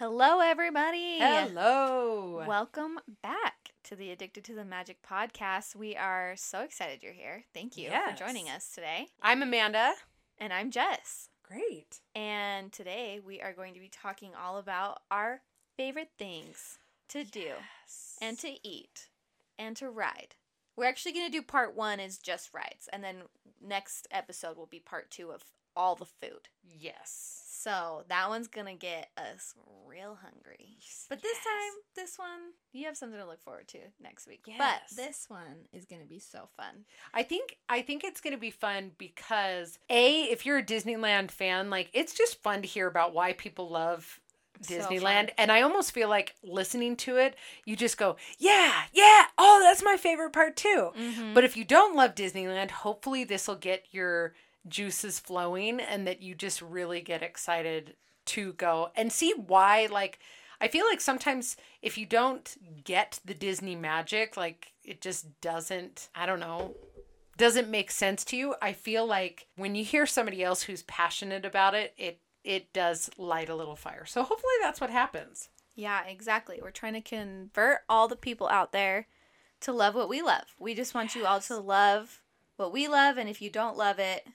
Hello, 0.00 0.40
everybody. 0.40 1.18
Hello. 1.18 2.42
Welcome 2.48 3.00
back 3.22 3.72
to 3.84 3.94
the 3.94 4.10
Addicted 4.10 4.44
to 4.44 4.54
the 4.54 4.64
Magic 4.64 4.96
podcast. 5.02 5.76
We 5.76 5.94
are 5.94 6.32
so 6.38 6.60
excited 6.62 7.02
you're 7.02 7.12
here. 7.12 7.44
Thank 7.52 7.76
you 7.76 7.90
Yes. 7.90 8.18
for 8.18 8.24
joining 8.24 8.48
us 8.48 8.70
today. 8.74 9.08
I'm 9.20 9.42
Amanda. 9.42 9.92
And 10.38 10.54
I'm 10.54 10.70
Jess. 10.70 11.28
Great. 11.42 12.00
And 12.14 12.72
today 12.72 13.20
we 13.22 13.42
are 13.42 13.52
going 13.52 13.74
to 13.74 13.80
be 13.80 13.90
talking 13.90 14.30
all 14.34 14.56
about 14.56 15.02
our 15.10 15.42
favorite 15.76 16.12
things 16.18 16.78
to 17.10 17.22
do 17.22 17.56
and 18.22 18.38
to 18.38 18.56
eat 18.66 19.10
and 19.58 19.76
to 19.76 19.90
ride. 19.90 20.34
We're 20.76 20.86
actually 20.86 21.12
going 21.12 21.26
to 21.26 21.30
do 21.30 21.42
part 21.42 21.76
one 21.76 22.00
is 22.00 22.16
just 22.16 22.54
rides. 22.54 22.88
And 22.90 23.04
then 23.04 23.24
next 23.62 24.08
episode 24.10 24.56
will 24.56 24.64
be 24.64 24.80
part 24.80 25.10
two 25.10 25.30
of 25.30 25.44
all 25.80 25.94
the 25.96 26.04
food. 26.04 26.48
yes. 26.78 27.36
So 27.62 28.04
that 28.08 28.30
one's 28.30 28.48
gonna 28.48 28.74
get 28.74 29.10
us 29.18 29.54
real 29.86 30.14
hungry. 30.22 30.78
But 31.10 31.20
this 31.20 31.36
Yes. 31.36 31.44
time, 31.44 31.80
this 31.94 32.18
one, 32.18 32.40
you 32.72 32.86
have 32.86 32.96
something 32.96 33.18
to 33.18 33.26
look 33.26 33.42
forward 33.42 33.68
to 33.68 33.80
next 34.02 34.26
week. 34.26 34.44
Yes. 34.46 34.58
But 34.58 34.96
this 34.96 35.28
one 35.28 35.68
is 35.70 35.84
gonna 35.84 36.06
be 36.06 36.18
so 36.20 36.48
fun. 36.56 36.86
I 37.12 37.22
think 37.22 37.58
I 37.68 37.82
think 37.82 38.02
it's 38.02 38.22
going 38.22 38.32
to 38.34 38.40
be 38.40 38.50
fun 38.50 38.92
because 38.96 39.78
a 39.90 40.22
if 40.24 40.46
you're 40.46 40.56
a 40.56 40.62
Disneyland 40.64 41.30
fan, 41.30 41.68
like 41.68 41.90
it's 41.92 42.14
just 42.14 42.42
fun 42.42 42.62
to 42.62 42.66
hear 42.68 42.86
about 42.86 43.12
why 43.12 43.34
people 43.34 43.68
love 43.68 44.20
Disneyland 44.62 45.26
fun. 45.28 45.30
and 45.36 45.52
I 45.52 45.60
almost 45.60 45.92
feel 45.92 46.08
like 46.08 46.36
listening 46.42 46.96
to 46.96 47.16
it, 47.18 47.36
you 47.66 47.76
just 47.76 47.98
go, 47.98 48.16
"Yeah, 48.38 48.84
yeah. 48.94 49.26
Oh, 49.36 49.60
that's 49.62 49.82
my 49.82 49.98
favorite 49.98 50.30
part 50.32 50.56
too." 50.56 50.92
Mm-hmm. 50.96 51.34
But 51.34 51.44
if 51.44 51.58
you 51.58 51.64
don't 51.64 51.94
love 51.94 52.14
Disneyland, 52.14 52.70
hopefully 52.70 53.24
this 53.24 53.46
will 53.48 53.56
get 53.56 53.84
your 53.90 54.34
juices 54.68 55.18
flowing 55.18 55.80
and 55.80 56.06
that 56.06 56.22
you 56.22 56.34
just 56.34 56.60
really 56.60 57.00
get 57.00 57.22
excited 57.22 57.96
to 58.26 58.52
go 58.54 58.90
and 58.94 59.10
see 59.12 59.32
why 59.46 59.88
like 59.90 60.18
I 60.60 60.68
feel 60.68 60.84
like 60.86 61.00
sometimes 61.00 61.56
if 61.80 61.96
you 61.96 62.04
don't 62.04 62.54
get 62.84 63.18
the 63.24 63.32
Disney 63.32 63.74
magic, 63.76 64.36
like 64.36 64.72
it 64.84 65.00
just 65.00 65.40
doesn't, 65.40 66.10
I 66.14 66.26
don't 66.26 66.40
know, 66.40 66.74
doesn't 67.38 67.70
make 67.70 67.90
sense 67.90 68.24
to 68.26 68.36
you. 68.36 68.54
I 68.60 68.74
feel 68.74 69.06
like 69.06 69.46
when 69.56 69.74
you 69.74 69.82
hear 69.84 70.04
somebody 70.04 70.44
else 70.44 70.62
who's 70.64 70.82
passionate 70.82 71.46
about 71.46 71.74
it, 71.74 71.94
it 71.96 72.20
it 72.44 72.72
does 72.72 73.10
light 73.16 73.48
a 73.48 73.54
little 73.54 73.76
fire. 73.76 74.04
So 74.06 74.22
hopefully 74.22 74.52
that's 74.62 74.80
what 74.80 74.90
happens. 74.90 75.48
yeah, 75.74 76.04
exactly. 76.06 76.58
We're 76.62 76.70
trying 76.70 76.94
to 76.94 77.00
convert 77.00 77.80
all 77.88 78.06
the 78.08 78.16
people 78.16 78.48
out 78.48 78.72
there 78.72 79.06
to 79.60 79.72
love 79.72 79.94
what 79.94 80.08
we 80.10 80.20
love. 80.22 80.54
We 80.58 80.74
just 80.74 80.94
want 80.94 81.14
you 81.14 81.24
all 81.26 81.40
to 81.40 81.56
love 81.58 82.22
what 82.56 82.72
we 82.72 82.86
love, 82.88 83.16
and 83.16 83.28
if 83.30 83.40
you 83.40 83.48
don't 83.48 83.76
love 83.78 83.98
it, 83.98 84.26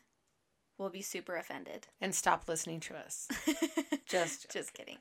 we'll 0.77 0.89
be 0.89 1.01
super 1.01 1.35
offended. 1.35 1.87
And 2.01 2.13
stop 2.13 2.47
listening 2.47 2.79
to 2.81 2.95
us. 2.97 3.27
Just 4.07 4.51
just 4.51 4.73
kidding. 4.73 4.97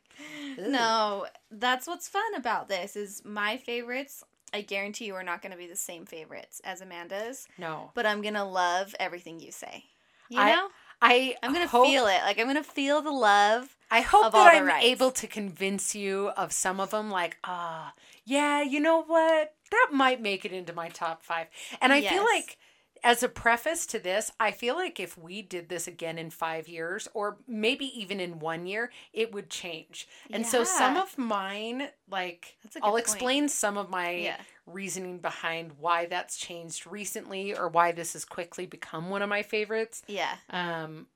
Ugh. 0.58 0.66
No, 0.70 1.26
that's 1.50 1.86
what's 1.86 2.08
fun 2.08 2.34
about 2.36 2.68
this 2.68 2.96
is 2.96 3.22
my 3.24 3.58
favorites. 3.58 4.24
I 4.54 4.62
guarantee 4.62 5.04
you 5.06 5.14
are 5.14 5.22
not 5.22 5.42
going 5.42 5.52
to 5.52 5.58
be 5.58 5.66
the 5.66 5.76
same 5.76 6.06
favorites 6.06 6.60
as 6.64 6.80
Amanda's, 6.80 7.46
No. 7.58 7.90
but 7.94 8.06
I'm 8.06 8.22
going 8.22 8.34
to 8.34 8.44
love 8.44 8.94
everything 8.98 9.40
you 9.40 9.52
say. 9.52 9.84
You 10.30 10.40
I- 10.40 10.52
know? 10.54 10.68
I 11.02 11.34
I'm 11.42 11.52
going 11.52 11.66
to 11.66 11.70
feel 11.70 12.06
it. 12.06 12.20
Like 12.24 12.38
I'm 12.38 12.46
going 12.46 12.56
to 12.56 12.62
feel 12.62 13.02
the 13.02 13.10
love. 13.10 13.76
I 13.90 14.00
hope 14.00 14.32
that 14.32 14.54
I'm 14.54 14.64
rights. 14.64 14.86
able 14.86 15.10
to 15.10 15.26
convince 15.26 15.94
you 15.94 16.28
of 16.36 16.50
some 16.52 16.80
of 16.80 16.92
them. 16.92 17.10
Like, 17.10 17.36
ah, 17.44 17.92
yeah, 18.24 18.62
you 18.62 18.80
know 18.80 19.02
what? 19.02 19.54
That 19.70 19.88
might 19.92 20.22
make 20.22 20.44
it 20.46 20.52
into 20.52 20.72
my 20.72 20.88
top 20.88 21.22
five. 21.22 21.48
And 21.82 21.92
I 21.92 22.00
feel 22.00 22.24
like, 22.24 22.56
as 23.04 23.22
a 23.22 23.28
preface 23.28 23.84
to 23.86 23.98
this, 23.98 24.32
I 24.40 24.50
feel 24.50 24.74
like 24.74 24.98
if 24.98 25.16
we 25.18 25.42
did 25.42 25.68
this 25.68 25.86
again 25.86 26.16
in 26.16 26.30
five 26.30 26.66
years, 26.66 27.06
or 27.12 27.36
maybe 27.46 27.84
even 28.00 28.18
in 28.18 28.38
one 28.38 28.66
year, 28.66 28.90
it 29.12 29.32
would 29.32 29.50
change. 29.50 30.08
And 30.30 30.46
so 30.46 30.64
some 30.64 30.96
of 30.96 31.16
mine, 31.18 31.88
like, 32.10 32.56
That's 32.64 32.76
a 32.76 32.80
good 32.80 32.86
I'll 32.86 32.92
point. 32.92 33.02
explain 33.04 33.48
some 33.50 33.76
of 33.76 33.90
my 33.90 34.10
Yeah. 34.10 34.40
reasoning 34.66 35.18
behind 35.18 35.72
why 35.78 36.06
that's 36.06 36.38
changed 36.38 36.86
recently 36.86 37.54
or 37.54 37.68
why 37.68 37.92
this 37.92 38.14
has 38.14 38.24
quickly 38.24 38.64
become 38.64 39.10
one 39.10 39.20
of 39.20 39.28
my 39.28 39.42
favorites. 39.42 40.02
Yeah. 40.06 40.36
Um, 40.48 41.08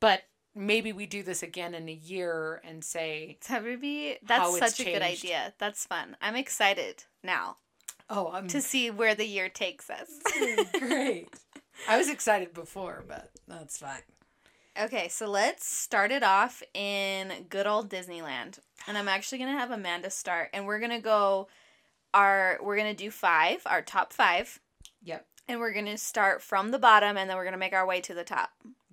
but 0.00 0.22
maybe 0.54 0.94
we 0.94 1.04
do 1.04 1.22
this 1.22 1.42
again 1.42 1.74
in 1.74 1.90
a 1.90 1.92
year 1.92 2.62
and 2.64 2.82
say, 2.82 3.38
That 3.48 3.64
would 3.64 3.82
be 3.82 4.16
that's 4.22 4.58
such 4.58 4.80
a 4.80 4.84
good 4.84 5.02
idea. 5.02 5.52
That's 5.58 5.84
fun. 5.84 6.16
I'm 6.22 6.36
excited 6.36 7.04
now 7.22 7.58
"Oh, 8.08 8.30
I'm 8.32 8.48
to 8.48 8.60
see 8.60 8.90
where 8.90 9.14
the 9.14 9.26
year 9.26 9.48
takes 9.48 9.90
us. 9.90 10.08
great." 10.78 11.28
I 11.88 11.98
was 11.98 12.08
excited 12.08 12.54
before, 12.54 13.04
but 13.06 13.30
that's 13.48 13.78
fine. 13.78 14.02
Okay, 14.80 15.08
so 15.08 15.26
let's 15.26 15.66
start 15.66 16.10
it 16.10 16.22
off 16.22 16.62
in 16.72 17.46
good 17.48 17.66
old 17.66 17.88
Disneyland. 17.88 18.58
And 18.88 18.98
I'm 18.98 19.08
actually 19.08 19.38
going 19.38 19.52
to 19.52 19.58
have 19.58 19.70
Amanda 19.70 20.10
start 20.10 20.50
and 20.52 20.66
we're 20.66 20.80
going 20.80 20.90
to 20.90 20.98
go 20.98 21.48
our 22.12 22.58
we're 22.62 22.76
going 22.76 22.94
to 22.94 23.04
do 23.04 23.10
5, 23.10 23.62
our 23.66 23.82
top 23.82 24.12
5, 24.12 24.60
Yep, 25.04 25.26
and 25.48 25.60
we're 25.60 25.72
going 25.72 25.86
to 25.86 25.98
start 25.98 26.42
from 26.42 26.70
the 26.70 26.78
bottom 26.78 27.16
and 27.16 27.28
then 27.28 27.36
we're 27.36 27.44
going 27.44 27.52
to 27.52 27.58
make 27.58 27.72
our 27.72 27.86
way 27.86 28.00
to 28.00 28.14
the 28.14 28.24
top. 28.24 28.50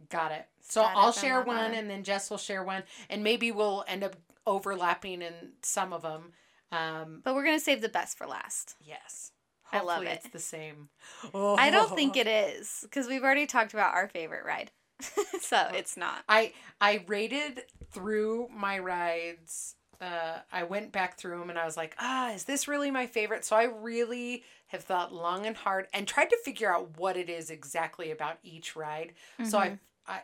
got 0.10 0.32
it. 0.32 0.46
So 0.62 0.84
I'll 0.84 1.12
share 1.12 1.42
one, 1.42 1.74
and 1.74 1.90
then 1.90 2.04
Jess 2.04 2.30
will 2.30 2.38
share 2.38 2.64
one, 2.64 2.84
and 3.10 3.24
maybe 3.24 3.52
we'll 3.52 3.84
end 3.90 4.06
up 4.06 4.16
overlapping 4.48 5.22
in 5.22 5.34
some 5.62 5.92
of 5.92 6.02
them. 6.02 6.32
Um, 6.72 7.22
But 7.24 7.36
we're 7.36 7.44
going 7.44 7.58
to 7.58 7.64
save 7.64 7.82
the 7.82 7.90
best 7.90 8.18
for 8.18 8.26
last. 8.28 8.76
yes, 8.80 9.32
I 9.72 9.82
love 9.82 10.04
it. 10.04 10.22
It's 10.24 10.30
the 10.34 10.40
same. 10.40 10.90
I 11.34 11.70
don't 11.70 11.96
think 11.96 12.18
it 12.18 12.28
is 12.28 12.86
cuz 12.92 13.08
we've 13.08 13.24
already 13.24 13.46
talked 13.46 13.74
about 13.74 13.94
our 13.94 14.08
favorite 14.08 14.46
ride. 14.46 14.72
so, 15.42 15.68
it's 15.74 15.98
not. 15.98 16.24
I 16.30 16.54
I 16.80 17.04
rated 17.08 17.64
through 17.92 18.50
my 18.54 18.80
rides. 18.80 19.76
Uh, 20.00 20.40
I 20.52 20.64
went 20.64 20.92
back 20.92 21.18
through 21.18 21.40
them 21.40 21.50
and 21.52 21.60
I 21.60 21.66
was 21.66 21.78
like, 21.78 21.96
ah, 22.00 22.32
is 22.32 22.46
this 22.46 22.68
really 22.68 22.90
my 22.90 23.06
favorite? 23.06 23.46
So 23.46 23.56
I 23.56 23.66
really 23.66 24.44
have 24.68 24.84
thought 24.84 25.14
long 25.14 25.46
and 25.46 25.56
hard 25.56 25.88
and 25.94 26.08
tried 26.08 26.30
to 26.32 26.38
figure 26.44 26.74
out 26.74 26.98
what 26.98 27.18
it 27.18 27.30
is 27.30 27.52
exactly 27.52 28.10
about 28.10 28.40
each 28.44 28.76
ride. 28.76 29.14
So 29.44 29.60
Mm-hmm. 29.60 29.76
I, 30.08 30.14
I, 30.16 30.22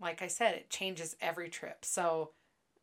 like 0.00 0.22
I 0.22 0.26
said, 0.26 0.54
it 0.54 0.70
changes 0.70 1.16
every 1.20 1.50
trip. 1.50 1.84
So 1.84 2.30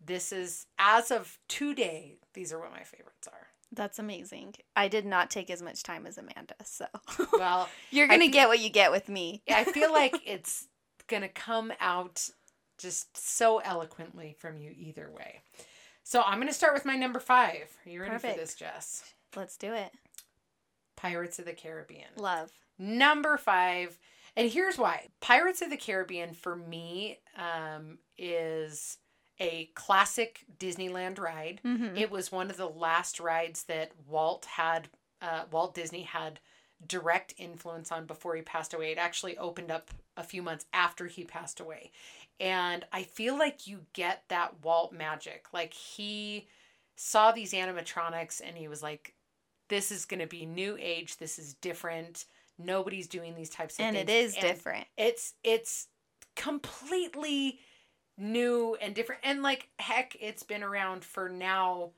this 0.03 0.31
is 0.31 0.65
as 0.79 1.11
of 1.11 1.37
today. 1.47 2.19
These 2.33 2.53
are 2.53 2.59
what 2.59 2.71
my 2.71 2.83
favorites 2.83 3.27
are. 3.27 3.47
That's 3.71 3.99
amazing. 3.99 4.55
I 4.75 4.87
did 4.87 5.05
not 5.05 5.29
take 5.29 5.49
as 5.49 5.61
much 5.61 5.83
time 5.83 6.05
as 6.07 6.17
Amanda, 6.17 6.55
so 6.63 6.85
Well, 7.33 7.67
you're 7.91 8.07
feel- 8.07 8.31
get 8.31 8.47
what 8.47 8.59
you 8.59 8.69
get 8.69 8.91
with 8.91 9.09
me. 9.09 9.41
I 9.49 9.65
feel 9.65 9.91
like 9.91 10.15
it's 10.25 10.67
gonna 11.07 11.27
come 11.29 11.73
out 11.79 12.29
just 12.77 13.17
so 13.17 13.57
eloquently 13.59 14.35
from 14.39 14.57
you 14.57 14.71
either 14.77 15.09
way. 15.11 15.41
So 16.03 16.21
I'm 16.21 16.39
gonna 16.39 16.53
start 16.53 16.73
with 16.73 16.85
my 16.85 16.95
number 16.95 17.19
five. 17.19 17.69
Are 17.85 17.89
you 17.89 17.99
ready 17.99 18.11
Perfect. 18.13 18.35
for 18.35 18.39
this, 18.39 18.55
Jess? 18.55 19.03
Let's 19.35 19.57
do 19.57 19.73
it. 19.73 19.91
Pirates 20.95 21.37
of 21.39 21.45
the 21.45 21.53
Caribbean. 21.53 22.07
Love. 22.17 22.51
Number 22.79 23.37
five. 23.37 23.97
And 24.35 24.49
here's 24.49 24.77
why. 24.77 25.07
Pirates 25.19 25.61
of 25.61 25.69
the 25.69 25.77
Caribbean 25.77 26.33
for 26.33 26.55
me 26.55 27.19
um, 27.35 27.97
is 28.17 28.97
a 29.39 29.65
classic 29.75 30.45
Disneyland 30.59 31.19
ride. 31.19 31.61
Mhm. 31.63 31.97
It 31.97 32.09
was 32.09 32.31
one 32.31 32.49
of 32.49 32.57
the 32.57 32.69
last 32.69 33.19
rides 33.19 33.63
that 33.63 33.91
Walt 34.07 34.45
had, 34.45 34.89
uh, 35.21 35.45
Walt 35.51 35.73
Disney 35.75 36.03
had 36.03 36.39
direct 36.85 37.33
influence 37.37 37.91
on 37.91 38.05
before 38.05 38.35
he 38.35 38.41
passed 38.41 38.73
away. 38.73 38.91
It 38.91 38.97
actually 38.97 39.37
opened 39.37 39.71
up 39.71 39.89
a 40.15 40.23
few 40.23 40.41
months 40.43 40.65
after 40.73 41.07
he 41.07 41.23
passed 41.23 41.59
away. 41.59 41.91
And 42.39 42.85
I 42.91 43.01
feel 43.03 43.37
like 43.37 43.65
you 43.67 43.85
get 43.93 44.23
that 44.27 44.63
Walt 44.63 44.91
magic. 44.93 45.47
Like 45.53 45.73
he 45.73 46.47
saw 46.95 47.31
these 47.31 47.53
animatronics 47.53 48.41
and 48.43 48.55
he 48.57 48.67
was 48.67 48.83
like, 48.83 49.15
this 49.69 49.91
is 49.91 50.05
going 50.05 50.19
to 50.19 50.27
be 50.27 50.45
new 50.45 50.77
age. 50.79 51.17
This 51.17 51.37
is 51.39 51.55
different. 51.55 52.25
Nobody's 52.59 53.07
doing 53.07 53.35
these 53.35 53.49
types 53.49 53.77
of 53.79 53.85
and 53.85 53.95
things. 53.95 54.09
it 54.09 54.13
is 54.13 54.33
And 54.35 54.41
different. 54.41 54.87
It's 54.97 55.33
it's 55.43 55.87
completely 56.35 57.59
new 58.17 58.75
and 58.81 58.95
different. 58.95 59.21
And 59.23 59.41
like 59.43 59.69
heck, 59.79 60.15
it's 60.19 60.43
been 60.43 60.63
around 60.63 61.03
for 61.03 61.29
now 61.29 61.91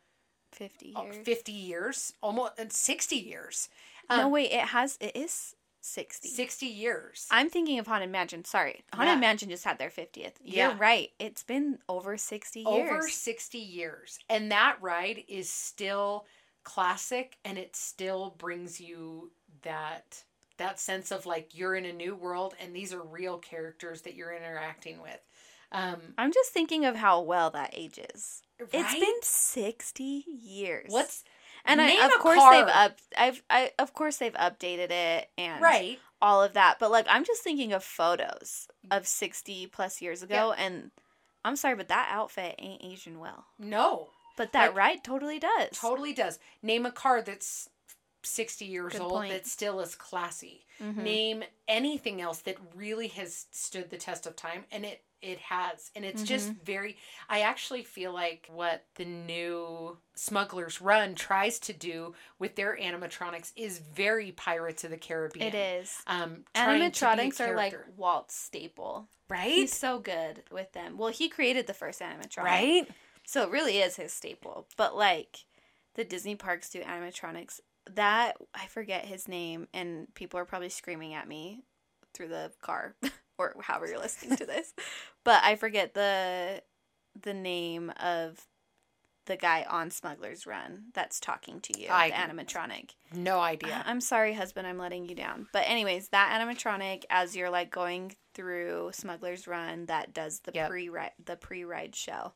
50 0.51 0.94
uh, 0.95 1.04
years. 1.04 1.18
50 1.25 1.51
years, 1.51 2.13
almost 2.21 2.60
uh, 2.60 2.66
60 2.69 3.16
years. 3.16 3.69
no, 4.10 4.25
Um, 4.25 4.31
wait, 4.31 4.51
it 4.51 4.60
has, 4.68 4.98
it 5.00 5.16
is 5.16 5.56
60. 5.81 6.27
60 6.27 6.66
years. 6.66 7.27
I'm 7.31 7.50
thinking 7.50 7.80
of 7.80 7.88
Haunted 7.88 8.10
Mansion. 8.12 8.44
Sorry. 8.44 8.83
Haunted 8.94 9.13
Yeah. 9.16 9.19
Mansion 9.19 9.50
just 9.50 9.63
had 9.63 9.77
their 9.77 9.89
50th. 9.89 10.33
You're 10.44 10.69
Yeah. 10.71 10.77
right. 10.77 11.12
It's 11.19 11.44
been 11.44 11.80
over 11.88 12.18
60 12.18 12.62
years. 12.62 12.92
Over 12.92 13.07
60 13.10 13.57
years. 13.57 14.19
And 14.30 14.51
that 14.51 14.77
ride 14.81 15.24
is 15.27 15.50
still 15.50 16.25
classic 16.63 17.38
and 17.45 17.57
it 17.57 17.75
still 17.75 18.36
brings 18.38 18.80
you 18.81 19.31
that 19.63 20.24
that 20.57 20.77
sense 20.77 21.10
of 21.10 21.25
like 21.25 21.57
you're 21.57 21.74
in 21.75 21.86
a 21.86 21.94
new 21.94 22.13
world 22.13 22.54
and 22.60 22.75
these 22.75 22.94
are 22.94 23.01
real 23.01 23.38
characters 23.38 24.01
that 24.01 24.13
you're 24.13 24.36
interacting 24.36 25.01
with. 25.01 25.19
Um 25.71 26.00
I'm 26.18 26.31
just 26.31 26.51
thinking 26.51 26.86
of 26.86 26.95
how 26.95 27.21
well 27.21 27.50
that 27.51 27.71
ages. 27.74 28.42
It's 28.74 28.94
been 29.00 29.21
60 29.21 30.25
years. 30.27 30.86
what's 30.89 31.24
and 31.66 31.80
I, 31.81 32.06
of 32.06 32.12
a 32.13 32.18
course 32.18 32.38
car. 32.39 32.54
they've 32.54 32.74
up 32.75 32.98
I've 33.18 33.44
I 33.50 33.71
of 33.80 33.94
course 33.94 34.18
they've 34.18 34.33
updated 34.33 34.92
it 34.92 35.30
and 35.38 35.62
right? 35.62 36.00
all 36.21 36.42
of 36.44 36.54
that. 36.54 36.77
But 36.80 36.92
like 36.92 37.06
I'm 37.10 37.24
just 37.24 37.44
thinking 37.44 37.74
of 37.74 37.83
photos 37.83 38.68
of 38.92 39.07
60 39.07 39.68
plus 39.68 40.01
years 40.01 40.24
ago 40.24 40.54
and 40.57 40.92
I'm 41.45 41.56
sorry 41.56 41.75
but 41.75 41.88
that 41.89 42.10
outfit 42.12 42.56
ain't 42.60 42.83
aging 42.83 43.19
well. 43.19 43.45
No. 43.57 44.10
But 44.38 44.54
that 44.54 44.68
Like- 44.69 44.75
ride 44.77 45.04
totally 45.04 45.38
does. 45.39 45.69
Totally 45.80 46.13
does. 46.13 46.39
Name 46.62 46.86
a 46.86 46.92
car 46.92 47.22
that's 47.22 47.69
60 48.24 48.65
years 48.65 48.94
Good 48.94 49.01
old 49.01 49.12
point. 49.13 49.31
that 49.31 49.45
still 49.48 49.80
is 49.80 49.95
classy. 49.95 50.65
Mhm. 50.81 50.95
Name 50.98 51.44
anything 51.68 52.19
else 52.22 52.39
that 52.42 52.57
really 52.75 53.07
has 53.10 53.48
stood 53.51 53.89
the 53.89 53.98
test 53.98 54.25
of 54.25 54.36
time 54.36 54.65
and 54.72 54.86
it 54.86 55.04
it 55.21 55.38
has 55.39 55.92
and 55.95 56.06
it's 56.06 56.24
just 56.24 56.50
Mm-hmm. 56.51 56.63
very 56.63 56.98
I 57.27 57.42
actually 57.42 57.83
feel 57.83 58.13
like 58.13 58.48
what 58.51 58.86
the 58.95 59.06
new 59.06 59.98
Smugglers 60.16 60.81
Run 60.81 61.16
tries 61.16 61.60
to 61.60 61.74
do 61.74 62.13
with 62.39 62.56
their 62.56 62.77
animatronics 62.77 63.51
is 63.56 63.80
very 63.80 64.31
Pirates 64.31 64.83
of 64.83 64.92
the 64.92 64.98
Caribbean. 64.98 65.48
It 65.48 65.56
is. 65.56 65.95
Um 66.07 66.44
trying 66.54 66.92
to 66.92 67.06
be 67.06 67.07
a 67.07 67.31
Animatronics 67.31 67.39
are 67.48 67.56
like. 67.56 67.77
Walt's 67.98 68.36
staple. 68.36 69.07
right? 69.30 69.51
He's 69.51 69.75
so 69.75 70.00
good 70.00 70.44
with 70.51 70.71
them. 70.74 70.98
Well, 70.98 71.12
he 71.12 71.30
created 71.30 71.68
the 71.68 71.74
first 71.74 72.00
animatronic. 72.01 72.44
right? 72.44 72.88
So 73.25 73.44
it 73.44 73.51
really 73.51 73.77
is 73.80 73.95
his 73.98 74.13
staple. 74.13 74.68
But 74.77 74.95
like 74.95 75.45
the 75.95 76.04
Disney 76.06 76.36
parks 76.36 76.69
do 76.69 76.81
animatronics. 76.81 77.60
That 77.95 78.38
I 78.54 78.68
forget 78.68 79.06
his 79.06 79.27
name 79.27 79.68
and 79.74 80.13
people 80.15 80.39
are 80.39 80.45
probably 80.45 80.69
screaming 80.69 81.13
at 81.13 81.27
me 81.27 81.63
through 82.13 82.27
the 82.30 82.51
car 82.62 82.95
or 83.39 83.56
however 83.62 83.88
you're 83.88 83.97
listening 84.00 84.38
to 84.38 84.45
this. 84.45 84.74
But 85.25 85.44
I 85.44 85.56
forget 85.56 85.94
the 85.94 86.63
the 87.21 87.33
name 87.33 87.91
of 88.00 88.47
the 89.25 89.36
guy 89.36 89.65
on 89.69 89.91
Smuggler's 89.91 90.47
Run 90.47 90.86
that's 90.94 91.19
talking 91.19 91.59
to 91.62 91.80
you, 91.80 91.88
I- 91.89 92.09
the 92.09 92.15
animatronic. 92.15 92.91
No 93.13 93.39
idea. 93.39 93.83
I'm 93.88 94.01
sorry, 94.01 94.33
husband, 94.33 94.65
I'm 94.65 94.77
letting 94.77 95.06
you 95.06 95.13
down. 95.15 95.47
But 95.53 95.63
anyways, 95.68 96.07
that 96.09 96.39
animatronic 96.41 97.03
as 97.09 97.36
you're 97.36 97.50
like 97.50 97.69
going 97.69 98.15
through 98.33 98.91
Smuggler's 98.94 99.45
Run 99.47 99.86
that 99.88 100.13
does 100.13 100.39
the 100.39 100.51
Yep. 100.56 100.69
pre 100.69 100.89
the 101.24 101.36
pre 101.36 101.63
ride 101.63 101.95
show. 101.95 102.33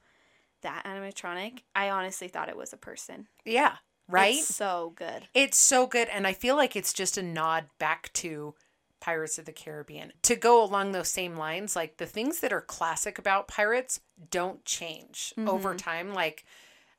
That 0.61 0.83
animatronic, 0.85 1.59
I 1.75 1.89
honestly 1.89 2.27
thought 2.27 2.50
it 2.50 2.57
was 2.57 2.73
a 2.73 2.77
person. 2.77 3.27
Yeah, 3.45 3.75
right? 4.07 4.35
It's 4.35 4.53
so 4.55 4.94
good. 4.95 5.27
It's 5.33 5.57
so 5.57 5.88
good, 5.88 6.07
and 6.09 6.25
I 6.27 6.33
feel 6.33 6.55
like 6.55 6.75
it's 6.75 6.94
just 6.94 7.17
a 7.17 7.23
nod 7.23 7.65
back 7.79 8.11
to 8.13 8.55
Pirates 9.03 9.38
of 9.38 9.44
the 9.44 9.51
Caribbean. 9.51 10.13
To 10.21 10.35
go 10.38 10.63
along 10.63 10.94
those 10.94 11.09
same 11.09 11.35
lines, 11.35 11.75
like 11.75 11.97
the 11.97 12.05
things 12.05 12.39
that 12.39 12.53
are 12.53 12.61
classic 12.61 13.19
about 13.19 13.50
pirates 13.50 14.00
don't 14.31 14.63
change 14.63 15.33
over 15.45 15.75
time. 15.75 16.13
Like, 16.13 16.45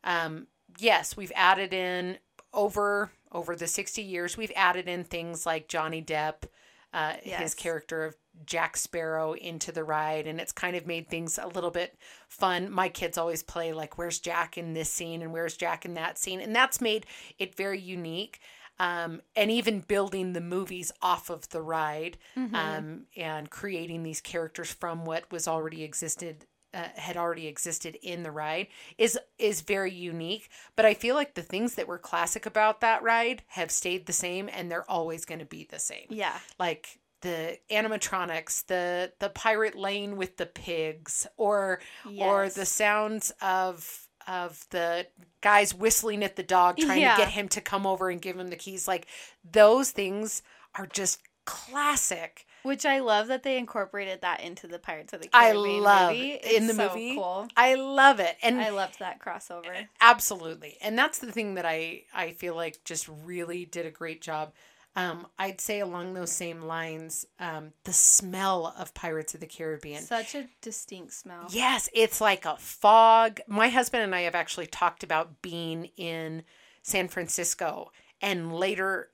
um, 0.04 0.46
yes, 0.78 1.16
we've 1.16 1.32
added 1.34 1.72
in 1.72 2.18
over 2.52 3.10
over 3.32 3.56
the 3.56 3.66
sixty 3.66 4.02
years, 4.02 4.36
we've 4.36 4.52
added 4.54 4.86
in 4.86 5.02
things 5.04 5.46
like 5.46 5.66
Johnny 5.66 6.02
Depp, 6.02 6.44
uh, 6.92 7.14
Yes. 7.24 7.40
his 7.40 7.54
character 7.54 8.04
of 8.04 8.16
Jack 8.44 8.76
Sparrow 8.76 9.32
into 9.32 9.72
the 9.72 9.82
ride, 9.82 10.26
and 10.26 10.40
it's 10.40 10.52
kind 10.52 10.76
of 10.76 10.86
made 10.86 11.08
things 11.08 11.38
a 11.38 11.46
little 11.46 11.70
bit 11.70 11.96
fun. 12.28 12.70
My 12.70 12.88
kids 12.90 13.16
always 13.16 13.42
play 13.42 13.72
like, 13.72 13.96
"Where's 13.96 14.18
Jack 14.20 14.58
in 14.58 14.74
this 14.74 14.92
scene?" 14.92 15.22
and 15.22 15.32
"Where's 15.32 15.56
Jack 15.56 15.84
in 15.86 15.94
that 15.94 16.18
scene?" 16.18 16.40
and 16.40 16.54
that's 16.54 16.80
made 16.80 17.06
it 17.38 17.54
very 17.56 17.80
unique. 17.80 18.40
Um, 18.78 19.22
and 19.36 19.50
even 19.52 19.80
building 19.80 20.32
the 20.32 20.40
movies 20.40 20.90
off 21.00 21.30
of 21.30 21.48
the 21.50 21.62
ride 21.62 22.18
um, 22.36 23.06
and 23.16 23.48
creating 23.48 24.02
these 24.02 24.20
characters 24.20 24.72
from 24.72 25.04
what 25.04 25.30
was 25.30 25.46
already 25.46 25.84
existed 25.84 26.46
uh, 26.74 26.88
had 26.96 27.16
already 27.16 27.46
existed 27.46 27.96
in 28.02 28.24
the 28.24 28.32
ride 28.32 28.66
is 28.98 29.16
is 29.38 29.60
very 29.60 29.92
unique. 29.92 30.48
But 30.74 30.84
i 30.86 30.92
feel 30.94 31.14
like 31.14 31.34
the 31.34 31.42
things 31.42 31.76
that 31.76 31.86
were 31.86 31.98
classic 31.98 32.46
about 32.46 32.80
that 32.80 33.00
ride 33.04 33.42
have 33.48 33.70
stayed 33.70 34.06
the 34.06 34.12
same 34.12 34.50
and 34.52 34.70
they're 34.70 34.90
always 34.90 35.24
going 35.24 35.38
to 35.38 35.44
be 35.44 35.68
the 35.70 35.78
same. 35.78 36.06
Yeah. 36.10 36.36
like 36.58 36.98
the 37.20 37.58
animatronics 37.70 38.66
the 38.66 39.10
the 39.18 39.30
pirate 39.30 39.74
lane 39.74 40.16
with 40.16 40.36
the 40.36 40.44
pigs 40.46 41.26
or 41.38 41.80
or 42.20 42.48
the 42.50 42.66
sounds 42.66 43.32
of 43.40 44.03
of 44.26 44.64
the 44.70 45.06
guys 45.40 45.74
whistling 45.74 46.22
at 46.24 46.36
the 46.36 46.42
dog 46.42 46.76
trying 46.78 47.00
Yeah. 47.02 47.14
to 47.16 47.22
get 47.22 47.30
him 47.32 47.48
to 47.50 47.60
come 47.60 47.86
over 47.86 48.08
and 48.10 48.20
give 48.22 48.38
him 48.38 48.48
the 48.48 48.56
keys 48.56 48.86
like 48.88 49.06
those 49.50 49.90
things 49.90 50.42
are 50.76 50.86
just 50.86 51.20
classic 51.44 52.46
Which 52.62 52.86
I 52.86 53.00
love 53.00 53.26
that 53.28 53.42
they 53.42 53.58
incorporated 53.58 54.22
that 54.22 54.40
into 54.40 54.66
the 54.66 54.78
Pirates 54.78 55.12
of 55.12 55.20
the 55.20 55.28
Caribbean 55.28 55.56
I 55.56 55.78
love 55.80 56.10
movie. 56.12 56.32
in 56.54 56.66
the 56.66 56.72
so 56.74 56.88
movie. 56.88 57.14
Cool. 57.16 57.48
I 57.56 57.74
love 57.74 58.18
it. 58.20 58.36
And 58.42 58.58
I 58.60 58.70
loved 58.70 58.98
that 59.00 59.20
crossover. 59.20 59.88
absolutely. 60.00 60.78
And 60.80 60.98
that's 60.98 61.18
the 61.18 61.30
thing 61.32 61.54
that 61.54 61.66
I 61.66 62.04
I 62.14 62.30
feel 62.32 62.54
like 62.56 62.82
just 62.84 63.08
really 63.24 63.66
did 63.66 63.84
a 63.84 63.90
great 63.90 64.22
job. 64.22 64.52
Um, 64.96 65.26
I'd 65.38 65.60
say 65.60 65.80
along 65.80 66.14
those 66.14 66.30
same 66.30 66.62
lines, 66.62 67.26
um, 67.40 67.72
the 67.82 67.92
smell 67.92 68.74
of 68.78 68.94
Pirates 68.94 69.34
of 69.34 69.40
the 69.40 69.46
Caribbean. 69.46 70.02
Such 70.02 70.34
a 70.36 70.46
distinct 70.62 71.12
smell. 71.12 71.46
Yes, 71.50 71.88
it's 71.92 72.20
like 72.20 72.44
a 72.44 72.56
fog. 72.56 73.40
My 73.48 73.68
husband 73.68 74.04
and 74.04 74.14
I 74.14 74.22
have 74.22 74.36
actually 74.36 74.66
talked 74.66 75.02
about 75.02 75.42
being 75.42 75.86
in 75.96 76.44
San 76.82 77.08
Francisco 77.08 77.90
and 78.20 78.54
later 78.54 79.08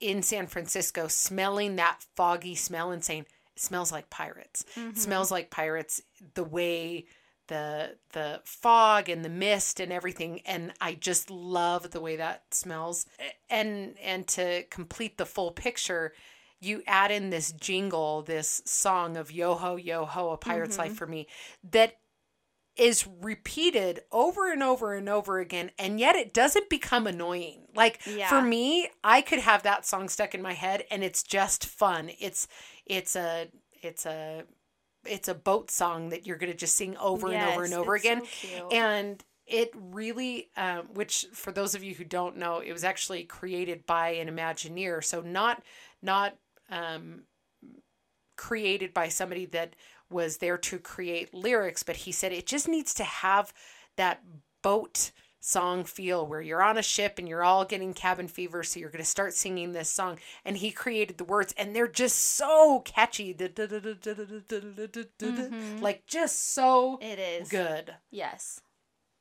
in 0.00 0.22
San 0.22 0.46
Francisco 0.46 1.08
smelling 1.08 1.76
that 1.76 2.00
foggy 2.16 2.54
smell 2.54 2.90
and 2.90 3.04
saying 3.04 3.26
it 3.54 3.60
smells 3.60 3.92
like 3.92 4.08
pirates. 4.08 4.64
Mm-hmm. 4.76 4.90
It 4.90 4.98
smells 4.98 5.30
like 5.30 5.50
pirates 5.50 6.00
the 6.34 6.44
way 6.44 7.06
the 7.48 7.96
the 8.12 8.40
fog 8.44 9.08
and 9.08 9.24
the 9.24 9.28
mist 9.28 9.80
and 9.80 9.92
everything 9.92 10.40
and 10.46 10.72
I 10.80 10.94
just 10.94 11.30
love 11.30 11.90
the 11.90 12.00
way 12.00 12.16
that 12.16 12.54
smells. 12.54 13.06
And 13.50 13.96
and 14.02 14.26
to 14.28 14.64
complete 14.64 15.18
the 15.18 15.26
full 15.26 15.50
picture, 15.50 16.12
you 16.60 16.82
add 16.86 17.10
in 17.10 17.30
this 17.30 17.52
jingle, 17.52 18.22
this 18.22 18.62
song 18.64 19.16
of 19.16 19.32
Yo 19.32 19.54
Ho 19.54 19.76
Yo 19.76 20.04
Ho, 20.04 20.30
a 20.30 20.36
pirate's 20.36 20.76
Mm-hmm. 20.76 20.82
life 20.84 20.94
for 20.94 21.06
me, 21.06 21.26
that 21.70 21.94
is 22.76 23.06
repeated 23.20 24.00
over 24.12 24.52
and 24.52 24.62
over 24.62 24.94
and 24.94 25.08
over 25.08 25.40
again, 25.40 25.70
and 25.78 25.98
yet 25.98 26.14
it 26.14 26.32
doesn't 26.32 26.70
become 26.70 27.06
annoying. 27.08 27.66
Like 27.74 28.00
Yeah. 28.04 28.28
for 28.28 28.40
me, 28.40 28.88
I 29.02 29.20
could 29.20 29.40
have 29.40 29.64
that 29.64 29.84
song 29.84 30.08
stuck 30.08 30.34
in 30.34 30.42
my 30.42 30.52
head, 30.54 30.84
and 30.90 31.02
it's 31.02 31.22
just 31.24 31.66
fun. 31.66 32.10
It's 32.20 32.46
it's 32.86 33.16
a 33.16 33.48
it's 33.82 34.06
a 34.06 34.44
it's 35.08 35.28
a 35.28 35.34
boat 35.34 35.70
song 35.70 36.10
that 36.10 36.26
you're 36.26 36.36
gonna 36.36 36.54
just 36.54 36.76
sing 36.76 36.96
over 36.98 37.28
and 37.28 37.36
over 37.52 37.64
and 37.64 37.74
over 37.74 37.94
again, 37.94 38.22
so 38.26 38.68
and 38.70 39.24
it 39.46 39.70
really 39.74 40.50
um, 40.56 40.88
which 40.94 41.26
for 41.32 41.52
those 41.52 41.74
of 41.74 41.82
you 41.82 41.94
who 41.94 42.04
don't 42.04 42.36
know 42.36 42.60
it 42.60 42.72
was 42.72 42.84
actually 42.84 43.24
created 43.24 43.86
by 43.86 44.10
an 44.10 44.28
imagineer. 44.28 45.02
So 45.02 45.20
not 45.22 45.62
not 46.02 46.36
um, 46.70 47.22
created 48.36 48.92
by 48.94 49.08
somebody 49.08 49.46
that 49.46 49.74
was 50.10 50.38
there 50.38 50.56
to 50.56 50.78
create 50.78 51.34
lyrics 51.34 51.82
but 51.82 51.96
he 51.96 52.12
said 52.12 52.32
it 52.32 52.46
just 52.46 52.68
needs 52.68 52.94
to 52.94 53.04
have 53.04 53.52
that 53.96 54.22
boat 54.62 55.10
song 55.48 55.82
feel 55.84 56.26
where 56.26 56.42
you're 56.42 56.62
on 56.62 56.76
a 56.76 56.82
ship 56.82 57.14
and 57.18 57.26
you're 57.26 57.42
all 57.42 57.64
getting 57.64 57.94
cabin 57.94 58.28
fever 58.28 58.62
so 58.62 58.78
you're 58.78 58.90
going 58.90 59.02
to 59.02 59.08
start 59.08 59.32
singing 59.32 59.72
this 59.72 59.88
song 59.88 60.18
and 60.44 60.58
he 60.58 60.70
created 60.70 61.16
the 61.16 61.24
words 61.24 61.54
and 61.56 61.74
they're 61.74 61.88
just 61.88 62.18
so 62.18 62.80
catchy 62.84 63.34
like 65.80 66.06
just 66.06 66.52
so 66.54 66.98
It 67.00 67.18
is. 67.18 67.48
good 67.48 67.94
Yes. 68.10 68.60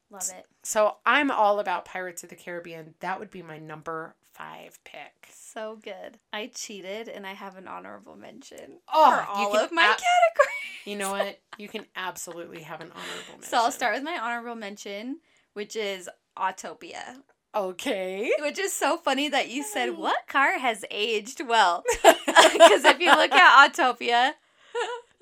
Love 0.09 0.29
it. 0.37 0.45
so 0.63 0.97
I'm 1.05 1.29
all 1.31 1.59
about 1.59 1.83
Pirates 1.83 2.23
of 2.23 2.29
the 2.29 2.35
Caribbean. 2.37 2.93
That 3.01 3.19
would 3.19 3.29
be 3.29 3.41
my 3.41 3.57
number 3.57 4.15
five 4.33 4.79
pick. 4.85 5.27
So 5.33 5.77
good. 5.83 6.17
I 6.31 6.49
cheated 6.53 7.09
and 7.09 7.27
I 7.27 7.33
have 7.33 7.57
an 7.57 7.67
honorable 7.67 8.15
mention 8.15 8.79
Oh, 8.93 9.11
for 9.11 9.39
you 9.41 9.47
all 9.47 9.57
of 9.57 9.71
my 9.73 9.81
ab- 9.83 9.97
categories. 9.97 10.85
You 10.85 10.95
know 10.97 11.11
what? 11.11 11.39
You 11.57 11.67
can 11.67 11.85
absolutely 11.97 12.61
have 12.61 12.79
an 12.79 12.91
honorable 12.91 13.33
mention. 13.33 13.49
So 13.49 13.57
I'll 13.57 13.71
start 13.71 13.95
with 13.95 14.03
my 14.03 14.17
honorable 14.17 14.55
mention, 14.55 15.19
which 15.57 15.75
is 15.75 16.07
Autopia. 16.37 17.17
Okay. 17.55 18.31
Which 18.41 18.59
is 18.59 18.71
so 18.73 18.97
funny 18.97 19.27
that 19.29 19.49
you 19.49 19.63
said 19.63 19.97
what 19.97 20.27
car 20.27 20.59
has 20.59 20.85
aged 20.91 21.41
well. 21.47 21.83
Because 22.53 22.85
if 22.85 22.99
you 22.99 23.11
look 23.15 23.31
at 23.31 23.71
Autopia, 23.73 24.31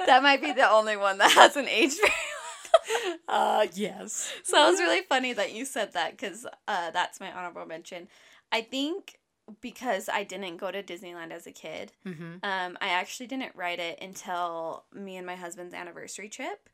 that 0.05 0.21
might 0.23 0.41
be 0.41 0.51
the 0.51 0.69
only 0.69 0.97
one 0.97 1.17
that 1.19 1.31
hasn't 1.31 1.69
aged 1.69 1.97
very 1.99 2.11
well. 2.11 3.17
Uh, 3.27 3.67
yes. 3.73 4.31
so 4.43 4.67
it 4.67 4.71
was 4.71 4.79
really 4.79 5.01
funny 5.01 5.31
that 5.33 5.53
you 5.53 5.63
said 5.65 5.93
that 5.93 6.11
because 6.11 6.45
uh, 6.67 6.91
that's 6.91 7.19
my 7.21 7.31
honorable 7.31 7.65
mention. 7.65 8.07
I 8.51 8.61
think 8.61 9.17
because 9.61 10.09
I 10.09 10.23
didn't 10.23 10.57
go 10.57 10.71
to 10.71 10.83
Disneyland 10.83 11.31
as 11.31 11.47
a 11.47 11.51
kid, 11.51 11.93
Mm-hmm. 12.05 12.33
um, 12.43 12.77
I 12.81 12.89
actually 12.89 13.27
didn't 13.27 13.55
write 13.55 13.79
it 13.79 13.99
until 14.01 14.83
me 14.93 15.15
and 15.17 15.25
my 15.25 15.35
husband's 15.35 15.73
anniversary 15.73 16.29
trip, 16.29 16.69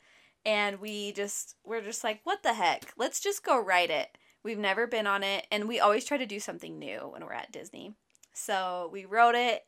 and 0.46 0.80
we 0.80 1.12
just 1.14 1.56
we're 1.66 1.82
just 1.82 2.04
like, 2.04 2.22
what 2.24 2.44
the 2.44 2.54
heck? 2.54 2.94
Let's 2.98 3.20
just 3.20 3.44
go 3.44 3.60
write 3.64 3.90
it. 3.90 4.18
We've 4.44 4.58
never 4.58 4.88
been 4.88 5.06
on 5.08 5.24
it, 5.24 5.46
and 5.52 5.68
we 5.68 5.80
always 5.80 6.04
try 6.06 6.18
to 6.18 6.26
do 6.26 6.40
something 6.40 6.80
new 6.80 7.00
when 7.12 7.24
we're 7.26 7.34
at 7.34 7.52
Disney. 7.52 7.94
So 8.34 8.90
we 8.92 9.06
wrote 9.06 9.36
it. 9.36 9.64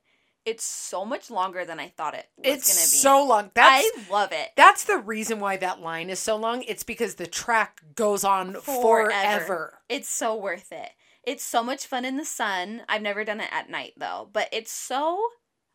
It's 0.45 0.63
so 0.65 1.05
much 1.05 1.31
longer 1.31 1.63
than 1.63 1.79
I 1.79 1.87
thought 1.87 2.15
it 2.15 2.25
was 2.37 2.45
It's 2.57 2.67
gonna 2.73 2.83
be. 2.83 2.87
so 2.87 3.25
long. 3.25 3.51
That's 3.53 3.85
I 3.95 4.11
love 4.11 4.31
it. 4.33 4.49
that's 4.57 4.83
the 4.83 4.97
reason 4.97 5.39
why 5.39 5.55
that 5.57 5.79
line 5.79 6.09
is 6.09 6.19
so 6.19 6.35
long. 6.35 6.63
It's 6.63 6.83
because 6.83 7.15
the 7.15 7.27
track 7.27 7.81
goes 7.95 8.23
on 8.25 8.55
forever. 8.55 9.79
It's 9.89 10.09
so 10.09 10.35
worth 10.35 10.71
it. 10.71 10.89
It's 11.23 11.43
so 11.45 11.63
much 11.63 11.85
fun 11.85 12.03
in 12.03 12.17
the 12.17 12.25
sun. 12.25 12.81
I've 12.89 13.01
never 13.01 13.23
done 13.23 13.39
it 13.39 13.47
at 13.51 13.69
night 13.69 13.93
though, 13.95 14.27
but 14.33 14.49
it's 14.51 14.71
so 14.71 15.21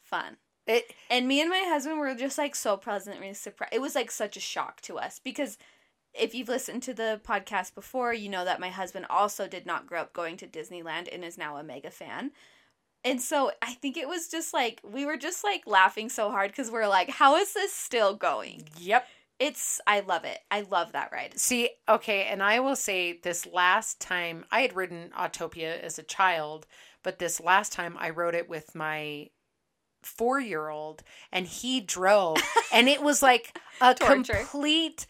fun. 0.02 0.36
It 0.68 0.94
And 1.10 1.26
me 1.26 1.40
and 1.40 1.50
my 1.50 1.64
husband 1.66 1.98
were 1.98 2.14
just 2.14 2.38
like 2.38 2.54
so 2.54 2.76
pleasantly 2.76 3.32
surprised. 3.34 3.74
It 3.74 3.80
was 3.80 3.94
like 3.94 4.10
such 4.10 4.36
a 4.36 4.40
shock 4.40 4.80
to 4.82 4.98
us 4.98 5.18
because 5.18 5.58
if 6.14 6.34
you've 6.34 6.48
listened 6.48 6.82
to 6.84 6.94
the 6.94 7.20
podcast 7.26 7.74
before, 7.74 8.12
you 8.12 8.28
know 8.28 8.44
that 8.44 8.60
my 8.60 8.70
husband 8.70 9.06
also 9.08 9.48
did 9.48 9.66
not 9.66 9.86
grow 9.86 10.02
up 10.02 10.12
going 10.12 10.36
to 10.38 10.46
Disneyland 10.46 11.12
and 11.12 11.24
is 11.24 11.38
now 11.38 11.56
a 11.56 11.62
mega 11.62 11.90
fan. 11.90 12.32
And 13.04 13.22
so 13.22 13.52
I 13.62 13.74
think 13.74 13.96
it 13.96 14.08
was 14.08 14.28
just 14.28 14.52
like 14.52 14.80
we 14.82 15.06
were 15.06 15.16
just 15.16 15.42
like 15.42 15.62
laughing 15.66 16.08
so 16.08 16.30
hard 16.30 16.50
because 16.50 16.70
we're 16.70 16.88
like, 16.88 17.10
how 17.10 17.36
is 17.36 17.54
this 17.54 17.72
still 17.72 18.14
going? 18.14 18.64
Yep. 18.78 19.06
It's 19.38 19.80
I 19.86 20.00
love 20.00 20.24
it. 20.24 20.40
I 20.50 20.62
love 20.62 20.92
that 20.92 21.12
ride. 21.12 21.38
See, 21.38 21.70
okay, 21.88 22.24
and 22.24 22.42
I 22.42 22.58
will 22.58 22.74
say 22.74 23.18
this 23.22 23.46
last 23.46 24.00
time 24.00 24.44
I 24.50 24.62
had 24.62 24.74
ridden 24.74 25.12
Autopia 25.16 25.80
as 25.80 25.98
a 25.98 26.02
child, 26.02 26.66
but 27.04 27.20
this 27.20 27.40
last 27.40 27.72
time 27.72 27.96
I 27.98 28.10
rode 28.10 28.34
it 28.34 28.48
with 28.48 28.74
my 28.74 29.28
four 30.02 30.40
year 30.40 30.68
old 30.68 31.02
and 31.32 31.46
he 31.46 31.80
drove 31.80 32.38
and 32.72 32.88
it 32.88 33.02
was 33.02 33.22
like 33.22 33.58
a 33.80 33.94
Torture. 33.94 34.34
complete 34.34 35.06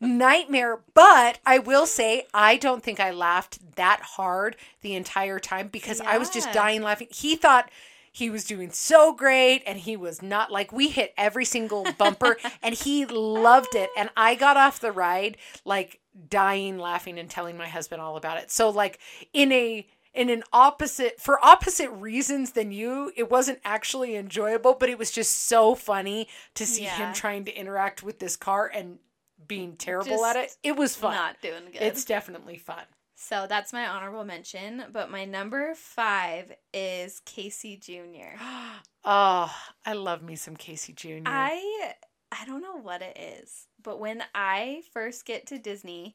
nightmare. 0.00 0.80
But 0.94 1.38
I 1.46 1.58
will 1.58 1.86
say, 1.86 2.26
I 2.32 2.56
don't 2.56 2.82
think 2.82 3.00
I 3.00 3.10
laughed 3.10 3.76
that 3.76 4.00
hard 4.02 4.56
the 4.82 4.94
entire 4.94 5.38
time 5.38 5.68
because 5.68 6.00
I 6.00 6.18
was 6.18 6.30
just 6.30 6.52
dying 6.52 6.82
laughing. 6.82 7.08
He 7.10 7.36
thought 7.36 7.70
he 8.12 8.28
was 8.28 8.44
doing 8.44 8.70
so 8.72 9.14
great 9.14 9.62
and 9.66 9.78
he 9.78 9.96
was 9.96 10.20
not 10.20 10.50
like 10.50 10.72
we 10.72 10.88
hit 10.88 11.14
every 11.16 11.44
single 11.44 11.86
bumper 11.96 12.36
and 12.62 12.74
he 12.74 13.06
loved 13.06 13.74
it. 13.74 13.90
And 13.96 14.10
I 14.16 14.34
got 14.34 14.56
off 14.56 14.80
the 14.80 14.92
ride 14.92 15.36
like 15.64 16.00
dying 16.28 16.78
laughing 16.78 17.18
and 17.18 17.30
telling 17.30 17.56
my 17.56 17.68
husband 17.68 18.02
all 18.02 18.16
about 18.16 18.38
it. 18.38 18.50
So, 18.50 18.68
like, 18.70 18.98
in 19.32 19.52
a 19.52 19.86
in 20.14 20.28
an 20.30 20.42
opposite 20.52 21.20
for 21.20 21.44
opposite 21.44 21.90
reasons 21.90 22.52
than 22.52 22.72
you 22.72 23.12
it 23.16 23.30
wasn't 23.30 23.58
actually 23.64 24.16
enjoyable 24.16 24.74
but 24.74 24.88
it 24.88 24.98
was 24.98 25.10
just 25.10 25.46
so 25.46 25.74
funny 25.74 26.26
to 26.54 26.66
see 26.66 26.84
Yeah. 26.84 26.96
him 26.96 27.14
trying 27.14 27.44
to 27.44 27.54
interact 27.54 28.02
with 28.02 28.18
this 28.18 28.36
car 28.36 28.66
and 28.72 28.98
being 29.46 29.76
terrible 29.76 30.10
Just 30.10 30.24
at 30.24 30.36
it 30.36 30.56
it 30.62 30.76
was 30.76 30.94
fun 30.96 31.14
Not 31.14 31.40
doing 31.40 31.64
good. 31.72 31.82
it's 31.82 32.04
definitely 32.04 32.58
fun 32.58 32.84
so 33.22 33.46
that's 33.46 33.74
my 33.74 33.86
honorable 33.86 34.24
mention. 34.24 34.82
But 34.90 35.10
my 35.10 35.26
number 35.26 35.74
five 35.74 36.52
is 36.72 37.20
Casey 37.26 37.76
Jr. 37.76 38.40
oh 39.04 39.54
i 39.84 39.92
love 39.92 40.22
me 40.22 40.36
some 40.36 40.56
casey 40.56 40.92
jr 40.94 41.18
I 41.26 41.92
I 42.32 42.44
don't 42.46 42.62
know 42.62 42.76
what 42.76 43.02
it 43.02 43.18
is, 43.18 43.66
but 43.82 43.98
when 43.98 44.22
I 44.34 44.82
first 44.92 45.24
get 45.26 45.48
to 45.48 45.58
Disney, 45.58 46.14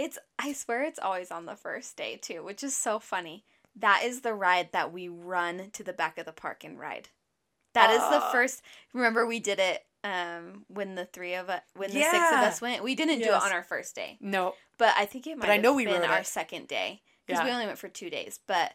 it's 0.00 0.18
I 0.38 0.52
swear 0.52 0.82
it's 0.84 0.98
always 0.98 1.30
on 1.30 1.44
the 1.46 1.56
first 1.56 1.96
day 1.96 2.16
too, 2.16 2.42
which 2.42 2.62
is 2.64 2.74
so 2.74 2.98
funny. 2.98 3.44
That 3.76 4.02
is 4.04 4.22
the 4.22 4.34
ride 4.34 4.70
that 4.72 4.92
we 4.92 5.08
run 5.08 5.70
to 5.72 5.84
the 5.84 5.92
back 5.92 6.18
of 6.18 6.26
the 6.26 6.32
park 6.32 6.64
and 6.64 6.78
ride. 6.78 7.08
That 7.74 7.90
is 7.90 8.02
the 8.10 8.20
first. 8.32 8.62
Remember 8.92 9.26
we 9.26 9.38
did 9.40 9.58
it 9.58 9.84
um 10.02 10.64
when 10.68 10.94
the 10.94 11.04
three 11.04 11.34
of 11.34 11.50
us 11.50 11.60
when 11.76 11.90
the 11.90 12.00
six 12.02 12.32
of 12.32 12.40
Yeah. 12.40 12.48
us 12.48 12.60
went. 12.60 12.82
We 12.82 12.94
didn't 12.94 13.18
do 13.18 13.26
it 13.26 13.28
Yes. 13.28 13.44
on 13.44 13.52
our 13.52 13.62
first 13.62 13.94
day, 13.94 14.16
no 14.20 14.54
but 14.78 14.94
I 14.96 15.04
think 15.04 15.26
it 15.26 15.36
might 15.36 15.50
I 15.50 15.54
have 15.54 15.62
know 15.62 15.74
we 15.74 15.84
been 15.84 16.00
rode 16.00 16.10
our 16.10 16.20
it. 16.20 16.26
second 16.26 16.68
day 16.68 17.02
because 17.26 17.42
we 17.42 17.48
Yeah. 17.48 17.54
only 17.54 17.66
went 17.66 17.78
for 17.78 17.88
two 17.88 18.08
days. 18.10 18.40
But 18.46 18.72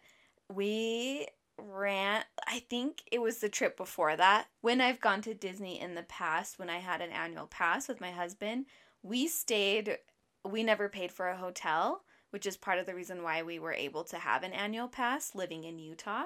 we 0.48 1.28
ran 1.58 2.22
i 2.48 2.60
think 2.60 3.02
it 3.12 3.22
was 3.22 3.38
the 3.38 3.48
trip 3.48 3.78
before 3.78 4.16
that 4.18 4.46
when 4.60 4.82
i've 4.82 5.00
gone 5.00 5.22
to 5.22 5.34
disney 5.34 5.80
in 5.80 5.96
the 5.96 6.04
past 6.04 6.60
when 6.60 6.70
i 6.70 6.80
had 6.80 7.00
an 7.02 7.12
annual 7.12 7.48
pass 7.48 7.88
with 7.88 8.02
my 8.02 8.12
husband 8.12 8.66
we 9.02 9.26
stayed 9.26 9.98
we 10.46 10.64
never 10.64 10.88
paid 10.88 11.12
for 11.12 11.28
a 11.30 11.38
hotel 11.38 12.04
which 12.36 12.46
is 12.46 12.58
part 12.58 12.80
of 12.80 12.86
the 12.86 12.94
reason 12.94 13.24
why 13.24 13.42
we 13.42 13.58
were 13.60 13.72
able 13.72 14.04
to 14.04 14.18
have 14.18 14.44
an 14.44 14.52
annual 14.52 14.90
pass 14.90 15.34
living 15.36 15.64
in 15.64 15.80
utah. 15.80 16.26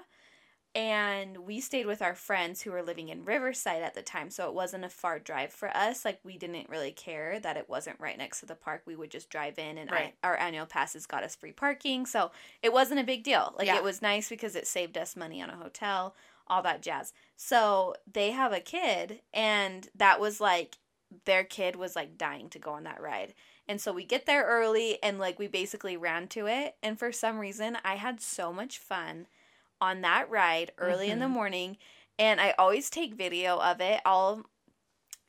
And 0.73 1.37
we 1.45 1.59
stayed 1.61 1.85
with 1.85 2.01
our 2.01 2.15
friends 2.15 2.63
who 2.63 2.71
were 2.71 2.81
living 2.81 3.09
in 3.09 3.25
riverside 3.25 3.83
at 3.83 3.93
the 3.93 4.01
time 4.01 4.31
so 4.31 4.47
it 4.47 4.55
wasn't 4.55 4.85
a 4.85 4.89
far 4.89 5.19
drive 5.19 5.53
for 5.53 5.69
us. 5.77 6.05
Like 6.05 6.19
we 6.23 6.37
didn't 6.39 6.67
really 6.67 6.91
care 6.91 7.39
that 7.39 7.57
it 7.57 7.69
wasn't 7.69 7.99
right 7.99 8.17
next 8.17 8.39
to 8.39 8.47
the 8.47 8.55
park. 8.55 8.81
We 8.87 8.95
would 8.95 9.11
just 9.11 9.29
drive 9.29 9.59
in 9.59 9.77
and 9.77 9.91
Right. 9.91 10.15
I, 10.23 10.27
our 10.27 10.37
annual 10.37 10.65
passes 10.65 11.05
got 11.05 11.23
us 11.23 11.35
free 11.35 11.51
parking 11.51 12.07
so 12.07 12.31
it 12.63 12.73
wasn't 12.73 13.01
a 13.01 13.03
big 13.03 13.23
deal. 13.23 13.53
Like 13.55 13.67
Yeah. 13.67 13.77
it 13.77 13.83
was 13.83 14.01
nice 14.01 14.29
because 14.29 14.55
it 14.55 14.65
saved 14.65 14.97
us 14.97 15.15
money 15.15 15.43
on 15.43 15.51
a 15.51 15.57
hotel 15.57 16.15
all 16.47 16.63
that 16.63 16.81
jazz. 16.81 17.13
So 17.35 17.93
they 18.11 18.31
have 18.31 18.51
a 18.51 18.59
kid 18.59 19.21
and 19.31 19.87
that 19.93 20.19
was 20.19 20.41
like 20.41 20.77
their 21.25 21.43
kid 21.43 21.75
was 21.75 21.95
like 21.95 22.17
dying 22.17 22.49
to 22.49 22.59
go 22.59 22.71
on 22.71 22.83
that 22.83 23.01
ride. 23.01 23.33
And 23.67 23.79
so 23.81 23.91
we 23.93 24.03
get 24.03 24.25
there 24.25 24.45
early 24.45 24.97
and 25.03 25.19
like 25.19 25.39
we 25.39 25.47
basically 25.47 25.97
ran 25.97 26.27
to 26.29 26.47
it. 26.47 26.75
And 26.83 26.97
for 26.99 27.11
some 27.11 27.39
reason 27.39 27.77
i 27.83 27.95
had 27.95 28.21
so 28.21 28.51
much 28.53 28.77
fun 28.77 29.27
on 29.81 30.01
that 30.01 30.29
ride 30.29 30.71
early 30.77 31.09
in 31.09 31.19
the 31.19 31.25
Mhm. 31.25 31.31
morning. 31.31 31.77
And 32.17 32.39
i 32.41 32.51
always 32.57 32.89
take 32.89 33.13
video 33.15 33.57
of 33.59 33.79
it. 33.81 34.01
I'll 34.05 34.43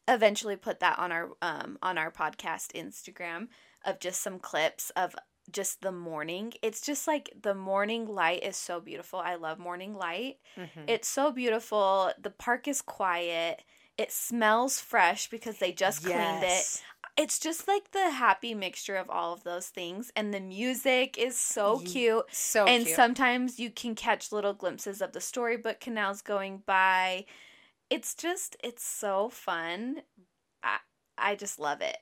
eventually 0.09 0.57
put 0.57 0.81
that 0.81 0.99
on 0.99 1.13
our 1.13 1.31
um 1.41 1.79
on 1.83 1.97
our 1.99 2.11
podcast 2.11 2.73
instagram 2.75 3.49
of 3.85 4.01
just 4.01 4.21
some 4.21 4.39
clips 4.39 4.91
of 4.91 5.15
just 5.51 5.81
the 5.81 5.93
morning. 5.93 6.53
It's 6.63 6.81
just 6.81 7.07
like 7.09 7.31
the 7.43 7.55
morning 7.55 8.07
light 8.07 8.43
is 8.45 8.57
so 8.57 8.81
beautiful. 8.81 9.19
I 9.19 9.35
love 9.37 9.59
morning 9.59 9.95
light. 9.95 10.39
Mhm. 10.57 10.85
it's 10.89 11.09
so 11.09 11.33
beautiful. 11.33 12.13
The 12.19 12.31
park 12.31 12.69
is 12.69 12.83
quiet 12.83 13.63
it 14.00 14.11
smells 14.11 14.80
fresh 14.80 15.28
because 15.28 15.59
they 15.59 15.73
just 15.73 16.02
cleaned 16.02 16.42
it. 16.42 16.83
It's 17.19 17.38
just 17.38 17.69
like 17.69 17.90
the 17.90 18.09
happy 18.11 18.54
mixture 18.54 18.97
of 18.97 19.11
all 19.11 19.35
of 19.35 19.45
those 19.45 19.66
things 19.66 20.11
and 20.16 20.33
the 20.33 20.40
music 20.40 21.19
is 21.19 21.37
so 21.37 21.80
cute. 21.80 22.25
so 22.30 22.64
and 22.64 22.87
cute. 22.87 22.97
sometimes 22.97 23.59
you 23.59 23.69
can 23.69 23.95
catch 23.95 24.33
little 24.33 24.54
glimpses 24.54 25.02
of 25.02 25.12
the 25.12 25.21
storybook 25.21 25.80
canals 25.80 26.23
going 26.23 26.62
by. 26.64 27.26
It's 27.90 28.14
just 28.14 28.57
it's 28.64 28.83
so 28.83 29.28
fun. 29.28 29.97
I 30.62 30.78
i 31.19 31.35
just 31.35 31.61
love 31.61 31.83
it. 31.83 31.99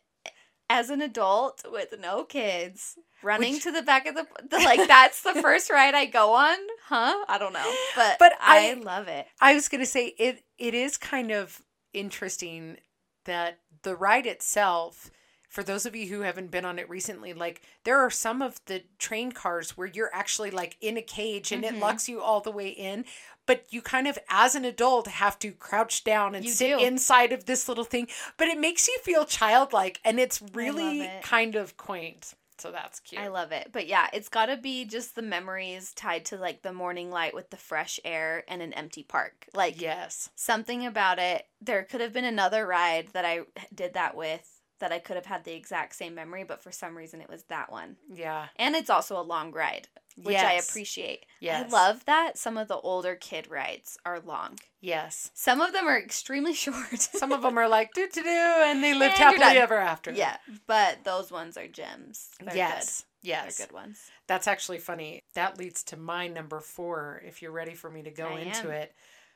As 0.70 0.90
an 0.90 1.00
adult 1.00 1.64
with 1.68 1.94
no 1.98 2.22
kids 2.22 2.96
running 3.24 3.54
Which- 3.54 3.64
to 3.64 3.72
the 3.72 3.82
back 3.82 4.06
of 4.06 4.14
the, 4.14 4.24
the 4.48 4.58
like 4.58 4.86
that's 4.86 5.22
the 5.22 5.34
first 5.42 5.68
ride 5.68 5.94
i 5.96 6.04
go 6.04 6.34
on? 6.34 6.58
Huh? 6.84 7.24
I 7.28 7.38
don't 7.38 7.54
know 7.54 7.74
but 7.96 8.20
But 8.20 8.34
i, 8.40 8.70
I- 8.70 8.74
love 8.74 9.08
it. 9.08 9.26
I 9.40 9.54
was 9.54 9.68
going 9.68 9.80
to 9.80 9.86
say 9.86 10.14
it 10.16 10.44
it 10.58 10.74
is 10.74 10.96
kind 10.96 11.32
of 11.32 11.60
interesting 11.92 12.78
that 13.24 13.58
the 13.82 13.94
ride 13.96 14.26
itself 14.26 15.10
for 15.48 15.62
those 15.62 15.86
of 15.86 15.96
you 15.96 16.06
who 16.08 16.20
haven't 16.20 16.50
been 16.50 16.64
on 16.66 16.78
it 16.78 16.88
recently 16.90 17.32
like 17.32 17.62
there 17.84 17.98
are 17.98 18.10
some 18.10 18.42
of 18.42 18.60
the 18.66 18.82
train 18.98 19.32
cars 19.32 19.76
where 19.76 19.86
you're 19.86 20.10
actually 20.14 20.50
like 20.50 20.76
in 20.80 20.96
a 20.98 21.02
cage 21.02 21.52
and 21.52 21.64
Mhm. 21.64 21.68
it 21.72 21.78
locks 21.78 22.08
you 22.08 22.20
all 22.20 22.40
the 22.40 22.50
way 22.50 22.68
in 22.68 23.04
but 23.46 23.64
you 23.70 23.80
kind 23.80 24.06
of 24.06 24.18
as 24.28 24.54
an 24.54 24.64
adult 24.66 25.06
have 25.08 25.38
to 25.38 25.52
crouch 25.52 26.04
down 26.04 26.34
and 26.34 26.44
You 26.44 26.52
sit 26.52 26.78
do. 26.78 26.84
inside 26.84 27.32
of 27.32 27.46
this 27.46 27.66
little 27.68 27.84
thing 27.84 28.08
but 28.36 28.48
it 28.48 28.58
makes 28.58 28.88
you 28.88 28.98
feel 29.02 29.24
childlike 29.24 30.00
and 30.04 30.20
it's 30.20 30.42
really 30.52 31.00
it. 31.02 31.22
kind 31.22 31.54
of 31.56 31.76
quaint 31.78 32.34
so 32.58 32.70
that's 32.70 33.00
cute 33.00 33.20
I 33.20 33.28
love 33.28 33.52
it. 33.52 33.70
But 33.72 33.86
yeah, 33.86 34.08
it's 34.12 34.28
got 34.28 34.46
to 34.46 34.56
be 34.56 34.84
just 34.84 35.14
the 35.14 35.22
memories 35.22 35.92
tied 35.92 36.24
to 36.26 36.36
like 36.36 36.62
the 36.62 36.72
morning 36.72 37.10
light 37.10 37.34
with 37.34 37.50
the 37.50 37.56
fresh 37.56 38.00
air 38.04 38.44
and 38.48 38.62
an 38.62 38.72
empty 38.74 39.02
park. 39.02 39.46
Like 39.54 39.80
yes 39.80 40.30
something 40.34 40.86
about 40.86 41.18
it. 41.18 41.46
There 41.60 41.82
could 41.84 42.00
have 42.00 42.12
been 42.12 42.24
another 42.24 42.66
ride 42.66 43.08
that 43.12 43.24
I 43.24 43.40
did 43.74 43.94
that 43.94 44.16
with 44.16 44.57
that 44.80 44.92
I 44.92 44.98
could 44.98 45.16
have 45.16 45.26
had 45.26 45.44
the 45.44 45.54
exact 45.54 45.94
same 45.94 46.14
memory, 46.14 46.44
but 46.44 46.62
for 46.62 46.72
some 46.72 46.96
reason 46.96 47.20
it 47.20 47.28
was 47.28 47.44
that 47.44 47.70
one. 47.70 47.96
yeah 48.12 48.46
And 48.56 48.74
it's 48.76 48.90
also 48.90 49.18
a 49.20 49.22
long 49.22 49.52
ride, 49.52 49.88
which 50.22 50.36
I 50.36 50.54
appreciate. 50.54 51.26
yes 51.40 51.72
I 51.72 51.74
love 51.74 52.04
that 52.06 52.38
some 52.38 52.56
of 52.56 52.68
the 52.68 52.76
older 52.78 53.14
kid 53.14 53.48
rides 53.50 53.98
are 54.04 54.20
long. 54.20 54.58
yes 54.80 55.30
Some 55.34 55.60
of 55.60 55.72
them 55.72 55.86
are 55.86 55.98
extremely 55.98 56.54
short. 56.64 56.98
some 57.00 57.32
of 57.32 57.42
them 57.42 57.58
are 57.58 57.68
like 57.68 57.92
do 57.94 58.08
do 58.12 58.22
do 58.22 58.28
and 58.28 58.82
they 58.82 58.94
lived 58.94 59.14
And 59.20 59.38
happily 59.40 59.58
ever 59.58 59.76
after 59.78 60.12
yeah, 60.12 60.36
but 60.66 61.04
those 61.04 61.30
ones 61.30 61.56
are 61.56 61.68
gems. 61.68 62.28
They're 62.44 62.56
yes 62.56 63.04
good. 63.22 63.28
yes 63.30 63.56
They're 63.56 63.66
good 63.66 63.74
ones. 63.74 64.10
That's 64.26 64.46
actually 64.46 64.78
funny. 64.78 65.22
That 65.34 65.58
leads 65.58 65.82
to 65.84 65.96
my 65.96 66.28
number 66.28 66.60
four, 66.60 67.22
if 67.26 67.40
you're 67.42 67.50
ready 67.52 67.74
for 67.74 67.88
me 67.90 68.02
to 68.02 68.10
go 68.10 68.26
I 68.28 68.40
into 68.40 68.66
am. 68.68 68.72
it. 68.72 68.92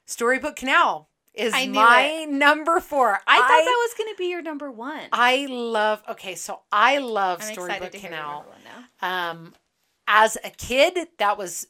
Storybook 0.07 0.57
Canal 0.57 1.09
is 1.35 1.53
I 1.55 1.67
my 1.67 2.27
number 2.29 2.81
four. 2.81 3.19
I 3.27 3.39
thought 3.39 3.49
that 3.49 3.87
was 3.89 3.95
going 3.97 4.13
to 4.13 4.19
be 4.19 4.29
your 4.29 4.43
number 4.43 4.71
one. 4.71 5.03
I 5.13 5.47
love 5.49 6.03
okay, 6.11 6.35
so 6.35 6.61
I 6.71 6.99
love 6.99 7.41
I'm 7.43 7.53
Storybook 7.53 7.77
excited 7.77 7.93
to 7.93 7.99
hear 7.99 8.11
your 8.11 8.19
Canal. 8.19 8.47
Um 9.01 9.55
as 10.07 10.37
a 10.45 10.51
kid, 10.51 11.09
that 11.19 11.39
was 11.39 11.69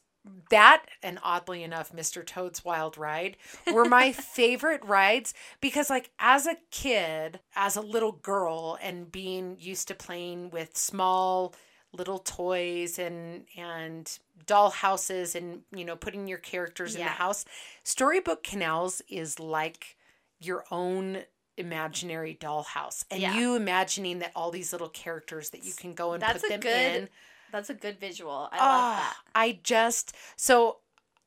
that 0.49 0.85
and 1.01 1.19
oddly 1.23 1.63
enough, 1.63 1.91
Mr. 1.91 2.25
Toad's 2.25 2.63
Wild 2.63 2.97
Ride 2.97 3.37
were 3.71 3.85
my 3.85 4.11
favorite 4.13 4.83
rides 4.83 5.33
because 5.61 5.89
like 5.89 6.11
as 6.19 6.45
a 6.45 6.57
kid, 6.71 7.39
as 7.55 7.75
a 7.75 7.81
little 7.81 8.13
girl 8.13 8.77
and 8.81 9.11
being 9.11 9.57
used 9.59 9.87
to 9.89 9.95
playing 9.95 10.49
with 10.49 10.77
small 10.77 11.53
little 11.93 12.19
toys 12.19 12.97
and 12.99 13.45
and 13.55 14.17
doll 14.45 14.71
houses 14.71 15.35
and 15.35 15.61
you 15.73 15.85
know 15.85 15.95
putting 15.95 16.27
your 16.27 16.37
characters 16.39 16.95
in 16.95 17.01
the 17.01 17.07
house, 17.07 17.45
Storybook 17.83 18.43
Canals 18.43 19.01
is 19.07 19.39
like 19.39 19.95
your 20.39 20.65
own 20.71 21.19
imaginary 21.55 22.35
dollhouse 22.41 23.05
and 23.11 23.21
Yeah. 23.21 23.35
you 23.35 23.55
imagining 23.55 24.19
that 24.19 24.31
all 24.35 24.49
these 24.49 24.71
little 24.71 24.89
characters 24.89 25.51
that 25.51 25.63
you 25.63 25.71
can 25.73 25.93
go 25.93 26.13
and 26.13 26.21
That's 26.21 26.41
put 26.41 26.49
them 26.49 26.59
good 26.61 26.95
in 26.95 27.09
That's 27.51 27.69
a 27.69 27.75
good 27.75 27.99
visual. 27.99 28.49
I 28.51 28.57
love 28.57 28.59
Ah, 28.59 28.95
that. 29.23 29.39
I 29.39 29.59
just 29.63 30.15
so 30.35 30.79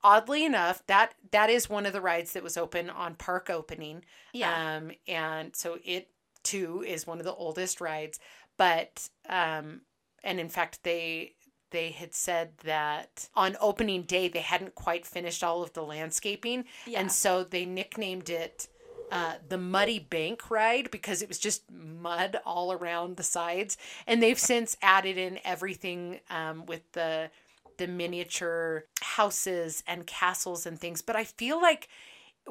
oddly 0.02 0.44
enough 0.44 0.85
that 0.88 1.14
that 1.30 1.49
is 1.49 1.70
one 1.70 1.87
of 1.87 1.92
the 1.92 2.00
rides 2.00 2.32
that 2.32 2.42
was 2.42 2.56
open 2.56 2.90
on 2.90 3.14
park 3.14 3.49
opening. 3.50 4.04
Yeah. 4.32 4.76
Um 4.78 4.90
and 5.06 5.54
so 5.54 5.78
it 5.85 6.08
too 6.42 6.82
is 6.87 7.06
one 7.06 7.18
of 7.18 7.25
the 7.25 7.35
oldest 7.35 7.80
rides, 7.80 8.18
but 8.56 9.08
um, 9.28 9.82
and 10.26 10.38
in 10.38 10.50
fact 10.50 10.83
they 10.83 11.33
they 11.71 11.90
had 11.90 12.14
said 12.14 12.50
that 12.64 13.28
on 13.35 13.56
opening 13.61 14.02
day 14.02 14.28
they 14.28 14.40
hadn't 14.40 14.75
quite 14.75 15.04
finished 15.06 15.42
all 15.42 15.62
of 15.62 15.73
the 15.73 15.83
landscaping, 15.83 16.64
Yeah. 16.87 17.00
and 17.00 17.11
so 17.11 17.42
they 17.45 17.64
nicknamed 17.64 18.28
it. 18.30 18.68
Uh, 19.11 19.35
the 19.49 19.56
muddy 19.59 20.00
bank 20.00 20.50
ride 20.50 20.90
because 20.90 21.23
it 21.23 21.28
was 21.28 21.38
just 21.38 21.62
mud 21.71 22.37
all 22.45 22.73
around 22.73 23.16
the 23.16 23.23
sides 23.23 23.76
and 24.04 24.21
they've 24.21 24.38
since 24.52 24.76
added 24.83 25.16
in 25.16 25.38
everything 25.45 26.18
um, 26.28 26.66
with 26.66 26.83
the 26.92 27.30
the 27.78 27.87
miniature 27.87 28.85
houses 29.00 29.85
and 29.87 30.09
castles 30.09 30.66
and 30.66 30.80
things 30.80 31.02
but 31.02 31.14
i 31.14 31.23
feel 31.23 31.62
like 31.62 31.88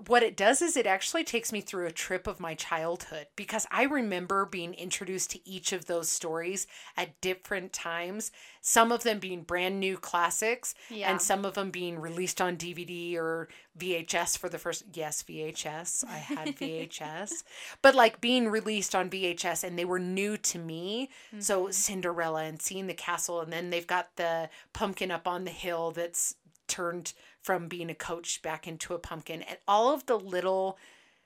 what 0.08 0.24
it 0.24 0.36
does 0.36 0.62
is 0.62 0.76
it 0.76 0.86
actually 0.86 1.24
takes 1.24 1.54
me 1.54 1.62
through 1.62 1.86
a 1.86 1.92
trip 1.92 2.28
of 2.28 2.40
my 2.40 2.54
childhood 2.54 3.28
because 3.38 3.66
I 3.72 3.84
remember 3.84 4.46
being 4.46 4.74
introduced 4.74 5.32
to 5.32 5.50
each 5.50 5.72
of 5.72 5.86
those 5.86 6.10
stories 6.10 6.68
at 6.98 7.20
different 7.22 7.72
times, 7.72 8.32
some 8.60 8.92
of 8.92 9.04
them 9.04 9.20
being 9.20 9.44
brand 9.44 9.80
new 9.80 9.98
classics 9.98 10.76
Yeah. 10.90 11.10
and 11.10 11.22
some 11.22 11.46
of 11.46 11.54
them 11.54 11.72
being 11.72 11.98
released 12.00 12.42
on 12.42 12.58
DVD 12.58 13.16
or 13.16 13.48
VHS 13.80 14.38
for 14.38 14.50
the 14.50 14.60
first 14.60 14.84
yes, 14.94 15.24
VHS. 15.24 16.04
I 16.06 16.18
had 16.18 16.48
VHS. 16.58 17.44
but 17.82 17.96
like 17.96 18.20
being 18.20 18.50
released 18.50 18.96
on 18.96 19.10
VHS 19.10 19.64
and 19.64 19.80
they 19.80 19.86
were 19.86 20.00
new 20.00 20.36
to 20.38 20.60
me. 20.60 21.10
So 21.40 21.64
mm-hmm. 21.64 21.72
Cinderella 21.72 22.44
and 22.44 22.62
seeing 22.62 22.88
the 22.88 22.94
castle 22.94 23.40
and 23.40 23.52
then 23.52 23.70
they've 23.70 23.88
got 23.88 24.16
the 24.18 24.50
pumpkin 24.74 25.10
up 25.10 25.26
on 25.26 25.46
the 25.46 25.52
hill 25.52 25.92
that's 25.92 26.36
turned 26.68 27.14
from 27.46 27.68
being 27.68 27.92
a 27.92 27.96
coach 27.96 28.42
back 28.42 28.68
into 28.68 28.96
a 28.96 29.00
pumpkin 29.00 29.44
and 29.44 29.60
all 29.68 29.94
of 29.94 30.08
the 30.08 30.18
little 30.18 30.80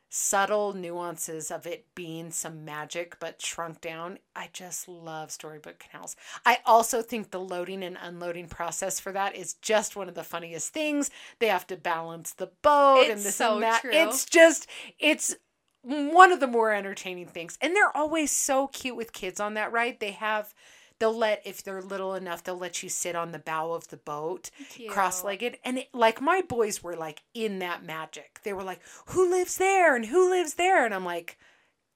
subtle 0.09 0.73
nuances 0.73 1.49
of 1.49 1.65
it 1.67 1.85
being 1.95 2.29
some 2.31 2.65
magic 2.65 3.15
but 3.19 3.39
shrunk 3.41 3.79
down 3.79 4.17
i 4.35 4.49
just 4.51 4.87
love 4.89 5.31
storybook 5.31 5.77
canals. 5.79 6.15
I 6.45 6.57
also 6.65 7.01
think 7.01 7.29
the 7.31 7.39
loading 7.39 7.83
and 7.83 7.97
unloading 8.01 8.47
process 8.49 8.99
for 8.99 9.11
that 9.13 9.35
is 9.35 9.53
just 9.53 9.95
one 9.95 10.09
of 10.09 10.15
the 10.15 10.23
funniest 10.23 10.73
things. 10.73 11.09
They 11.39 11.47
have 11.47 11.67
to 11.67 11.77
balance 11.77 12.33
the 12.33 12.49
boat 12.63 13.03
and 13.03 13.11
It's 13.13 13.23
this 13.23 13.35
so 13.35 13.53
and 13.55 13.63
that. 13.63 13.81
true. 13.81 13.91
it's 13.93 14.25
just 14.25 14.67
it's 14.99 15.35
one 15.83 16.31
of 16.33 16.39
the 16.41 16.47
more 16.47 16.73
entertaining 16.73 17.27
things. 17.27 17.57
And 17.61 17.73
they're 17.75 17.95
always 17.95 18.31
so 18.31 18.67
cute 18.67 18.97
with 18.97 19.13
kids 19.13 19.39
on 19.39 19.53
that 19.53 19.71
ride. 19.71 19.99
They 19.99 20.11
have 20.11 20.53
they'll 20.99 21.17
let 21.17 21.41
if 21.45 21.63
they're 21.63 21.81
little 21.81 22.13
enough 22.15 22.43
they'll 22.43 22.57
let 22.57 22.83
you 22.83 22.89
sit 22.89 23.15
on 23.15 23.31
the 23.31 23.39
bow 23.39 23.71
of 23.73 23.87
the 23.87 23.97
boat 23.97 24.51
Cute. 24.69 24.91
cross-legged 24.91 25.57
and 25.63 25.79
it, 25.79 25.89
like 25.93 26.21
my 26.21 26.41
boys 26.41 26.83
were 26.83 26.95
like 26.95 27.23
in 27.33 27.59
that 27.59 27.83
magic 27.83 28.39
they 28.43 28.53
were 28.53 28.63
like 28.63 28.81
who 29.07 29.29
lives 29.29 29.57
there 29.57 29.95
and 29.95 30.05
who 30.07 30.29
lives 30.29 30.55
there 30.55 30.85
and 30.85 30.93
i'm 30.93 31.05
like 31.05 31.37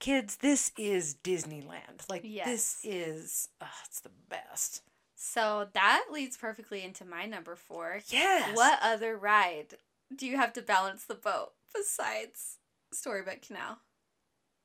kids 0.00 0.36
this 0.36 0.72
is 0.76 1.14
disneyland 1.22 2.08
like 2.08 2.22
Yes. 2.24 2.46
this 2.46 2.78
is 2.84 3.48
oh, 3.60 3.66
it's 3.86 4.00
the 4.00 4.10
best 4.28 4.82
So 5.16 5.68
that 5.72 6.06
leads 6.12 6.36
perfectly 6.36 6.82
into 6.82 7.04
my 7.04 7.24
number 7.26 7.56
four. 7.56 8.00
yes 8.08 8.56
What 8.56 8.78
other 8.82 9.16
ride 9.16 9.74
do 10.14 10.26
you 10.26 10.36
have 10.36 10.52
to 10.54 10.62
balance 10.62 11.04
the 11.04 11.14
boat 11.14 11.52
besides 11.74 12.58
Storybook 12.92 13.42
Canal? 13.42 13.78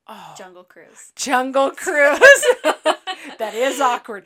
oh, 0.08 0.36
Jungle 0.38 0.64
Cruise. 0.64 1.12
jungle 1.16 1.72
cruise 1.72 2.46
that 3.38 3.54
is 3.54 3.80
awkward 3.82 4.26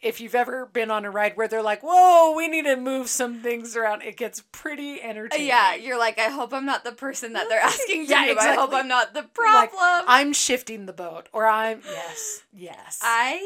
if 0.00 0.20
you've 0.20 0.34
ever 0.34 0.66
been 0.66 0.90
on 0.90 1.04
a 1.04 1.10
ride 1.10 1.36
where 1.36 1.48
they're 1.48 1.62
like 1.62 1.80
whoa 1.82 2.34
we 2.36 2.48
need 2.48 2.64
to 2.64 2.76
move 2.76 3.08
some 3.08 3.40
things 3.42 3.76
around 3.76 4.02
it 4.02 4.16
gets 4.16 4.42
pretty 4.52 5.00
entertaining 5.02 5.46
Yeah, 5.46 5.74
you're 5.74 5.98
like, 5.98 6.18
I 6.18 6.28
hope 6.28 6.52
I'm 6.52 6.66
not 6.66 6.84
the 6.84 6.92
person 6.92 7.32
that 7.34 7.48
they're 7.48 7.60
asking 7.72 8.06
to 8.06 8.10
Yeah, 8.10 8.26
move. 8.26 8.38
I 8.38 8.54
hope. 8.54 8.72
I'm 8.72 8.88
not 8.88 9.14
the 9.14 9.20
Like, 9.22 9.70
problem. 9.72 10.04
i'm 10.08 10.32
shifting 10.32 10.86
the 10.86 10.92
boat 10.92 11.28
or 11.32 11.46
i'm 11.46 11.80
yes 11.84 12.42
yes 12.52 12.98
I 13.02 13.40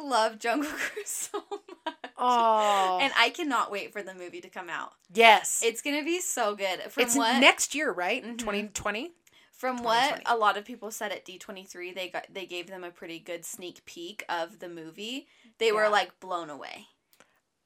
love 0.00 0.38
Jungle 0.38 0.70
Cruise 0.76 1.08
so 1.08 1.42
much. 1.84 1.94
oh 2.18 2.98
And 3.00 3.12
I 3.18 3.30
cannot 3.30 3.70
wait 3.70 3.92
for 3.92 4.02
the 4.02 4.14
movie 4.14 4.40
to 4.40 4.48
come 4.48 4.68
out. 4.68 4.92
yes 5.12 5.62
It's 5.64 5.82
gonna 5.82 6.04
be 6.04 6.20
so 6.20 6.54
good. 6.54 6.80
From 6.90 7.02
it's 7.02 7.16
what 7.16 7.40
next 7.40 7.74
year, 7.74 7.92
right? 7.92 8.24
Mhm. 8.24 8.38
2020? 8.38 9.12
From 9.56 9.82
what 9.82 10.22
a 10.26 10.36
lot 10.36 10.56
of 10.56 10.64
people 10.64 10.90
said 10.90 11.12
at 11.12 11.24
D23, 11.24 11.94
they 11.94 12.08
got 12.08 12.26
they 12.32 12.46
gave 12.46 12.66
them 12.68 12.84
a 12.84 12.90
pretty 12.90 13.18
good 13.18 13.44
sneak 13.44 13.84
peek 13.86 14.24
of 14.28 14.58
the 14.58 14.68
movie. 14.68 15.26
They 15.58 15.72
were 15.72 15.88
like 15.88 16.18
blown 16.20 16.50
away. 16.50 16.86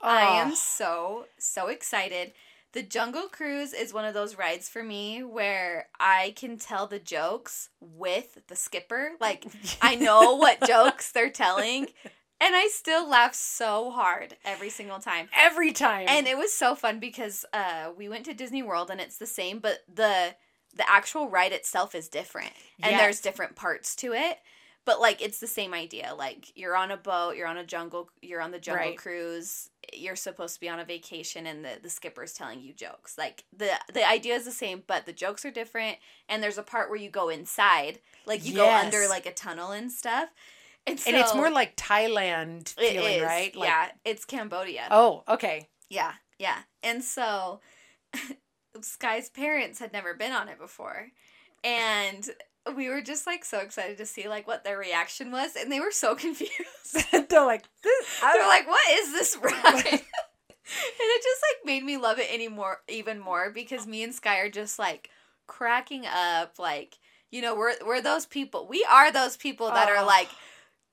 I 0.01 0.23
am 0.41 0.53
Oh, 0.53 0.55
so 0.55 1.27
so 1.39 1.69
excited. 1.69 2.33
The 2.73 2.83
Jungle 2.85 3.27
Cruise 3.29 3.73
is 3.73 3.93
one 3.93 4.05
of 4.05 4.15
those 4.15 4.39
rides 4.39 4.69
for 4.69 4.83
me 4.85 5.25
where 5.25 5.89
I 5.99 6.33
can 6.37 6.57
tell 6.57 6.87
the 6.87 7.01
jokes 7.01 7.69
with 7.81 8.39
the 8.47 8.55
skipper. 8.57 9.13
Like 9.21 9.45
I 9.83 9.95
know 9.97 10.37
what 10.37 10.67
jokes 10.67 11.11
they're 11.11 11.31
telling 11.31 11.89
and 12.43 12.55
I 12.57 12.69
still 12.73 13.07
laugh 13.09 13.35
so 13.35 13.91
hard 13.91 14.37
every 14.45 14.71
single 14.71 15.01
time. 15.01 15.29
every 15.37 15.73
time. 15.73 16.07
And 16.09 16.27
it 16.29 16.39
was 16.39 16.55
so 16.55 16.75
fun 16.77 17.01
because 17.01 17.45
uh 17.53 17.91
we 17.99 18.09
went 18.09 18.25
to 18.27 18.35
Disney 18.35 18.63
World 18.63 18.91
and 18.91 19.01
it's 19.01 19.19
the 19.19 19.27
same 19.27 19.59
but 19.59 19.81
the 19.93 20.37
the 20.75 20.89
actual 20.89 21.29
ride 21.29 21.53
itself 21.53 21.95
is 21.95 22.09
different. 22.09 22.53
And 22.83 22.93
Yes. 22.93 23.01
there's 23.01 23.21
different 23.21 23.57
parts 23.57 23.95
to 23.97 24.13
it. 24.13 24.39
But 24.87 24.99
like 25.01 25.21
it's 25.21 25.39
the 25.39 25.47
same 25.47 25.75
idea. 25.75 26.15
Like 26.17 26.57
you're 26.57 26.75
on 26.75 26.91
a 26.91 26.97
boat, 26.97 27.37
you're 27.37 27.47
on 27.47 27.59
a 27.59 27.65
jungle 27.65 28.09
you're 28.23 28.41
on 28.41 28.51
the 28.51 28.59
jungle 28.59 28.87
Right. 28.89 28.97
cruise. 28.99 29.69
You're 29.93 30.17
supposed 30.17 30.55
to 30.55 30.61
be 30.61 30.69
on 30.71 30.81
a 30.81 30.85
vacation 30.85 31.47
and 31.47 31.65
the 31.65 31.79
the 31.83 31.91
skipper's 31.91 32.33
telling 32.33 32.61
you 32.61 32.73
jokes. 32.73 33.19
Like 33.19 33.45
the 33.57 33.71
the 33.93 34.09
idea 34.09 34.35
is 34.37 34.47
the 34.47 34.51
same, 34.51 34.83
but 34.87 35.05
the 35.07 35.13
jokes 35.13 35.45
are 35.45 35.51
different 35.51 35.99
and 36.29 36.43
there's 36.43 36.59
a 36.59 36.63
part 36.63 36.89
where 36.89 36.99
you 36.99 37.11
go 37.11 37.29
inside. 37.29 38.01
Like 38.25 38.45
you 38.45 38.55
go 38.55 38.71
under 38.71 39.07
like 39.07 39.27
a 39.27 39.33
tunnel 39.33 39.71
and 39.71 39.93
stuff. 39.93 40.31
And, 40.87 40.99
and 41.07 41.17
it's 41.17 41.35
more 41.35 41.51
like 41.51 41.77
Thailand 41.77 42.71
feeling, 42.71 43.17
is, 43.17 43.23
right? 43.23 43.55
Like, 43.55 43.69
yeah, 43.69 43.91
it's 44.05 44.25
Cambodia. 44.25 44.89
Oh, 44.91 45.25
okay. 45.29 45.69
Yeah, 45.91 46.15
yeah. 46.39 46.61
And 46.83 47.05
so 47.05 47.61
Sky's 48.83 49.29
parents 49.29 49.79
had 49.79 49.93
never 49.93 50.15
been 50.15 50.33
on 50.33 50.49
it 50.49 50.59
before. 50.59 51.09
And 51.65 52.29
we 52.77 52.89
were 52.89 53.01
just 53.03 53.27
like 53.27 53.45
so 53.45 53.59
excited 53.59 53.99
to 53.99 54.07
see 54.07 54.29
like 54.29 54.47
what 54.47 54.65
their 54.65 54.79
reaction 54.79 55.31
was 55.33 55.57
and 55.57 55.71
they 55.73 55.81
were 55.81 55.91
so 55.91 56.15
confused. 56.17 56.53
They're 57.13 57.45
like, 57.47 57.65
this, 57.83 58.21
They're 58.21 58.47
like, 58.47 58.69
"What 58.69 58.83
is 58.93 59.13
this 59.13 59.37
ride?" 59.43 60.01
and 60.73 61.01
it 61.01 61.23
just 61.23 61.43
like 61.43 61.67
made 61.67 61.83
me 61.85 61.97
love 61.97 62.19
it 62.21 62.33
anymore 62.33 62.79
even 62.89 63.19
more 63.19 63.51
because 63.51 63.87
me 63.89 64.05
and 64.05 64.15
Sky 64.15 64.39
are 64.39 64.51
just 64.51 64.79
like 64.79 65.11
cracking 65.49 66.05
up 66.07 66.59
like 66.59 66.99
you 67.33 67.43
know, 67.43 67.55
we're 67.55 67.75
we're 67.87 68.03
those 68.03 68.27
people. 68.27 68.67
We 68.69 68.85
are 68.91 69.13
those 69.13 69.37
people 69.37 69.69
that 69.69 69.89
Oh. 69.89 69.93
are 69.97 70.05
like 70.05 70.29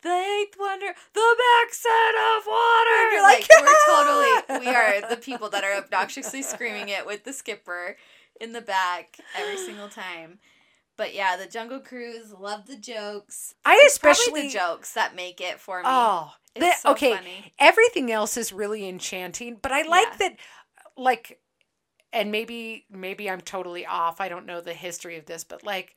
the 0.07 0.13
eighth 0.41 0.55
wonder, 0.59 0.87
the 1.13 1.35
backside 1.63 2.15
of 2.37 2.45
water. 2.47 2.97
And 3.01 3.11
you're 3.13 3.23
like, 3.23 3.47
like, 3.49 3.61
we're 3.61 3.85
totally, 3.85 4.65
we 4.67 4.75
are 4.75 5.09
the 5.09 5.17
people 5.17 5.49
that 5.49 5.63
are 5.63 5.73
obnoxiously 5.77 6.41
screaming 6.41 6.89
it 6.89 7.05
with 7.05 7.23
the 7.23 7.33
skipper 7.33 7.97
in 8.41 8.53
the 8.53 8.61
back 8.61 9.17
every 9.37 9.57
single 9.57 9.89
time. 9.89 10.39
But 10.97 11.13
yeah, 11.13 11.37
the 11.37 11.45
Jungle 11.45 11.79
Cruise, 11.79 12.33
love 12.33 12.65
the 12.65 12.75
jokes. 12.75 13.53
I 13.63 13.75
It's 13.83 13.93
especially. 13.93 14.43
the 14.47 14.53
jokes 14.53 14.93
that 14.93 15.15
make 15.15 15.39
it 15.41 15.59
for 15.59 15.77
me. 15.79 15.83
Oh, 15.87 16.31
It's 16.55 16.65
the- 16.65 16.81
so 16.81 16.91
okay. 16.93 17.15
funny. 17.15 17.53
Everything 17.59 18.11
else 18.11 18.35
is 18.37 18.51
really 18.51 18.87
enchanting, 18.89 19.57
but 19.61 19.71
I 19.71 19.83
like 19.83 20.07
Yeah. 20.13 20.29
that, 20.29 20.37
like, 20.97 21.39
and 22.13 22.31
maybe 22.31 22.85
maybe 22.89 23.29
I'm 23.29 23.41
totally 23.41 23.85
off. 23.85 24.19
I 24.21 24.27
don't 24.29 24.45
know 24.47 24.59
the 24.61 24.73
history 24.73 25.17
of 25.17 25.25
this, 25.25 25.43
but 25.43 25.63
like. 25.63 25.95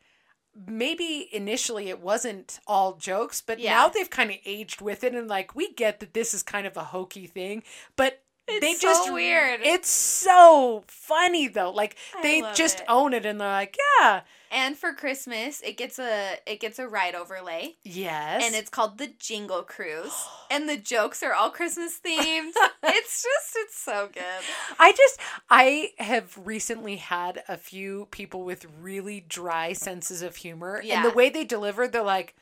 Maybe 0.67 1.29
initially 1.33 1.89
it 1.89 2.01
wasn't 2.01 2.61
all 2.67 2.95
jokes, 2.97 3.41
but 3.41 3.59
Yeah. 3.59 3.75
now 3.75 3.89
they've 3.89 4.11
kind 4.11 4.31
of 4.31 4.37
aged 4.45 4.81
with 4.81 5.05
it 5.05 5.15
and 5.15 5.29
like 5.29 5.55
we 5.55 5.73
get 5.73 6.01
that 6.01 6.15
this 6.15 6.35
is 6.35 6.43
kind 6.43 6.67
of 6.67 6.77
a 6.77 6.85
hokey 6.85 7.27
thing, 7.27 7.63
but 7.97 8.23
It's 8.49 8.61
they 8.61 8.75
so 8.75 8.81
just 8.89 9.13
weird. 9.13 9.61
It's 9.63 9.89
so 9.91 10.83
funny 10.87 11.47
though. 11.49 11.71
Like 11.71 11.97
I 12.17 12.23
they 12.23 12.43
just 12.55 12.81
it. 12.81 12.87
own 12.89 13.15
it 13.15 13.25
and 13.25 13.41
they're 13.41 13.49
like, 13.49 13.77
yeah, 14.01 14.23
And 14.51 14.77
for 14.77 14.93
Christmas, 14.93 15.61
it 15.61 15.77
gets 15.77 15.99
a 15.99 16.37
it 16.47 16.61
gets 16.61 16.79
a 16.79 16.89
ride 16.89 17.15
overlay, 17.15 17.77
yes, 17.85 18.43
and 18.45 18.55
it's 18.55 18.69
called 18.69 18.99
the 18.99 19.13
Jingle 19.19 19.63
Cruise, 19.63 20.27
and 20.51 20.69
the 20.69 20.77
jokes 20.77 21.23
are 21.23 21.33
all 21.33 21.51
Christmas 21.51 22.01
themed. 22.05 22.53
it's 22.83 23.23
just 23.23 23.57
it's 23.57 23.79
so 23.79 24.09
good. 24.13 24.45
I 24.79 24.93
just 24.93 25.21
I 25.49 25.91
have 25.99 26.37
recently 26.43 26.97
had 26.97 27.45
a 27.49 27.57
few 27.57 28.09
people 28.11 28.45
with 28.45 28.67
really 28.81 29.21
dry 29.21 29.73
senses 29.73 30.23
of 30.23 30.37
humor, 30.37 30.83
and 30.85 31.05
the 31.05 31.15
way 31.15 31.31
they 31.31 31.45
deliver, 31.45 31.87
they're 31.87 32.03
like 32.03 32.35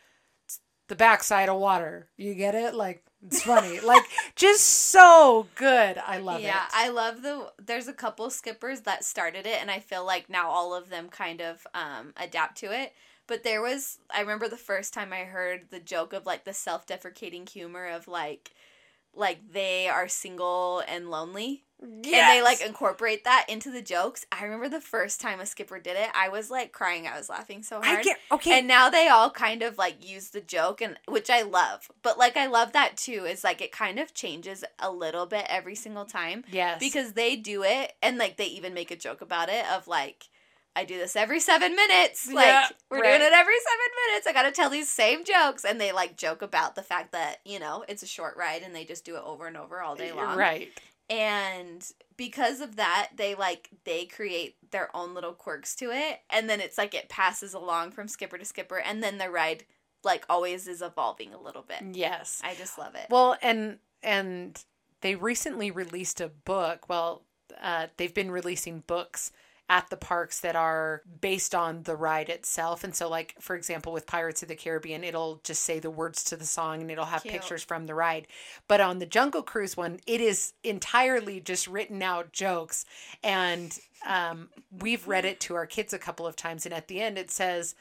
the 0.88 0.96
backside 0.96 1.48
of 1.48 1.58
water. 1.58 2.08
You 2.16 2.34
get 2.34 2.54
it? 2.54 2.74
Like 2.74 3.04
it's 3.26 3.42
funny, 3.42 3.80
like 3.80 4.04
just 4.36 4.64
so 4.64 5.48
good. 5.54 5.98
I 5.98 6.18
love 6.18 6.40
yeah, 6.40 6.46
it. 6.46 6.50
Yeah, 6.50 6.66
I 6.72 6.88
love 6.88 7.22
the. 7.22 7.52
There's 7.64 7.88
a 7.88 7.92
couple 7.92 8.30
skippers 8.30 8.82
that 8.82 9.04
started 9.04 9.46
it, 9.46 9.60
and 9.60 9.70
I 9.70 9.80
feel 9.80 10.04
like 10.04 10.30
now 10.30 10.48
all 10.50 10.74
of 10.74 10.88
them 10.88 11.08
kind 11.08 11.40
of 11.40 11.66
um 11.74 12.12
adapt 12.16 12.58
to 12.58 12.72
it. 12.72 12.92
But 13.26 13.42
there 13.42 13.60
was, 13.60 13.98
I 14.10 14.20
remember 14.20 14.48
the 14.48 14.56
first 14.56 14.94
time 14.94 15.12
I 15.12 15.24
heard 15.24 15.66
the 15.70 15.80
joke 15.80 16.14
of 16.14 16.24
like 16.24 16.44
the 16.44 16.54
self-deprecating 16.54 17.46
humor 17.46 17.86
of 17.86 18.08
like, 18.08 18.52
like 19.14 19.52
they 19.52 19.86
are 19.86 20.08
single 20.08 20.82
and 20.88 21.10
lonely, 21.10 21.64
and 21.80 22.04
they 22.04 22.42
like 22.42 22.60
incorporate 22.60 23.24
that 23.24 23.46
into 23.48 23.70
the 23.70 23.82
jokes. 23.82 24.26
I 24.32 24.44
remember 24.44 24.68
the 24.68 24.80
first 24.80 25.20
time 25.20 25.40
a 25.40 25.46
skipper 25.46 25.78
did 25.78 25.96
it, 25.96 26.08
I 26.14 26.28
was 26.28 26.50
like 26.50 26.72
crying. 26.72 27.06
I 27.06 27.16
was 27.16 27.28
laughing 27.28 27.62
so 27.62 27.80
hard. 27.80 28.00
I 28.00 28.02
get 28.02 28.18
okay. 28.32 28.58
And 28.58 28.68
now 28.68 28.90
they 28.90 29.08
all 29.08 29.30
kind 29.30 29.62
of 29.62 29.78
like 29.78 30.06
use 30.06 30.30
the 30.30 30.40
joke 30.40 30.80
and 30.80 30.98
which 31.06 31.30
I 31.30 31.42
love. 31.42 31.90
But 32.02 32.18
like 32.18 32.36
I 32.36 32.46
love 32.46 32.72
that 32.72 32.96
too 32.96 33.26
is 33.26 33.44
like 33.44 33.60
it 33.60 33.72
kind 33.72 33.98
of 33.98 34.14
changes 34.14 34.64
a 34.78 34.90
little 34.90 35.26
bit 35.26 35.46
every 35.48 35.74
single 35.74 36.04
time 36.04 36.44
yes. 36.50 36.80
because 36.80 37.12
they 37.12 37.36
do 37.36 37.62
it 37.62 37.92
and 38.02 38.18
like 38.18 38.36
they 38.36 38.46
even 38.46 38.74
make 38.74 38.90
a 38.90 38.96
joke 38.96 39.20
about 39.20 39.48
it 39.48 39.64
of 39.70 39.86
like 39.86 40.28
I 40.74 40.84
do 40.84 40.96
this 40.96 41.16
every 41.16 41.40
7 41.40 41.74
minutes. 41.74 42.30
Like 42.32 42.46
Yeah, 42.46 42.68
we're 42.90 43.00
right. 43.00 43.18
doing 43.18 43.22
it 43.22 43.32
every 43.32 43.54
7 43.58 43.78
minutes. 44.06 44.26
I 44.26 44.32
got 44.32 44.42
to 44.44 44.52
tell 44.52 44.70
these 44.70 44.88
same 44.88 45.24
jokes 45.24 45.64
and 45.64 45.80
they 45.80 45.92
like 45.92 46.16
joke 46.16 46.40
about 46.40 46.76
the 46.76 46.82
fact 46.82 47.12
that, 47.12 47.38
you 47.44 47.58
know, 47.58 47.84
it's 47.88 48.02
a 48.02 48.06
short 48.06 48.36
ride 48.36 48.62
and 48.62 48.74
they 48.74 48.84
just 48.84 49.04
do 49.04 49.16
it 49.16 49.22
over 49.24 49.46
and 49.46 49.56
over 49.56 49.80
all 49.80 49.96
day 49.96 50.12
long 50.12 50.36
Right. 50.38 50.70
And 51.10 51.92
because 52.16 52.60
of 52.60 52.76
that 52.76 53.10
they 53.16 53.34
like 53.34 53.70
they 53.84 54.04
create 54.04 54.56
their 54.70 54.94
own 54.94 55.14
little 55.14 55.32
quirks 55.32 55.74
to 55.76 55.90
it 55.90 56.20
and 56.30 56.48
then 56.48 56.60
it's 56.60 56.76
like 56.78 56.94
it 56.94 57.08
passes 57.08 57.54
along 57.54 57.90
from 57.90 58.08
skipper 58.08 58.36
to 58.38 58.44
skipper 58.44 58.78
and 58.78 59.02
then 59.02 59.18
the 59.18 59.30
ride 59.30 59.64
like 60.04 60.24
always 60.28 60.68
is 60.68 60.82
evolving 60.82 61.32
a 61.32 61.40
little 61.40 61.62
bit 61.62 61.82
Yes. 61.96 62.40
i 62.44 62.54
just 62.54 62.78
love 62.78 62.94
it 62.94 63.06
Well, 63.10 63.36
and 63.42 63.78
and 64.02 64.62
they 65.00 65.14
recently 65.14 65.70
released 65.70 66.20
a 66.20 66.28
book. 66.28 66.88
Well, 66.88 67.22
uh, 67.60 67.86
they've 67.96 68.12
been 68.14 68.30
releasing 68.32 68.80
books 68.86 69.30
at 69.68 69.90
the 69.90 69.96
parks 69.96 70.40
that 70.40 70.56
are 70.56 71.02
based 71.20 71.54
on 71.54 71.82
the 71.82 71.96
ride 71.96 72.28
itself. 72.28 72.84
And 72.84 72.94
so, 72.94 73.08
like 73.08 73.34
for 73.40 73.54
example, 73.54 73.92
with 73.92 74.06
Pirates 74.06 74.42
of 74.42 74.48
the 74.48 74.56
Caribbean, 74.56 75.04
it'll 75.04 75.40
just 75.44 75.62
say 75.62 75.78
the 75.78 75.90
words 75.90 76.24
to 76.24 76.36
the 76.36 76.46
song, 76.46 76.80
and 76.80 76.90
it'll 76.90 77.04
have 77.04 77.22
Cute. 77.22 77.34
pictures 77.34 77.62
from 77.62 77.86
the 77.86 77.94
ride. 77.94 78.26
But 78.66 78.80
on 78.80 78.98
the 78.98 79.06
Jungle 79.06 79.42
Cruise 79.42 79.76
one, 79.76 80.00
it 80.06 80.20
is 80.20 80.54
entirely 80.64 81.40
just 81.40 81.66
written 81.66 82.02
out 82.02 82.32
jokes, 82.32 82.84
and 83.22 83.78
um, 84.06 84.48
we've 84.70 85.06
read 85.06 85.24
it 85.24 85.40
to 85.40 85.54
our 85.54 85.66
kids 85.66 85.92
a 85.92 85.98
couple 85.98 86.26
of 86.26 86.36
times. 86.36 86.64
And 86.64 86.74
at 86.74 86.88
the 86.88 87.00
end, 87.00 87.18
it 87.18 87.30
says 87.30 87.74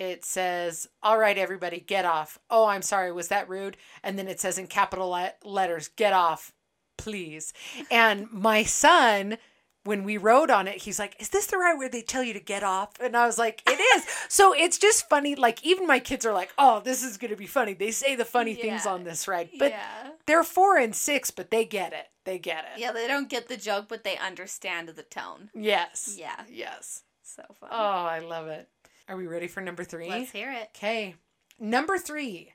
it 0.00 0.24
says, 0.24 0.88
All 1.02 1.18
right, 1.18 1.36
everybody, 1.36 1.78
get 1.78 2.06
off. 2.06 2.38
Oh, 2.48 2.66
I'm 2.66 2.82
sorry, 2.82 3.12
was 3.12 3.28
that 3.28 3.48
rude? 3.48 3.76
And 4.02 4.18
then 4.18 4.28
it 4.28 4.40
says 4.40 4.58
in 4.58 4.66
capital 4.66 5.10
le- 5.10 5.34
letters, 5.44 5.88
Get 5.88 6.14
off, 6.14 6.52
please. 6.96 7.52
And 7.90 8.30
my 8.32 8.64
son, 8.64 9.36
when 9.84 10.04
we 10.04 10.16
rode 10.18 10.50
on 10.50 10.68
it, 10.68 10.78
he's 10.82 10.98
like, 10.98 11.16
Is 11.20 11.30
this 11.30 11.46
the 11.46 11.56
ride 11.56 11.74
where 11.78 11.88
they 11.88 12.02
tell 12.02 12.22
you 12.22 12.32
to 12.34 12.40
get 12.40 12.62
off? 12.62 12.90
And 13.00 13.16
I 13.16 13.26
was 13.26 13.38
like, 13.38 13.62
It 13.66 13.80
is. 13.96 14.04
so 14.28 14.52
it's 14.54 14.78
just 14.78 15.08
funny. 15.08 15.34
Like, 15.34 15.64
even 15.64 15.86
my 15.86 15.98
kids 16.00 16.26
are 16.26 16.32
like, 16.32 16.50
Oh, 16.58 16.80
this 16.80 17.02
is 17.02 17.16
going 17.16 17.30
to 17.30 17.36
be 17.36 17.46
funny. 17.46 17.72
They 17.74 17.90
say 17.90 18.14
the 18.14 18.24
funny 18.24 18.54
things 18.54 18.84
on 18.86 19.04
this 19.04 19.26
ride. 19.28 19.50
But 19.58 19.70
yeah 19.72 20.10
they're 20.26 20.44
four 20.44 20.76
and 20.76 20.94
six, 20.94 21.30
but 21.32 21.50
they 21.50 21.64
get 21.64 21.92
it. 21.92 22.06
They 22.24 22.38
get 22.38 22.64
it. 22.64 22.80
yeah 22.80 22.92
they 22.92 23.08
don't 23.08 23.28
get 23.28 23.48
the 23.48 23.56
joke 23.56 23.86
but 23.88 24.04
they 24.04 24.16
understand 24.18 24.88
the 24.90 25.02
tone 25.02 25.50
Yes. 25.54 26.14
yeah 26.18 26.42
Yes. 26.48 27.02
so 27.22 27.42
fun 27.58 27.70
Oh, 27.72 27.76
I 27.76 28.18
love 28.20 28.46
it. 28.46 28.68
Are 29.08 29.16
we 29.16 29.26
ready 29.26 29.48
for 29.48 29.60
number 29.60 29.82
3 29.82 30.08
let's 30.08 30.30
hear 30.30 30.52
it 30.52 30.70
Okay. 30.76 31.16
Number 31.58 31.98
three, 31.98 32.52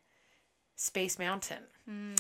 Space 0.76 1.20
Mountain. 1.20 1.64
Hmm. 1.88 2.14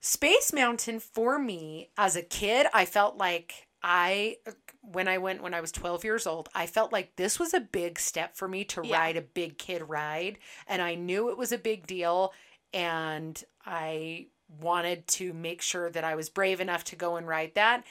Space 0.00 0.52
Mountain 0.52 1.00
for 1.00 1.38
me 1.38 1.90
as 1.96 2.14
a 2.16 2.22
kid, 2.22 2.66
I 2.74 2.84
felt 2.84 3.16
like 3.16 3.65
I, 3.88 4.38
when 4.82 5.06
I 5.06 5.18
went 5.18 5.44
when 5.44 5.54
I 5.54 5.60
was 5.60 5.70
12 5.70 6.02
years 6.02 6.26
old, 6.26 6.48
I 6.56 6.66
felt 6.66 6.92
like 6.92 7.14
this 7.14 7.38
was 7.38 7.54
a 7.54 7.60
big 7.60 8.00
step 8.00 8.36
for 8.36 8.48
me 8.48 8.64
to 8.64 8.82
Yeah. 8.82 8.98
ride 8.98 9.16
a 9.16 9.22
big 9.22 9.58
kid 9.58 9.88
ride. 9.88 10.38
And 10.66 10.82
I 10.82 10.96
knew 10.96 11.30
it 11.30 11.38
was 11.38 11.52
a 11.52 11.58
big 11.58 11.86
deal. 11.86 12.32
And 12.74 13.40
I 13.64 14.26
wanted 14.60 15.06
to 15.06 15.32
make 15.32 15.62
sure 15.62 15.88
that 15.90 16.02
I 16.02 16.16
was 16.16 16.28
brave 16.28 16.60
enough 16.60 16.82
to 16.84 16.96
go 16.96 17.14
and 17.14 17.28
ride 17.28 17.52
that. 17.54 17.84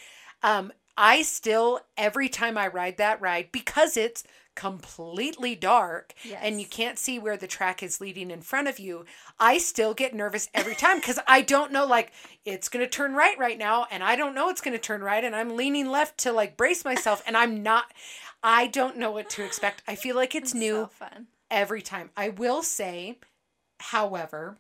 Um, 0.44 0.74
I 0.98 1.22
still, 1.22 1.80
every 1.98 2.28
time 2.28 2.58
I 2.58 2.68
ride 2.68 2.98
that 2.98 3.22
ride, 3.22 3.54
because 3.54 3.96
it's 3.96 4.24
completely 4.56 5.56
dark 5.56 6.14
Yes. 6.24 6.40
and 6.42 6.60
you 6.60 6.66
can't 6.66 6.98
see 6.98 7.20
where 7.20 7.38
the 7.38 7.48
track 7.48 7.84
is 7.84 8.02
leading 8.02 8.32
in 8.32 8.42
front 8.42 8.68
of 8.68 8.80
you, 8.80 9.06
I 9.40 9.58
still 9.58 9.94
get 9.94 10.14
nervous 10.14 10.50
every 10.54 10.76
time 10.76 10.98
because 10.98 11.20
I 11.28 11.42
don't 11.42 11.72
know, 11.72 11.86
like, 11.86 12.12
it's 12.46 12.70
going 12.70 12.86
to 12.86 12.90
turn 12.90 13.14
right 13.14 13.38
right 13.38 13.58
now, 13.58 13.86
and 13.92 14.04
I 14.04 14.16
don't 14.16 14.34
know 14.36 14.50
it's 14.50 14.62
going 14.62 14.76
to 14.76 14.80
turn 14.82 15.02
right, 15.02 15.24
and 15.24 15.36
I'm 15.36 15.56
leaning 15.56 15.88
left 15.90 16.18
to 16.20 16.32
like 16.32 16.58
brace 16.58 16.86
myself, 16.86 17.22
and 17.28 17.36
I'm 17.36 17.62
not, 17.64 17.86
I 18.44 18.68
don't 18.68 18.98
know 18.98 19.12
what 19.12 19.30
to 19.32 19.44
expect. 19.44 19.82
I 19.88 19.96
feel 19.96 20.16
like 20.16 20.36
it's 20.36 20.54
new 20.54 20.74
so 20.74 20.88
fun 20.88 21.28
every 21.52 21.82
time. 21.82 22.10
I 22.16 22.30
will 22.30 22.64
say, 22.64 23.18
however, 23.80 24.58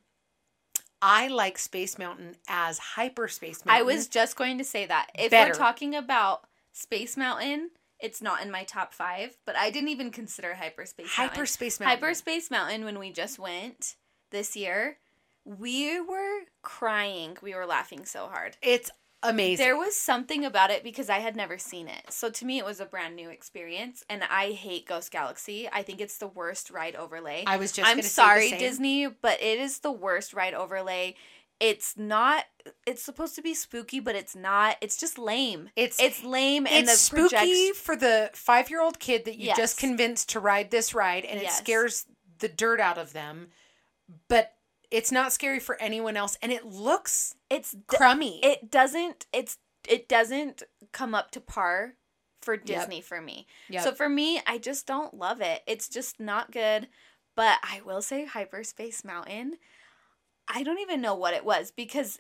I 1.02 1.28
like 1.28 1.58
Space 1.58 2.00
Mountain 2.00 2.36
as 2.48 2.80
Hyperspace 2.80 3.64
Mountain. 3.66 3.80
I 3.80 3.84
was 3.84 4.08
just 4.08 4.36
going 4.36 4.58
to 4.58 4.64
say 4.64 4.86
that. 4.88 5.08
If 5.18 5.32
Better. 5.32 5.52
we're 5.52 5.56
talking 5.58 5.94
about 5.94 6.46
Space 6.74 7.16
Mountain, 7.16 7.70
it's 8.06 8.22
not 8.22 8.44
in 8.44 8.52
my 8.52 8.64
top 8.64 8.94
five, 8.94 9.36
but 9.46 9.56
I 9.56 9.72
didn't 9.72 9.90
even 9.90 10.12
consider 10.12 10.54
Hyperspace 10.54 11.08
Mountain. 11.18 11.36
Hyperspace 11.36 11.80
Mountain. 11.80 11.98
Hyperspace 11.98 12.52
Mountain, 12.52 12.86
when 12.86 13.00
we 13.00 13.12
just 13.12 13.40
went 13.40 13.96
this 14.30 14.56
year, 14.56 14.98
we 15.44 16.00
were 16.00 16.42
crying. 16.62 17.36
We 17.42 17.56
were 17.56 17.66
laughing 17.66 18.06
so 18.06 18.28
hard. 18.28 18.58
It's 18.62 18.92
amazing. 19.24 19.66
There 19.66 19.76
was 19.76 19.96
something 19.96 20.46
about 20.46 20.70
it 20.70 20.84
because 20.84 21.10
I 21.10 21.18
had 21.18 21.36
never 21.36 21.58
seen 21.58 21.88
it. 21.88 22.12
So 22.12 22.30
to 22.30 22.46
me, 22.46 22.60
it 22.60 22.66
was 22.66 22.80
a 22.80 22.86
brand 22.86 23.16
new 23.16 23.30
experience. 23.30 24.04
And 24.08 24.24
I 24.30 24.52
hate 24.52 24.88
Ghost 24.88 25.12
Galaxy. 25.12 25.68
I 25.72 25.82
think 25.82 26.00
it's 26.00 26.20
the 26.20 26.28
worst 26.28 26.70
ride 26.70 26.96
overlay. 26.96 27.44
I 27.48 27.58
was 27.58 27.72
just 27.72 27.90
I'm 27.90 27.98
gonna 27.98 28.04
say 28.04 28.22
the 28.22 28.50
sorry. 28.50 28.50
Disney, 28.52 29.08
but 29.08 29.42
it 29.42 29.60
is 29.60 29.80
the 29.80 29.92
worst 29.92 30.34
ride 30.34 30.54
overlay. 30.54 31.16
It's 31.60 31.96
not. 31.98 32.46
It's 32.86 33.02
supposed 33.02 33.36
to 33.36 33.42
be 33.42 33.54
spooky, 33.54 34.00
but 34.00 34.16
it's 34.16 34.36
not. 34.36 34.76
It's 34.82 34.98
just 34.98 35.18
lame. 35.18 35.70
It's 35.76 36.00
It's 36.00 36.24
lame, 36.24 36.68
and 36.68 36.88
it's 36.88 37.00
spooky 37.00 37.72
for 37.72 37.96
the 37.96 38.30
five 38.34 38.70
year 38.70 38.82
old 38.82 39.00
kid 39.00 39.26
that 39.26 39.38
you 39.38 39.48
Yes. 39.48 39.58
just 39.58 39.78
convinced 39.78 40.30
to 40.30 40.40
ride 40.40 40.72
this 40.72 40.94
ride, 40.94 41.24
and 41.26 41.42
Yes. 41.42 41.54
it 41.60 41.64
scares 41.64 42.06
the 42.40 42.50
dirt 42.50 42.80
out 42.82 42.98
of 42.98 43.14
them. 43.14 43.52
But 44.28 44.56
it's 44.92 45.12
not 45.12 45.32
scary 45.32 45.60
for 45.60 45.82
anyone 45.82 46.18
else, 46.18 46.38
and 46.42 46.52
it 46.52 46.66
looks 46.66 47.36
It's 47.50 47.72
d- 47.72 47.80
crummy. 47.88 48.44
it 48.44 48.70
doesn't. 48.70 49.26
It's 49.32 49.58
it 49.88 50.10
doesn't 50.10 50.64
come 50.92 51.14
up 51.16 51.32
to 51.32 51.40
par 51.40 51.94
for 52.42 52.58
Disney 52.58 53.02
for 53.02 53.22
me. 53.22 53.48
Yep. 53.70 53.84
So 53.84 53.94
for 53.94 54.10
me, 54.10 54.42
I 54.46 54.58
just 54.58 54.86
don't 54.88 55.14
love 55.14 55.42
it. 55.42 55.64
It's 55.68 55.88
just 55.88 56.20
not 56.20 56.52
good. 56.52 56.90
But 57.36 57.60
I 57.64 57.82
will 57.84 58.02
say 58.02 58.26
Hyperspace 58.26 59.04
Mountain. 59.04 59.58
I 60.48 60.64
don't 60.64 60.80
even 60.80 61.02
know 61.02 61.16
what 61.16 61.34
it 61.34 61.46
was 61.46 61.72
because 61.72 62.20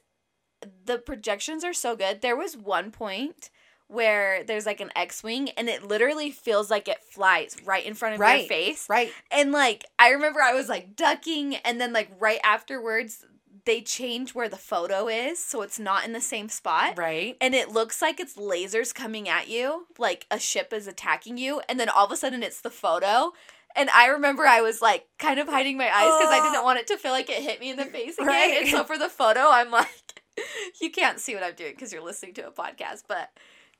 the 0.86 0.98
projections 0.98 1.64
are 1.64 1.74
so 1.74 1.96
good. 1.96 2.22
There 2.22 2.36
was 2.36 2.58
one 2.58 2.92
point 2.92 3.50
where 3.88 4.44
there's 4.44 4.66
like 4.66 4.82
an 4.82 4.92
X-wing 4.96 5.50
and 5.50 5.70
it 5.70 5.84
literally 5.84 6.32
feels 6.32 6.72
like 6.72 6.88
it 6.88 7.04
flies 7.04 7.56
right 7.66 7.86
in 7.86 7.94
front 7.94 8.16
of 8.16 8.20
your 8.20 8.48
face. 8.48 8.90
right. 8.90 9.12
And 9.32 9.52
like 9.52 9.86
I 10.00 10.10
remember 10.10 10.42
I 10.42 10.54
was 10.54 10.68
like 10.68 10.96
ducking 10.96 11.56
and 11.58 11.80
then 11.80 11.94
like 11.94 12.10
right 12.20 12.40
afterwards 12.44 13.26
they 13.66 13.82
change 13.82 14.34
where 14.34 14.50
the 14.50 14.58
photo 14.58 15.08
is 15.08 15.44
so 15.44 15.62
it's 15.62 15.80
not 15.80 16.06
in 16.06 16.14
the 16.14 16.22
same 16.22 16.50
spot. 16.50 16.98
Right. 16.98 17.36
And 17.42 17.54
it 17.54 17.70
looks 17.70 18.02
like 18.02 18.20
it's 18.20 18.38
lasers 18.38 18.94
coming 18.94 19.28
at 19.30 19.50
you, 19.50 19.88
like 19.98 20.26
a 20.32 20.40
ship 20.40 20.74
is 20.74 20.88
attacking 20.88 21.38
you, 21.38 21.62
and 21.70 21.80
then 21.80 21.90
all 21.90 22.06
of 22.06 22.12
a 22.12 22.18
sudden 22.18 22.44
it's 22.44 22.62
the 22.62 22.70
photo. 22.70 23.34
And 23.76 23.90
I 23.90 24.08
remember 24.08 24.46
I 24.46 24.62
was 24.62 24.82
like 24.82 25.06
kind 25.20 25.40
of 25.40 25.48
hiding 25.48 25.78
my 25.78 25.86
eyes 25.86 26.18
because 26.20 26.34
I 26.34 26.50
didn't 26.50 26.64
want 26.64 26.80
it 26.80 26.88
to 26.88 26.98
feel 26.98 27.12
like 27.12 27.30
it 27.30 27.44
hit 27.44 27.60
me 27.60 27.72
in 27.72 27.78
the 27.78 27.86
face 27.98 28.16
again. 28.18 28.28
Right. 28.28 28.58
And 28.62 28.68
so 28.70 28.84
for 28.84 28.98
the 28.98 29.10
photo, 29.10 29.42
I'm 29.50 29.72
like, 29.72 30.24
you 30.82 30.92
can't 30.92 31.20
see 31.20 31.34
what 31.36 31.44
I'm 31.44 31.56
doing 31.56 31.72
because 31.72 31.92
you're 31.94 32.04
listening 32.04 32.34
to 32.36 32.48
a 32.48 32.52
podcast, 32.52 33.04
but 33.08 33.32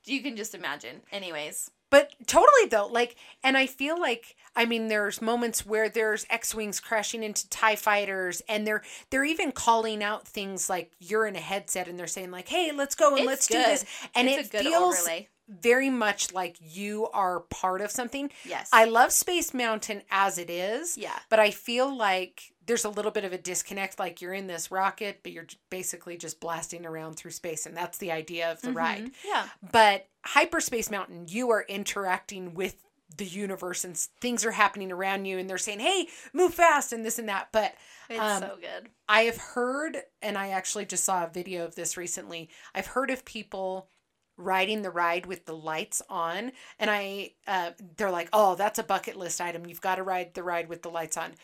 you 0.04 0.22
can 0.22 0.36
just 0.36 0.54
imagine. 0.54 1.00
Anyways, 1.10 1.70
But 1.90 2.12
totally 2.26 2.68
though, 2.70 2.86
like, 2.86 3.16
and 3.42 3.56
I 3.56 3.66
feel 3.66 3.98
like 3.98 4.36
I 4.54 4.64
mean, 4.64 4.88
there's 4.88 5.20
moments 5.20 5.66
where 5.66 5.88
there's 5.88 6.24
X-wings 6.30 6.80
crashing 6.80 7.22
into 7.22 7.48
Tie 7.50 7.76
fighters, 7.76 8.40
and 8.48 8.66
they're 8.66 8.82
they're 9.10 9.24
even 9.24 9.52
calling 9.52 10.02
out 10.02 10.26
things 10.28 10.70
like 10.70 10.92
you're 10.98 11.26
in 11.26 11.36
a 11.36 11.40
headset, 11.40 11.88
and 11.88 11.98
they're 11.98 12.06
saying 12.06 12.30
like, 12.30 12.48
"Hey, 12.48 12.72
let's 12.72 12.94
go 12.94 13.10
and 13.10 13.20
It's 13.20 13.26
let's 13.26 13.46
do 13.48 13.58
this," 13.58 13.84
and 14.14 14.28
it's 14.28 14.48
it 14.48 14.54
a 14.54 14.62
good 14.62 14.66
feels 14.66 14.98
overlay. 15.00 15.28
Very 15.48 15.90
much 15.90 16.32
like 16.32 16.56
you 16.60 17.08
are 17.12 17.40
part 17.40 17.80
of 17.80 17.90
something. 17.90 18.30
Yes. 18.44 18.68
I 18.72 18.84
love 18.84 19.12
Space 19.12 19.54
Mountain 19.54 20.02
as 20.10 20.38
it 20.38 20.50
is, 20.50 20.98
yeah. 20.98 21.18
but 21.28 21.38
I 21.38 21.50
feel 21.50 21.94
like 21.96 22.52
there's 22.66 22.84
a 22.84 22.88
little 22.90 23.12
bit 23.12 23.24
of 23.24 23.32
a 23.32 23.38
disconnect. 23.38 23.98
Like 23.98 24.20
you're 24.20 24.32
in 24.32 24.48
this 24.48 24.70
rocket, 24.72 25.20
but 25.22 25.30
you're 25.32 25.46
basically 25.70 26.16
just 26.16 26.40
blasting 26.40 26.84
around 26.84 27.14
through 27.14 27.30
space, 27.30 27.64
and 27.66 27.76
that's 27.76 27.98
the 27.98 28.10
idea 28.10 28.50
of 28.50 28.60
the 28.60 28.72
ride. 28.72 29.04
Mhm. 29.04 29.12
Yeah. 29.24 29.48
But 29.70 30.08
Hyperspace 30.24 30.90
Mountain, 30.90 31.26
you 31.28 31.50
are 31.50 31.64
interacting 31.68 32.54
with 32.54 32.82
the 33.16 33.24
universe 33.24 33.84
and 33.84 33.96
things 33.96 34.44
are 34.44 34.50
happening 34.50 34.90
around 34.90 35.24
you 35.26 35.38
and 35.38 35.48
they're 35.48 35.56
saying, 35.58 35.78
"Hey, 35.78 36.08
move 36.32 36.52
fast" 36.54 36.92
and 36.92 37.04
this 37.04 37.18
and 37.20 37.28
that. 37.28 37.48
But 37.52 37.74
It's 38.10 38.20
Um, 38.20 38.40
so 38.42 38.56
good. 38.60 38.90
I 39.08 39.22
have 39.22 39.36
heard 39.36 40.02
and 40.22 40.36
I 40.38 40.50
actually 40.50 40.86
just 40.86 41.02
saw 41.04 41.24
a 41.24 41.28
video 41.28 41.64
of 41.64 41.74
this 41.76 41.96
recently. 41.96 42.48
I've 42.74 42.86
heard 42.88 43.10
of 43.10 43.24
people 43.24 43.88
riding 44.36 44.82
the 44.82 44.90
ride 44.90 45.26
with 45.26 45.46
the 45.46 45.56
lights 45.56 46.02
on 46.10 46.52
and 46.78 46.90
I 46.90 47.32
uh 47.46 47.70
they're 47.96 48.10
like, 48.10 48.28
"Oh, 48.32 48.54
that's 48.54 48.78
a 48.78 48.82
bucket 48.84 49.16
list 49.16 49.40
item. 49.40 49.66
You've 49.66 49.80
got 49.80 49.96
to 49.96 50.02
ride 50.02 50.34
the 50.34 50.42
ride 50.42 50.68
with 50.68 50.82
the 50.82 50.90
lights 50.90 51.16
on." 51.16 51.34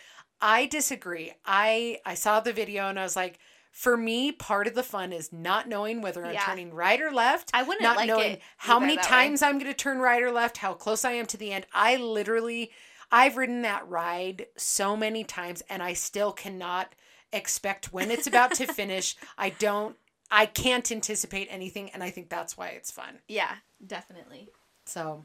I 0.40 0.66
disagree. 0.66 1.32
I 1.44 2.00
I 2.04 2.14
saw 2.14 2.40
the 2.40 2.52
video 2.52 2.88
and 2.88 2.98
I 2.98 3.04
was 3.04 3.16
like, 3.16 3.38
for 3.70 3.96
me, 3.96 4.32
part 4.32 4.66
of 4.66 4.74
the 4.74 4.82
fun 4.82 5.12
is 5.12 5.32
not 5.32 5.66
knowing 5.68 6.02
whether 6.02 6.24
I'm 6.26 6.34
Yeah. 6.34 6.44
turning 6.44 6.74
right 6.74 7.00
or 7.00 7.10
left. 7.10 7.50
I 7.54 7.62
wouldn't 7.62 7.82
not 7.82 7.96
like 7.96 8.06
knowing 8.08 8.32
it 8.32 8.42
how 8.58 8.78
many 8.78 8.96
that 8.96 9.04
way. 9.04 9.08
times 9.08 9.40
I'm 9.40 9.54
going 9.58 9.70
to 9.70 9.74
turn 9.74 9.98
right 9.98 10.22
or 10.22 10.30
left, 10.30 10.58
how 10.58 10.74
close 10.74 11.04
I 11.06 11.12
am 11.12 11.24
to 11.26 11.38
the 11.38 11.52
end. 11.52 11.66
I 11.72 11.96
literally, 11.96 12.70
I've 13.10 13.38
ridden 13.38 13.62
that 13.62 13.88
ride 13.88 14.46
so 14.58 14.94
many 14.94 15.24
times, 15.24 15.62
and 15.70 15.82
I 15.82 15.94
still 15.94 16.32
cannot 16.32 16.94
expect 17.32 17.94
when 17.94 18.10
it's 18.10 18.26
about 18.26 18.52
to 18.56 18.66
finish. 18.66 19.16
I 19.38 19.50
don't. 19.50 19.96
I 20.34 20.46
can't 20.46 20.90
anticipate 20.90 21.48
anything, 21.50 21.90
and 21.90 22.02
I 22.02 22.08
think 22.10 22.30
that's 22.30 22.56
why 22.56 22.68
it's 22.68 22.90
fun. 22.90 23.18
Yeah, 23.28 23.54
definitely. 23.86 24.48
So 24.86 25.24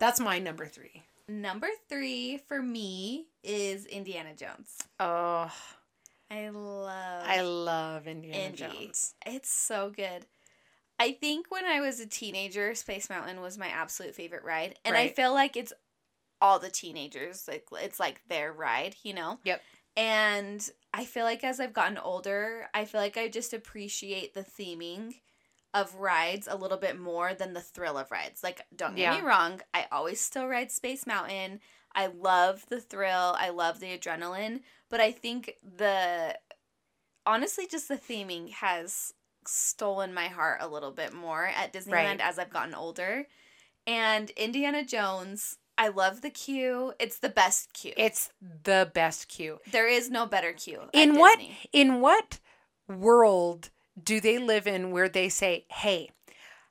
that's 0.00 0.18
my 0.18 0.40
number 0.40 0.66
three. 0.66 1.04
Number 1.28 1.68
three 1.88 2.38
for 2.48 2.60
me 2.60 3.28
is 3.44 3.86
Indiana 3.86 4.34
Jones. 4.34 4.76
Oh, 4.98 5.50
I 6.28 6.48
love 6.48 7.24
I 7.24 7.40
love 7.42 8.08
Indiana 8.08 8.38
Indy. 8.38 8.56
Jones. 8.56 9.14
It's 9.24 9.48
so 9.48 9.92
good. 9.94 10.26
I 10.98 11.12
think 11.12 11.46
when 11.50 11.64
I 11.64 11.80
was 11.80 12.00
a 12.00 12.06
teenager, 12.06 12.74
Space 12.74 13.08
Mountain 13.08 13.40
was 13.40 13.56
my 13.56 13.68
absolute 13.68 14.14
favorite 14.14 14.44
ride. 14.44 14.74
And 14.84 14.96
I 14.96 15.08
feel 15.08 15.32
like 15.32 15.56
it's 15.56 15.72
all 16.42 16.58
the 16.58 16.68
teenagers. 16.68 17.46
Like 17.48 17.66
it's 17.80 18.00
like 18.00 18.20
their 18.28 18.52
ride, 18.52 18.96
you 19.02 19.14
know? 19.14 19.38
Yep. 19.44 19.62
And 19.96 20.70
I 20.92 21.04
feel 21.04 21.24
like 21.24 21.44
as 21.44 21.60
I've 21.60 21.72
gotten 21.72 21.98
older, 21.98 22.68
I 22.74 22.84
feel 22.84 23.00
like 23.00 23.16
I 23.16 23.28
just 23.28 23.52
appreciate 23.52 24.34
the 24.34 24.42
theming 24.44 25.14
of 25.72 25.94
rides 25.94 26.48
a 26.50 26.56
little 26.56 26.78
bit 26.78 26.98
more 26.98 27.32
than 27.32 27.52
the 27.52 27.60
thrill 27.60 27.96
of 27.96 28.10
rides. 28.10 28.42
Like, 28.42 28.66
don't 28.74 28.96
get 28.96 29.02
Yeah. 29.14 29.20
me 29.20 29.26
wrong, 29.26 29.60
I 29.72 29.86
always 29.92 30.20
still 30.20 30.48
ride 30.48 30.72
Space 30.72 31.06
Mountain. 31.06 31.60
I 31.94 32.06
love 32.06 32.66
the 32.68 32.80
thrill, 32.80 33.36
I 33.38 33.50
love 33.50 33.78
the 33.78 33.96
adrenaline, 33.96 34.62
but 34.88 35.00
I 35.00 35.12
think 35.12 35.56
the 35.62 36.38
honestly 37.26 37.66
just 37.68 37.86
the 37.88 37.96
theming 37.98 38.50
has 38.50 39.14
stolen 39.46 40.12
my 40.12 40.26
heart 40.28 40.58
a 40.60 40.68
little 40.68 40.90
bit 40.90 41.12
more 41.12 41.46
at 41.46 41.72
Disneyland 41.72 41.92
Right. 41.92 42.20
as 42.20 42.38
I've 42.38 42.50
gotten 42.50 42.74
older. 42.74 43.26
And 43.86 44.30
Indiana 44.30 44.84
Jones, 44.84 45.58
I 45.82 45.88
love 45.88 46.20
the 46.20 46.30
queue. 46.30 46.92
It's 47.00 47.18
the 47.18 47.28
best 47.30 47.72
queue. 47.72 47.94
It's 47.96 48.30
the 48.64 48.90
best 48.94 49.28
queue. 49.28 49.58
there 49.72 49.88
is 49.88 50.10
no 50.10 50.26
better 50.26 50.52
queue. 50.52 50.82
in 50.92 51.18
what 51.18 51.38
Disney. 51.38 51.58
in 51.72 52.00
what 52.00 52.38
world 52.88 53.70
do 54.02 54.20
they 54.20 54.38
live 54.38 54.66
in 54.66 54.90
where 54.90 55.08
they 55.08 55.28
say 55.28 55.64
hey 55.70 56.10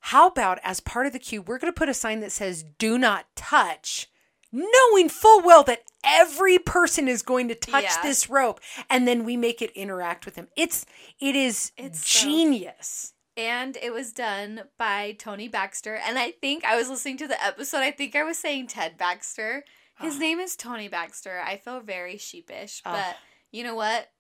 how 0.01 0.27
about 0.27 0.59
as 0.63 0.79
part 0.79 1.05
of 1.05 1.13
the 1.13 1.19
queue 1.19 1.41
we're 1.41 1.57
going 1.59 1.71
to 1.71 1.77
put 1.77 1.89
a 1.89 1.93
sign 1.93 2.19
that 2.19 2.31
says 2.31 2.63
do 2.77 2.97
not 2.97 3.25
touch 3.35 4.07
knowing 4.51 5.07
full 5.09 5.41
well 5.41 5.63
that 5.63 5.83
every 6.03 6.57
person 6.59 7.07
is 7.07 7.21
going 7.21 7.47
to 7.47 7.55
touch 7.55 7.83
Yeah. 7.83 8.01
this 8.03 8.29
rope 8.29 8.59
and 8.89 9.07
then 9.07 9.23
we 9.23 9.37
make 9.37 9.61
it 9.61 9.71
interact 9.71 10.25
with 10.25 10.35
them 10.35 10.47
it's 10.57 10.85
it 11.19 11.35
is 11.35 11.71
It's 11.77 12.05
so- 12.05 12.25
genius 12.27 13.13
And 13.37 13.77
it 13.81 13.93
was 13.93 14.11
done 14.11 14.63
by 14.77 15.15
Tony 15.17 15.47
Baxter. 15.47 15.95
And 15.95 16.19
I 16.19 16.31
think 16.31 16.65
I 16.65 16.75
was 16.75 16.89
listening 16.89 17.17
to 17.17 17.27
the 17.27 17.41
episode. 17.43 17.77
I 17.79 17.91
think 17.91 18.15
I 18.15 18.23
was 18.23 18.37
saying 18.37 18.67
Ted 18.67 18.97
Baxter. 18.97 19.63
His 19.99 20.15
Oh. 20.15 20.19
name 20.19 20.39
is 20.39 20.55
Tony 20.55 20.87
Baxter. 20.87 21.41
I 21.45 21.57
feel 21.57 21.79
very 21.79 22.17
sheepish, 22.17 22.81
Oh. 22.85 22.91
but 22.93 23.17
you 23.51 23.63
know 23.63 23.75
what? 23.75 24.11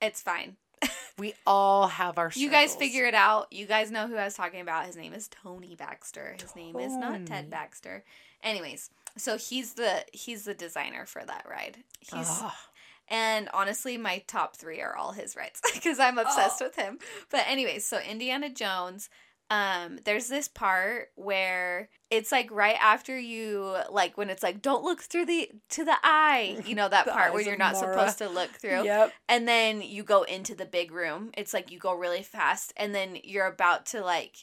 It's 0.00 0.22
fine. 0.22 0.56
we 1.18 1.34
all 1.44 1.88
have 1.88 2.18
our 2.18 2.30
You 2.34 2.50
guys 2.50 2.76
figure 2.76 3.04
it 3.06 3.14
out. 3.14 3.52
You 3.52 3.66
guys 3.66 3.90
know 3.90 4.06
who 4.06 4.16
I 4.16 4.24
was 4.24 4.34
talking 4.34 4.60
about. 4.60 4.86
His 4.86 4.96
name 4.96 5.12
is 5.12 5.28
Tony 5.28 5.74
Baxter. 5.74 6.36
His 6.40 6.54
name 6.54 6.78
is 6.78 6.92
not 6.94 7.26
Ted 7.26 7.50
Baxter. 7.50 8.04
Anyways, 8.44 8.90
so 9.16 9.36
he's 9.36 9.74
the 9.74 10.04
he's 10.12 10.44
the 10.44 10.54
designer 10.54 11.04
for 11.04 11.24
that 11.24 11.44
ride. 11.50 11.78
He's. 12.00 12.42
And 13.10 13.48
honestly, 13.52 13.96
my 13.96 14.22
top 14.26 14.56
three 14.56 14.80
are 14.80 14.96
all 14.96 15.12
his 15.12 15.36
rides 15.36 15.60
because 15.74 15.98
I'm 16.06 16.18
obsessed 16.18 16.60
Oh. 16.62 16.66
with 16.66 16.76
him. 16.76 16.98
But 17.30 17.44
anyways, 17.48 17.86
so 17.86 17.98
Indiana 18.00 18.50
Jones, 18.50 19.08
um, 19.50 19.98
there's 20.04 20.28
this 20.28 20.46
part 20.46 21.08
where 21.14 21.88
it's 22.10 22.30
like 22.30 22.50
right 22.50 22.76
after 22.80 23.18
you 23.18 23.76
like 23.90 24.18
when 24.18 24.28
it's 24.28 24.42
like 24.42 24.60
don't 24.60 24.84
look 24.84 25.00
through 25.00 25.24
the 25.24 25.50
to 25.70 25.84
the 25.86 25.96
eye, 26.02 26.58
you 26.66 26.74
know 26.74 26.88
that 26.88 27.06
part 27.06 27.32
where 27.32 27.42
you're 27.42 27.56
not 27.56 27.72
Mara. 27.74 27.92
supposed 27.94 28.18
to 28.18 28.28
look 28.28 28.50
through. 28.60 28.84
yep 28.84 29.12
And 29.28 29.48
then 29.48 29.80
you 29.80 30.02
go 30.02 30.22
into 30.24 30.54
the 30.54 30.66
big 30.66 30.92
room. 30.92 31.30
It's 31.36 31.54
like 31.54 31.70
you 31.72 31.78
go 31.78 31.94
really 31.94 32.22
fast 32.22 32.74
and 32.76 32.94
then 32.94 33.16
you're 33.24 33.46
about 33.46 33.86
to 33.86 34.02
like 34.02 34.36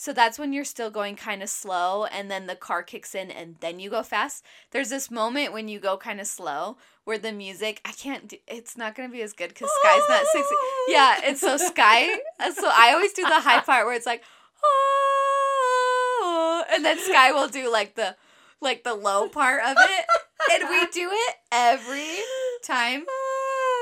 so 0.00 0.14
that's 0.14 0.38
when 0.38 0.54
you're 0.54 0.64
still 0.64 0.90
going 0.90 1.14
kind 1.14 1.42
of 1.42 1.50
slow 1.50 2.06
and 2.06 2.30
then 2.30 2.46
the 2.46 2.56
car 2.56 2.82
kicks 2.82 3.14
in 3.14 3.30
and 3.30 3.56
then 3.60 3.78
you 3.78 3.90
go 3.90 4.02
fast. 4.02 4.42
There's 4.70 4.88
this 4.88 5.10
moment 5.10 5.52
when 5.52 5.68
you 5.68 5.78
go 5.78 5.98
kind 5.98 6.22
of 6.22 6.26
slow 6.26 6.78
where 7.04 7.18
the 7.18 7.32
music 7.32 7.82
I 7.84 7.92
can't 7.92 8.26
do 8.26 8.38
it's 8.48 8.78
not 8.78 8.94
going 8.94 9.10
to 9.10 9.12
be 9.12 9.20
as 9.20 9.34
good 9.34 9.54
cuz 9.54 9.68
Sky's 9.82 10.08
not 10.08 10.24
six 10.32 10.48
Yeah, 10.88 11.20
and 11.22 11.36
so 11.36 11.58
Sky 11.58 12.14
uh, 12.38 12.50
so 12.50 12.70
I 12.72 12.94
always 12.94 13.12
do 13.12 13.24
the 13.24 13.40
high 13.40 13.60
part 13.70 13.84
where 13.84 13.94
it's 13.94 14.06
like 14.06 14.24
"Oh," 14.64 16.64
and 16.72 16.82
then 16.82 16.98
Sky 16.98 17.32
will 17.32 17.48
do 17.48 17.70
like 17.70 17.94
the 17.94 18.16
like 18.62 18.84
the 18.84 18.94
low 18.94 19.28
part 19.28 19.62
of 19.62 19.76
it 19.78 20.06
and 20.50 20.70
we 20.70 20.86
do 20.86 21.10
it 21.12 21.34
every 21.52 22.16
time. 22.64 23.04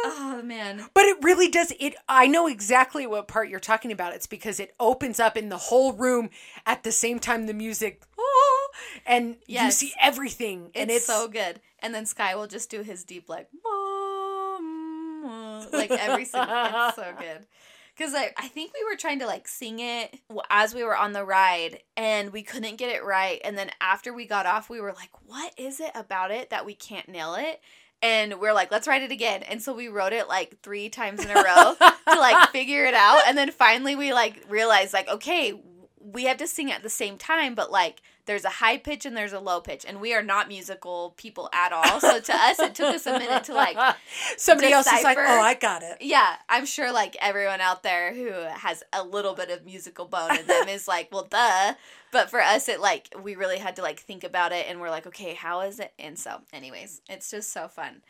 Oh 0.05 0.43
man. 0.45 0.87
But 0.95 1.05
it 1.05 1.17
really 1.23 1.49
does 1.49 1.73
it 1.79 1.95
I 2.09 2.27
know 2.27 2.47
exactly 2.47 3.07
what 3.07 3.29
part 3.29 3.49
you're 3.49 3.61
talking 3.61 3.93
about. 3.93 4.15
It's 4.15 4.27
because 4.27 4.61
it 4.61 4.75
opens 4.79 5.19
up 5.21 5.37
in 5.37 5.49
the 5.49 5.57
whole 5.57 5.93
room 5.93 6.31
at 6.67 6.83
the 6.83 6.93
same 6.93 7.19
time 7.19 7.47
the 7.47 7.55
music 7.55 8.03
"Oh," 8.19 8.69
and 9.07 9.37
you 9.47 9.71
see 9.71 9.93
everything 10.01 10.71
and 10.75 10.91
it's, 10.91 10.99
it's, 10.99 11.07
so 11.07 11.29
good. 11.29 11.61
And 11.81 11.95
then 11.95 12.07
Sky 12.07 12.35
will 12.35 12.47
just 12.47 12.71
do 12.71 12.83
his 12.83 13.05
deep 13.05 13.29
like 13.29 13.49
"Mom," 13.65 15.33
like 15.73 15.91
every 15.91 16.25
single 16.25 16.55
it's 16.55 16.97
so 16.97 17.13
good. 17.19 17.47
Cuz 17.97 18.15
I 18.15 18.33
I 18.37 18.49
think 18.49 18.73
we 18.75 18.85
were 18.85 18.97
trying 18.97 19.19
to 19.21 19.27
like 19.27 19.49
sing 19.49 19.81
it 19.81 20.21
as 20.51 20.75
we 20.75 20.85
were 20.85 20.97
on 20.97 21.13
the 21.13 21.25
ride 21.25 21.83
and 21.97 22.33
we 22.33 22.43
couldn't 22.43 22.77
get 22.77 22.95
it 22.95 23.05
right 23.05 23.41
and 23.43 23.59
then 23.59 23.71
after 23.81 24.13
we 24.13 24.27
got 24.27 24.47
off 24.47 24.71
we 24.71 24.81
were 24.81 24.93
like 24.93 25.11
what 25.27 25.53
is 25.57 25.81
it 25.81 25.91
about 25.95 26.31
it 26.31 26.51
that 26.51 26.65
we 26.65 26.75
can't 26.75 27.09
nail 27.09 27.35
it? 27.35 27.61
And 28.01 28.39
we're 28.41 28.53
like, 28.53 28.71
let's 28.71 28.87
write 28.87 29.03
it 29.03 29.11
again. 29.11 29.43
And 29.43 29.61
so 29.61 29.75
we 29.75 29.89
wrote 29.89 30.13
it 30.13 30.29
like 30.29 30.61
three 30.63 30.89
times 30.89 31.25
in 31.25 31.31
a 31.31 31.35
row 31.35 31.75
to 31.79 32.19
like 32.19 32.49
figure 32.53 32.85
it 32.85 32.95
out. 32.95 33.23
And 33.27 33.37
then 33.37 33.51
finally 33.51 33.97
we 33.97 34.13
like 34.13 34.45
realized 34.49 34.93
like, 34.93 35.09
okay, 35.09 35.61
we 36.01 36.25
have 36.25 36.37
to 36.39 36.47
sing 36.47 36.71
at 36.71 36.83
the 36.83 36.91
same 36.91 37.19
time, 37.19 37.55
but 37.55 37.73
like 37.73 38.01
there's 38.29 38.45
a 38.45 38.51
high 38.51 38.77
pitch 38.77 39.07
and 39.07 39.17
there's 39.17 39.33
a 39.33 39.41
low 39.41 39.59
pitch. 39.59 39.87
And 39.89 40.03
we 40.03 40.13
are 40.15 40.23
not 40.23 40.49
musical 40.49 41.15
people 41.17 41.49
at 41.53 41.73
all. 41.73 41.99
So 41.99 42.21
to 42.21 42.35
us 42.35 42.59
it 42.59 42.75
took 42.75 42.95
us 42.95 43.07
a 43.07 43.19
minute 43.19 43.45
to 43.45 43.55
like 43.55 43.77
somebody 44.37 44.71
else 44.71 44.87
is 44.87 45.03
like, 45.03 45.17
"Oh, 45.19 45.41
I 45.41 45.55
got 45.55 45.83
it." 45.83 45.97
yeah, 46.03 46.37
I'm 46.49 46.67
sure 46.67 46.93
like 46.93 47.17
everyone 47.21 47.63
out 47.63 47.83
there 47.83 48.15
who 48.15 48.31
has 48.31 48.85
a 48.93 49.03
little 49.03 49.35
bit 49.35 49.51
of 49.51 49.65
musical 49.65 50.05
bone 50.05 50.37
in 50.39 50.47
them 50.47 50.69
is 50.69 50.87
like, 50.87 51.09
well, 51.11 51.27
duh. 51.29 51.75
But 52.13 52.29
for 52.29 52.41
us, 52.41 52.69
it 52.69 52.81
like 52.81 53.15
we 53.21 53.35
really 53.35 53.59
had 53.59 53.77
to 53.77 53.83
like 53.83 53.99
think 53.99 54.25
about 54.25 54.53
it, 54.53 54.67
and 54.69 54.79
we're 54.79 54.91
like, 54.91 55.07
okay, 55.07 55.33
how 55.33 55.63
is 55.63 55.81
it? 55.81 55.93
And 55.99 56.19
so, 56.19 56.43
anyways, 56.53 57.01
it's 57.09 57.31
just 57.31 57.51
so 57.51 57.67
fun. 57.67 58.03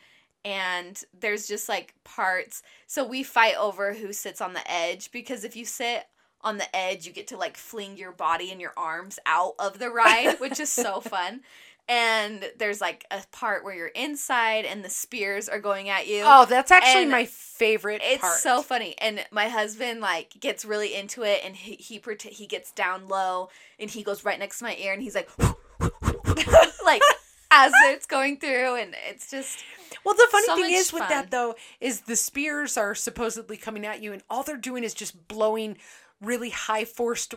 And 0.43 1.01
there's 1.17 1.47
just 1.47 1.69
like 1.69 1.93
parts. 2.03 2.61
So 2.87 3.05
we 3.05 3.23
fight 3.23 3.55
over 3.57 3.93
who 3.93 4.11
sits 4.11 4.41
on 4.41 4.53
the 4.53 4.69
edge 4.69 5.11
because 5.11 5.43
if 5.45 5.55
you 5.55 5.63
sit 5.63 6.07
on 6.41 6.57
the 6.57 6.73
edge, 6.75 7.05
you 7.05 7.13
get 7.13 7.27
to 7.27 7.37
like 7.37 7.57
fling 7.57 7.97
your 7.97 8.11
body 8.11 8.51
and 8.51 8.61
your 8.61 8.73
arms 8.77 9.19
out 9.25 9.53
of 9.59 9.79
the 9.79 9.89
ride, 9.91 10.39
which 10.39 10.59
is 10.59 10.71
so 10.71 11.01
fun. 11.01 11.41
And 11.87 12.51
there's 12.57 12.81
like 12.81 13.05
a 13.11 13.21
part 13.31 13.63
where 13.63 13.73
you're 13.75 13.87
inside 13.87 14.65
and 14.65 14.83
the 14.85 14.89
spears 14.89 15.49
are 15.49 15.59
going 15.59 15.89
at 15.89 16.07
you. 16.07 16.23
Oh, 16.23 16.45
that's 16.45 16.71
actually 16.71 17.05
And 17.05 17.11
my 17.11 17.25
favorite 17.25 18.01
It's 18.01 18.21
part. 18.21 18.39
so 18.41 18.61
funny, 18.61 18.95
and 18.99 19.25
my 19.31 19.49
husband 19.49 19.99
like 20.01 20.39
gets 20.39 20.63
really 20.65 20.95
into 20.95 21.23
it, 21.23 21.41
and 21.43 21.55
he 21.55 21.75
he, 21.75 22.01
he 22.29 22.47
gets 22.47 22.71
down 22.71 23.07
low, 23.09 23.49
and 23.77 23.89
he 23.89 24.03
goes 24.03 24.23
right 24.23 24.39
next 24.39 24.59
to 24.59 24.65
my 24.65 24.75
ear, 24.77 24.93
and 24.93 25.01
he's 25.03 25.15
like, 25.15 25.29
like 26.85 27.03
as 27.51 27.79
it's 27.81 28.05
going 28.05 28.37
through, 28.37 28.75
and 28.75 28.95
it's 29.09 29.29
just 29.29 29.65
Well, 30.03 30.15
the 30.15 30.27
funny 30.31 30.47
So 30.47 30.55
thing 30.55 30.71
is 30.71 30.93
with 30.93 31.07
that 31.07 31.31
though 31.31 31.55
is 31.79 32.01
the 32.01 32.15
spears 32.15 32.77
are 32.77 32.95
supposedly 32.95 33.57
coming 33.57 33.85
at 33.85 34.01
you, 34.01 34.13
and 34.13 34.21
all 34.29 34.43
they're 34.43 34.57
doing 34.57 34.83
is 34.83 34.93
just 34.93 35.27
blowing 35.27 35.77
really 36.21 36.49
high 36.51 36.85
forced 36.85 37.35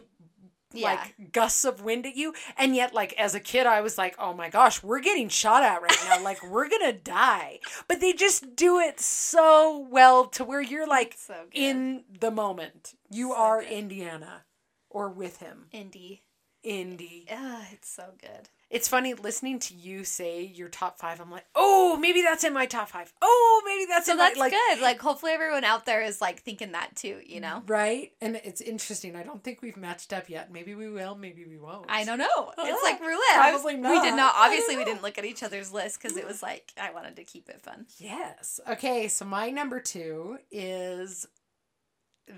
yeah, 0.75 0.93
like 0.93 1.33
gusts 1.33 1.65
of 1.67 1.83
wind 1.83 2.07
at 2.07 2.17
you. 2.17 2.33
And 2.57 2.75
yet 2.75 2.95
like 2.95 3.13
as 3.19 3.35
a 3.35 3.41
kid 3.41 3.67
i 3.67 3.83
was 3.83 3.99
like 3.99 4.15
oh 4.19 4.33
my 4.33 4.49
gosh 4.49 4.83
we're 4.83 5.01
getting 5.01 5.29
shot 5.29 5.63
at 5.63 5.83
right 5.83 5.99
now. 6.09 6.23
Like 6.23 6.43
we're 6.43 6.69
gonna 6.69 6.93
die. 7.05 7.61
But 7.89 8.01
they 8.01 8.13
just 8.15 8.57
do 8.57 8.79
it 8.79 8.99
so 9.01 9.87
well 9.91 10.27
to 10.29 10.45
where 10.45 10.63
you're 10.63 10.87
like 10.89 11.15
so 11.19 11.47
in 11.53 12.05
the 12.21 12.31
moment. 12.31 12.95
You 13.11 13.33
So 13.33 13.37
are 13.37 13.61
good. 13.61 13.71
indiana 13.71 14.45
or 14.89 15.09
with 15.11 15.39
him. 15.39 15.67
Indy. 15.73 16.23
indy. 16.63 17.27
Ah, 17.31 17.67
it's 17.73 17.89
so 17.91 18.13
good. 18.21 18.49
It's 18.73 18.89
funny 18.89 19.15
listening 19.15 19.61
to 19.61 19.75
you 19.75 20.03
say 20.03 20.43
your 20.43 20.69
top 20.69 20.99
five 20.99 21.21
i'm 21.21 21.31
like 21.31 21.45
oh 21.55 21.97
maybe 22.01 22.23
that's 22.23 22.43
in 22.43 22.53
my 22.53 22.67
top 22.67 22.89
five. 22.89 23.13
Oh, 23.23 23.63
maybe 23.65 23.87
that's 23.89 24.07
So 24.07 24.13
in 24.13 24.19
that's 24.19 24.37
my 24.37 24.47
like 24.47 24.53
good. 24.53 24.81
Like 24.81 25.01
hopefully 25.01 25.33
everyone 25.33 25.63
out 25.63 25.87
there 25.87 26.03
is 26.03 26.21
like 26.21 26.41
thinking 26.41 26.73
that 26.73 26.97
too. 26.97 27.21
You 27.25 27.41
know. 27.41 27.63
right 27.67 28.13
and 28.21 28.37
it's 28.37 28.61
interesting 28.61 29.15
i 29.15 29.23
don't 29.23 29.45
think 29.45 29.63
we've 29.63 29.77
matched 29.77 30.13
up 30.13 30.29
yet 30.29 30.51
maybe 30.53 30.75
we 30.75 30.89
will 30.91 31.15
maybe 31.15 31.45
we 31.45 31.59
won't 31.59 31.87
I 31.89 32.05
don't 32.05 32.19
know. 32.19 32.53
It's 32.59 32.83
like 32.83 33.01
roulette. 33.01 33.21
probably 33.35 33.77
not. 33.77 33.91
We 33.93 34.01
did 34.01 34.17
not. 34.17 34.35
Obviously, 34.37 34.77
we 34.77 34.85
didn't 34.85 35.03
look 35.03 35.19
at 35.19 35.25
each 35.25 35.43
other's 35.43 35.73
list 35.73 36.01
because 36.01 36.17
it 36.17 36.27
was 36.27 36.43
like 36.43 36.73
I 36.81 36.91
wanted 36.93 37.17
to 37.17 37.25
keep 37.25 37.49
it 37.49 37.61
fun. 37.61 37.87
Yes. 37.99 38.59
Okay, 38.69 39.09
so 39.09 39.25
my 39.25 39.51
number 39.51 39.79
two 39.81 40.39
is 40.51 41.27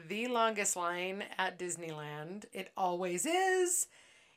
the 0.09 0.27
longest 0.29 0.77
line 0.77 1.25
at 1.39 1.59
Disneyland. 1.59 2.45
It 2.53 2.71
always 2.77 3.27
is. 3.27 3.87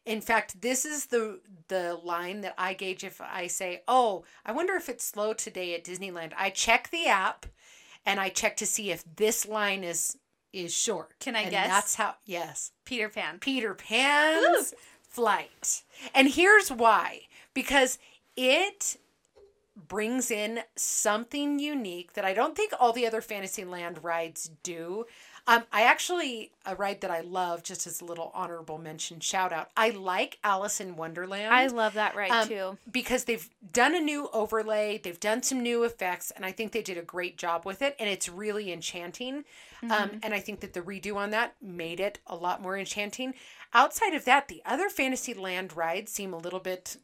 In 0.08 0.22
fact, 0.22 0.62
this 0.62 0.86
is 0.86 1.08
the 1.08 1.41
the 1.67 2.00
line 2.02 2.39
that 2.41 2.56
I 2.58 2.74
gauge 2.74 3.04
if 3.04 3.20
I 3.20 3.48
say, 3.48 3.84
"Oh, 3.88 4.24
I 4.46 4.54
wonder 4.54 4.74
if 4.76 4.88
it's 4.88 5.04
slow 5.04 5.34
today 5.34 5.76
at 5.76 5.84
Disneyland." 5.84 6.32
I 6.38 6.50
check 6.50 6.89
the 6.89 7.08
app 7.08 7.46
and 8.06 8.20
I 8.20 8.30
check 8.30 8.56
to 8.58 8.65
see 8.65 8.89
if 8.89 9.04
this 9.17 9.46
line 9.46 9.84
is 9.84 10.17
is 10.54 10.74
short. 10.74 11.20
Can 11.20 11.36
I 11.36 11.41
and 11.41 11.52
guess? 11.52 11.67
That's 11.67 11.96
how 11.96 12.15
yes. 12.26 12.72
Peter 12.86 13.10
Pan. 13.10 13.39
Peter 13.39 13.74
Pan's 13.74 14.74
flight. 15.02 15.84
And 16.15 16.30
here's 16.30 16.72
why. 16.72 17.24
Because 17.54 18.00
it 18.38 18.98
brings 19.87 20.31
in 20.31 20.61
something 20.75 21.59
unique 21.59 22.13
that 22.13 22.25
I 22.25 22.33
don't 22.33 22.55
think 22.55 22.73
all 22.79 22.93
the 22.93 23.05
other 23.05 23.21
Fantasyland 23.21 24.03
rides 24.03 24.49
do. 24.63 25.05
Um, 25.49 25.63
I 25.71 25.83
actually 25.83 26.51
a 26.65 26.75
ride 26.75 26.99
that 27.01 27.11
I 27.11 27.21
love, 27.21 27.63
just 27.63 27.87
as 27.87 28.01
a 28.01 28.05
little 28.05 28.31
honorable 28.35 28.77
mention, 28.77 29.21
shout 29.21 29.53
out. 29.53 29.69
I 29.77 29.91
like 29.91 30.39
Alice 30.43 30.81
in 30.81 30.97
Wonderland. 30.97 31.53
I 31.53 31.67
love 31.67 31.93
that 31.93 32.15
ride 32.17 32.31
Um, 32.31 32.47
too. 32.49 32.77
because 32.91 33.23
they've 33.23 33.49
done 33.71 33.95
a 33.95 34.01
new 34.01 34.27
overlay, 34.33 34.97
they've 34.97 35.19
done 35.19 35.41
some 35.43 35.61
new 35.63 35.85
effects, 35.85 36.31
and 36.31 36.45
I 36.45 36.51
think 36.51 36.73
they 36.73 36.81
did 36.81 36.97
a 36.97 37.01
great 37.01 37.37
job 37.37 37.65
with 37.65 37.81
it, 37.81 37.95
and 37.97 38.09
it's 38.09 38.27
really 38.27 38.73
enchanting. 38.73 39.45
Um, 39.83 40.19
and 40.23 40.33
I 40.33 40.39
think 40.39 40.59
that 40.61 40.73
the 40.73 40.81
redo 40.81 41.15
on 41.15 41.29
that 41.29 41.55
made 41.61 41.99
it 42.01 42.19
a 42.27 42.35
lot 42.35 42.61
more 42.61 42.77
enchanting. 42.77 43.33
Outside 43.73 44.15
of 44.15 44.25
that, 44.25 44.49
the 44.49 44.61
other 44.65 44.89
Fantasyland 44.89 45.77
rides 45.77 46.11
seem 46.11 46.33
a 46.33 46.37
little 46.37 46.59
bit 46.59 46.97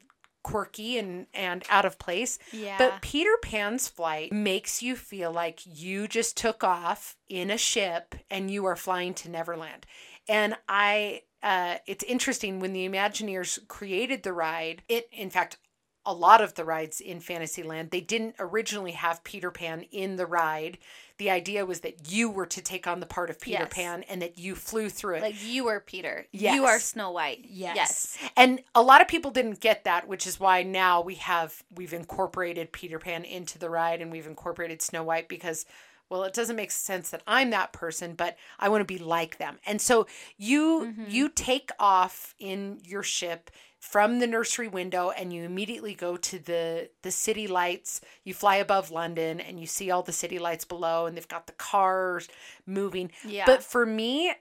quirky 0.44 0.98
and 0.98 1.28
and 1.34 1.64
out 1.70 1.86
of 1.86 1.98
place. 1.98 2.38
Yeah. 2.52 2.78
But 2.78 3.02
Peter 3.02 3.38
Pan's 3.42 3.88
flight 3.88 4.32
makes 4.32 4.84
you 4.84 4.96
feel 4.96 5.32
like 5.32 5.62
you 5.66 6.08
just 6.08 6.38
took 6.38 6.64
off 6.64 7.16
in 7.28 7.50
a 7.50 7.58
ship 7.58 8.16
and 8.30 8.52
you 8.52 8.66
are 8.66 8.76
flying 8.76 9.14
to 9.16 9.30
Neverland. 9.30 9.86
And 10.28 10.56
I 10.68 11.24
uh 11.42 11.78
it's 11.88 12.04
interesting 12.04 12.60
when 12.60 12.74
the 12.74 12.88
Imagineers 12.88 13.68
created 13.68 14.24
the 14.24 14.34
ride, 14.34 14.84
it 14.88 15.08
in 15.12 15.30
fact 15.30 15.58
a 16.06 16.14
lot 16.14 16.42
of 16.42 16.56
the 16.56 16.66
rides 16.66 17.00
in 17.00 17.20
Fantasyland, 17.20 17.92
they 17.92 18.02
didn't 18.02 18.36
originally 18.40 18.92
have 18.92 19.24
Peter 19.24 19.52
Pan 19.52 19.86
in 19.92 20.18
the 20.18 20.26
ride. 20.26 20.78
The 21.18 21.30
idea 21.30 21.66
was 21.66 21.82
that 21.82 22.12
you 22.12 22.30
were 22.30 22.46
to 22.48 22.62
take 22.62 22.88
on 22.88 23.00
the 23.00 23.06
part 23.06 23.30
of 23.30 23.40
Peter 23.40 23.64
Yes. 23.64 23.74
Pan 23.74 24.04
and 24.04 24.22
that 24.22 24.38
you 24.38 24.56
flew 24.56 24.90
through 24.90 25.16
it. 25.16 25.22
like 25.22 25.46
you 25.46 25.68
are 25.68 25.80
Peter. 25.80 26.28
Yes. 26.32 26.56
You 26.56 26.66
are 26.66 26.80
Snow 26.80 27.12
White. 27.12 27.46
Yes. 27.48 27.76
Yes. 27.76 28.18
And 28.36 28.62
a 28.76 28.82
lot 28.82 29.02
of 29.02 29.08
people 29.08 29.32
didn't 29.32 29.60
get 29.62 29.86
that, 29.86 30.08
which 30.08 30.28
is 30.28 30.40
why 30.40 30.64
now 30.64 31.02
we 31.02 31.16
have 31.16 31.64
we've 31.74 31.94
incorporated 31.94 32.72
Peter 32.72 33.00
Pan 33.00 33.24
into 33.24 33.58
the 33.58 33.70
ride 33.70 34.02
and 34.02 34.12
we've 34.12 34.28
incorporated 34.28 34.82
Snow 34.82 35.04
White 35.04 35.30
because 35.30 35.66
well, 36.10 36.26
it 36.26 36.34
doesn't 36.34 36.56
make 36.56 36.70
sense 36.70 37.10
that 37.10 37.24
I'm 37.26 37.50
that 37.52 37.74
person, 37.74 38.14
but 38.14 38.38
I 38.60 38.70
want 38.70 38.82
to 38.82 38.86
be 38.86 39.00
like 39.00 39.38
them. 39.38 39.58
And 39.66 39.82
so 39.82 40.06
you 40.38 40.94
mm-hmm. 40.94 41.06
you 41.08 41.30
take 41.30 41.72
off 41.80 42.36
in 42.38 42.80
your 42.84 43.04
ship 43.04 43.50
from 43.84 44.20
the 44.20 44.28
nursery 44.28 44.70
window 44.70 45.12
and 45.12 45.34
you 45.34 45.44
immediately 45.44 45.94
go 45.94 46.16
to 46.16 46.40
the 46.40 46.90
the 47.02 47.12
city 47.12 47.48
lights. 47.48 48.00
You 48.24 48.34
fly 48.34 48.56
above 48.56 48.92
London 48.92 49.42
and 49.42 49.60
you 49.60 49.68
see 49.68 49.92
all 49.92 50.02
the 50.02 50.14
city 50.14 50.40
lights 50.40 50.64
below 50.64 51.06
and 51.06 51.18
they've 51.18 51.28
got 51.28 51.48
the 51.48 51.54
cars 51.54 52.30
moving. 52.66 53.12
Yeah. 53.28 53.46
But 53.46 53.62
for 53.62 53.86
me, 53.86 54.34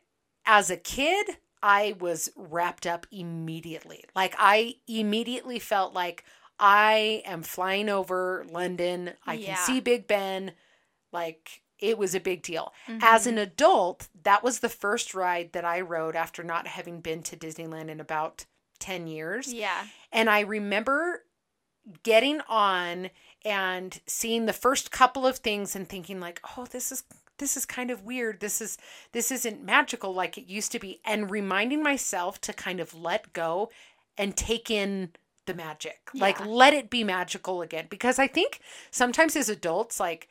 as 0.47 0.71
a 0.71 0.77
kid, 0.77 1.39
I 1.61 1.97
was 1.99 2.31
wrapped 2.37 2.87
up 2.87 3.05
immediately. 3.11 4.05
Like 4.15 4.37
I 4.39 4.77
immediately 4.87 5.59
felt 5.59 5.93
like 5.93 6.25
I 6.61 7.23
am 7.27 7.43
flying 7.43 7.89
over 7.89 8.47
London. 8.49 9.11
I 9.27 9.39
can 9.39 9.57
see 9.57 9.81
Big 9.81 10.07
Ben. 10.07 10.53
Like 11.13 11.63
it 11.81 11.99
was 11.99 12.15
a 12.15 12.21
big 12.21 12.43
deal. 12.43 12.73
Mm-hmm. 12.87 13.01
As 13.03 13.27
an 13.27 13.39
adult, 13.39 14.07
that 14.23 14.45
was 14.45 14.61
the 14.61 14.69
first 14.69 15.15
ride 15.15 15.53
that 15.53 15.65
I 15.65 15.81
rode 15.81 16.15
after 16.15 16.45
not 16.45 16.69
having 16.69 17.01
been 17.01 17.25
to 17.25 17.37
Disneyland 17.37 17.89
in 17.89 17.99
about 17.99 18.45
10 18.83 19.07
years. 19.07 19.53
Yeah. 19.53 19.87
And 20.13 20.29
I 20.29 20.41
remember 20.41 21.25
getting 22.03 22.41
on 22.49 23.11
and 23.45 24.01
seeing 24.07 24.47
the 24.47 24.53
first 24.53 24.91
couple 24.91 25.27
of 25.27 25.39
things 25.39 25.75
and 25.75 25.89
thinking 25.89 26.21
like, 26.21 26.41
"Oh, 26.57 26.67
this 26.67 26.93
is 26.93 27.05
this 27.39 27.57
is 27.57 27.65
kind 27.65 27.91
of 27.91 28.05
weird. 28.05 28.41
This 28.41 28.61
is 28.61 28.79
this 29.13 29.33
isn't 29.33 29.65
magical 29.65 30.13
like 30.13 30.37
it 30.37 30.47
used 30.47 30.73
to 30.73 30.79
be." 30.79 31.01
And 31.05 31.31
reminding 31.31 31.83
myself 31.83 32.41
to 32.43 32.53
kind 32.53 32.81
of 32.81 32.95
let 32.95 33.33
go 33.33 33.71
and 34.19 34.37
take 34.37 34.71
in 34.71 35.13
the 35.47 35.55
magic. 35.55 36.11
Like 36.15 36.45
let 36.45 36.75
it 36.75 36.91
be 36.91 37.05
magical 37.05 37.63
again 37.63 37.87
because 37.89 38.19
I 38.19 38.27
think 38.27 38.61
sometimes 38.91 39.35
as 39.37 39.49
adults 39.49 39.99
like 39.99 40.29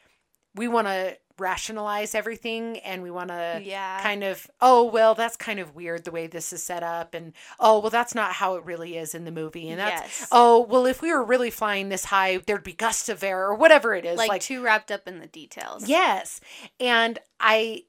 we 0.56 0.68
want 0.68 0.88
to 0.88 1.18
rationalize 1.38 2.14
everything 2.14 2.78
and 2.80 3.02
we 3.02 3.10
want 3.10 3.30
to 3.30 3.60
Yeah. 3.64 4.00
kind 4.04 4.24
of 4.24 4.46
oh 4.60 4.84
well 4.84 5.16
that's 5.16 5.36
kind 5.36 5.60
of 5.60 5.74
weird 5.76 6.04
the 6.04 6.12
way 6.12 6.28
this 6.28 6.54
is 6.54 6.62
set 6.62 6.84
up 6.84 7.16
and 7.16 7.34
oh 7.60 7.80
well 7.80 7.90
that's 7.90 8.14
not 8.14 8.34
how 8.34 8.56
it 8.56 8.66
really 8.66 8.96
is 8.96 9.16
in 9.16 9.26
the 9.26 9.32
movie 9.32 9.70
and 9.70 9.80
that's 9.80 10.20
Yes. 10.20 10.28
oh 10.32 10.60
well 10.62 10.86
if 10.86 11.02
we 11.02 11.12
were 11.12 11.24
really 11.24 11.50
flying 11.50 11.90
this 11.90 12.06
high 12.06 12.38
there'd 12.46 12.64
be 12.64 12.74
gusts 12.74 13.10
of 13.10 13.24
air 13.24 13.44
or 13.48 13.56
whatever 13.56 13.96
it 13.96 14.06
is 14.06 14.18
like, 14.20 14.30
like, 14.30 14.42
too 14.42 14.62
wrapped 14.62 14.92
up 14.92 15.08
in 15.08 15.20
the 15.20 15.26
details. 15.26 15.88
yes 15.90 16.42
and 16.80 17.18
i 17.40 17.84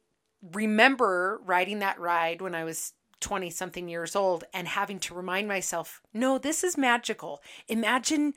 remember 0.53 1.41
riding 1.45 1.81
that 1.81 1.99
ride 2.01 2.41
when 2.43 2.55
i 2.55 2.65
was 2.65 2.95
20 3.21 3.51
something 3.51 3.89
years 3.89 4.17
old 4.17 4.45
and 4.53 4.67
having 4.67 4.99
to 4.99 5.15
remind 5.15 5.47
myself 5.47 6.01
no 6.13 6.39
this 6.39 6.65
is 6.65 6.77
magical 6.77 7.41
imagine 7.69 8.35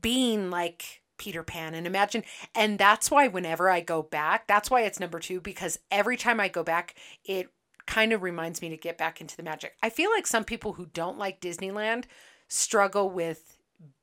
being 0.00 0.50
like 0.50 1.02
Peter 1.16 1.42
Pan 1.42 1.74
and 1.74 1.86
imagine 1.86 2.22
and 2.54 2.78
that's 2.78 3.10
why 3.10 3.28
whenever 3.28 3.70
I 3.70 3.80
go 3.80 4.02
back 4.02 4.46
that's 4.46 4.70
why 4.70 4.82
it's 4.82 5.00
number 5.00 5.18
2 5.20 5.40
because 5.40 5.78
every 5.90 6.16
time 6.16 6.40
I 6.40 6.48
go 6.48 6.62
back 6.62 6.94
it 7.24 7.48
kind 7.86 8.12
of 8.12 8.22
reminds 8.22 8.62
me 8.62 8.68
to 8.70 8.76
get 8.76 8.96
back 8.96 9.20
into 9.20 9.36
the 9.36 9.42
magic. 9.42 9.76
I 9.82 9.90
feel 9.90 10.10
like 10.10 10.26
some 10.26 10.44
people 10.44 10.72
who 10.74 10.86
don't 10.86 11.18
like 11.18 11.40
Disneyland 11.40 12.04
struggle 12.48 13.10
with 13.10 13.58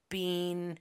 being 0.10 0.78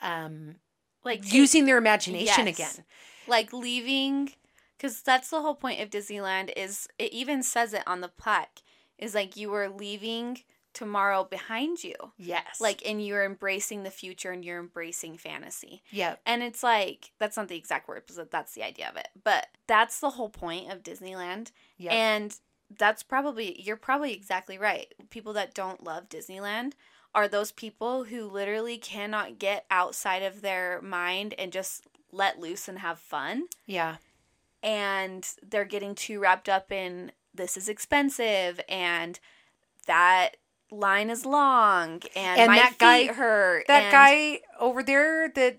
um 0.00 0.56
Like 1.04 1.32
using 1.32 1.64
their 1.66 1.78
imagination 1.78 2.46
Yes. 2.46 2.58
again. 2.58 2.84
like 3.26 3.52
leaving 3.52 4.32
because 4.76 5.02
that's 5.02 5.30
the 5.30 5.40
whole 5.40 5.54
point 5.54 5.80
of 5.80 5.90
disneyland 5.90 6.52
is 6.56 6.88
it 6.98 7.12
even 7.12 7.42
says 7.42 7.72
it 7.72 7.82
on 7.86 8.00
the 8.00 8.08
plaque 8.08 8.62
is 8.98 9.14
like 9.14 9.36
you 9.36 9.52
are 9.54 9.68
leaving 9.68 10.40
tomorrow 10.74 11.24
behind 11.24 11.84
you 11.84 11.94
Yes. 12.16 12.60
like 12.60 12.82
and 12.86 13.04
you're 13.04 13.24
embracing 13.24 13.82
the 13.82 13.90
future 13.90 14.30
and 14.30 14.44
you're 14.44 14.58
embracing 14.58 15.16
fantasy 15.18 15.82
yeah. 15.90 16.16
and 16.24 16.42
it's 16.42 16.62
like 16.62 17.12
that's 17.18 17.36
not 17.36 17.48
the 17.48 17.56
exact 17.56 17.88
word 17.88 18.04
but 18.16 18.30
that's 18.30 18.54
the 18.54 18.62
idea 18.62 18.88
of 18.88 18.96
it 18.96 19.08
but 19.22 19.48
that's 19.66 20.00
the 20.00 20.10
whole 20.10 20.30
point 20.30 20.70
of 20.72 20.82
disneyland 20.82 21.50
Yeah. 21.76 21.92
and 21.92 22.34
that's 22.78 23.02
probably 23.02 23.60
you're 23.60 23.76
probably 23.76 24.14
exactly 24.14 24.56
right 24.56 24.92
people 25.10 25.32
that 25.34 25.52
don't 25.54 25.84
love 25.84 26.08
disneyland 26.08 26.72
are 27.14 27.28
those 27.28 27.52
people 27.52 28.04
who 28.04 28.24
literally 28.26 28.78
cannot 28.78 29.38
get 29.38 29.66
outside 29.70 30.22
of 30.22 30.40
their 30.40 30.80
mind 30.80 31.34
and 31.38 31.52
just 31.52 31.86
let 32.10 32.40
loose 32.40 32.68
and 32.68 32.78
have 32.78 32.98
fun 32.98 33.44
yeah. 33.66 33.96
and 34.62 35.28
they're 35.42 35.64
getting 35.64 35.94
too 35.94 36.18
wrapped 36.18 36.48
up 36.48 36.72
in 36.72 37.12
this 37.34 37.56
is 37.56 37.68
expensive 37.68 38.60
and 38.68 39.18
that 39.86 40.36
line 40.72 41.10
is 41.10 41.24
long 41.26 42.00
and, 42.16 42.40
And 42.40 42.48
my 42.50 42.56
that 42.56 42.78
guy- 42.78 43.06
hurt 43.12 43.66
That 43.68 43.92
guy 43.92 44.40
over 44.58 44.82
there 44.82 45.28
that 45.28 45.58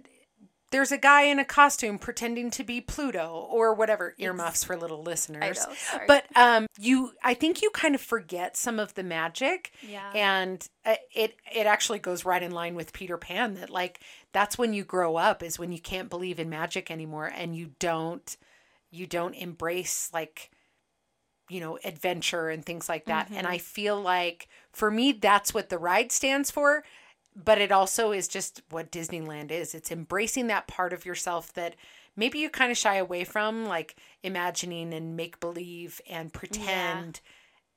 there's 0.71 0.91
a 0.91 0.97
guy 0.97 1.21
in 1.25 1.37
a 1.37 1.45
costume 1.45 1.99
pretending 1.99 2.49
to 2.49 2.63
be 2.63 2.81
Pluto 2.81 3.47
or 3.51 3.75
whatever 3.75 4.15
earmuffs 4.17 4.63
for 4.63 4.75
little 4.75 5.01
I 5.01 5.03
listeners. 5.03 5.59
know. 5.93 5.99
But 6.07 6.25
um 6.35 6.65
you 6.79 7.11
I 7.23 7.35
think 7.35 7.61
you 7.61 7.69
kind 7.69 7.93
of 7.93 8.01
forget 8.01 8.57
some 8.57 8.79
of 8.79 8.95
the 8.95 9.03
magic 9.03 9.71
yeah 9.87 10.11
and 10.15 10.67
uh, 10.83 10.95
it 11.13 11.35
it 11.55 11.67
actually 11.67 11.99
goes 11.99 12.25
right 12.25 12.41
in 12.41 12.51
line 12.51 12.73
with 12.73 12.91
Peter 12.91 13.17
Pan 13.17 13.53
that 13.53 13.69
like 13.69 13.99
that's 14.31 14.57
when 14.57 14.73
you 14.73 14.83
grow 14.83 15.15
up 15.15 15.43
is 15.43 15.59
when 15.59 15.71
you 15.71 15.79
can't 15.79 16.09
believe 16.09 16.39
in 16.39 16.49
magic 16.49 16.89
anymore 16.89 17.27
and 17.33 17.55
you 17.55 17.71
don't 17.77 18.35
you 18.89 19.05
don't 19.05 19.35
embrace 19.35 20.09
like 20.11 20.49
you 21.49 21.59
know 21.59 21.77
adventure 21.83 22.49
and 22.49 22.65
things 22.65 22.87
like 22.89 23.05
that. 23.05 23.29
And 23.31 23.47
I 23.47 23.57
mm-hmm. 23.57 23.63
feel 23.63 24.01
like 24.01 24.47
for 24.71 24.89
me 24.89 25.11
that's 25.11 25.53
what 25.53 25.69
the 25.69 25.77
ride 25.77 26.11
stands 26.11 26.49
for 26.51 26.83
but 27.35 27.59
it 27.59 27.71
also 27.71 28.11
is 28.11 28.27
just 28.27 28.61
what 28.69 28.91
Disneyland 28.91 29.51
is. 29.51 29.73
It's 29.73 29.91
embracing 29.91 30.47
that 30.47 30.67
part 30.67 30.93
of 30.93 31.05
yourself 31.05 31.53
that 31.53 31.75
maybe 32.15 32.39
you 32.39 32.49
kind 32.49 32.71
of 32.71 32.77
shy 32.77 32.95
away 32.95 33.23
from 33.23 33.65
like 33.65 33.95
imagining 34.21 34.93
and 34.93 35.15
make 35.15 35.39
believe 35.39 35.99
and 36.09 36.31
pretend 36.31 37.21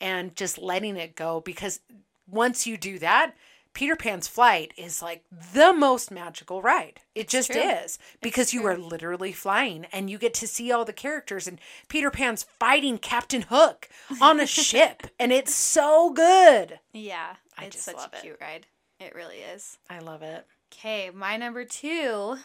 and 0.00 0.36
just 0.36 0.58
letting 0.58 0.96
it 0.96 1.16
go 1.16 1.40
because 1.40 1.80
once 2.28 2.66
you 2.66 2.76
do 2.76 2.98
that 2.98 3.34
Peter 3.76 3.94
Pan's 3.94 4.26
flight 4.26 4.72
is 4.78 5.02
like 5.02 5.22
the 5.52 5.70
most 5.74 6.10
magical 6.10 6.62
ride. 6.62 7.00
It 7.14 7.28
just 7.28 7.52
true. 7.52 7.60
is 7.60 7.98
because 8.22 8.54
you 8.54 8.64
are 8.66 8.78
literally 8.78 9.32
flying 9.32 9.84
and 9.92 10.08
you 10.08 10.16
get 10.16 10.32
to 10.34 10.46
see 10.48 10.72
all 10.72 10.86
the 10.86 10.94
characters 10.94 11.46
and 11.46 11.60
Peter 11.88 12.10
Pan's 12.10 12.44
fighting 12.58 12.96
Captain 12.96 13.42
Hook 13.42 13.86
on 14.18 14.40
a 14.40 14.46
ship 14.66 15.02
and 15.20 15.30
it's 15.30 15.54
so 15.54 16.10
good. 16.10 16.80
yeah 16.94 17.36
I 17.58 17.66
it's 17.66 17.82
such 17.82 17.96
a 17.98 18.16
it. 18.16 18.22
cute 18.22 18.38
ride 18.40 18.66
it 18.98 19.14
really 19.14 19.36
is 19.40 19.76
I 19.90 19.98
love 19.98 20.22
it. 20.22 20.46
okay 20.72 21.10
my 21.10 21.36
number 21.36 21.66
two 21.66 22.38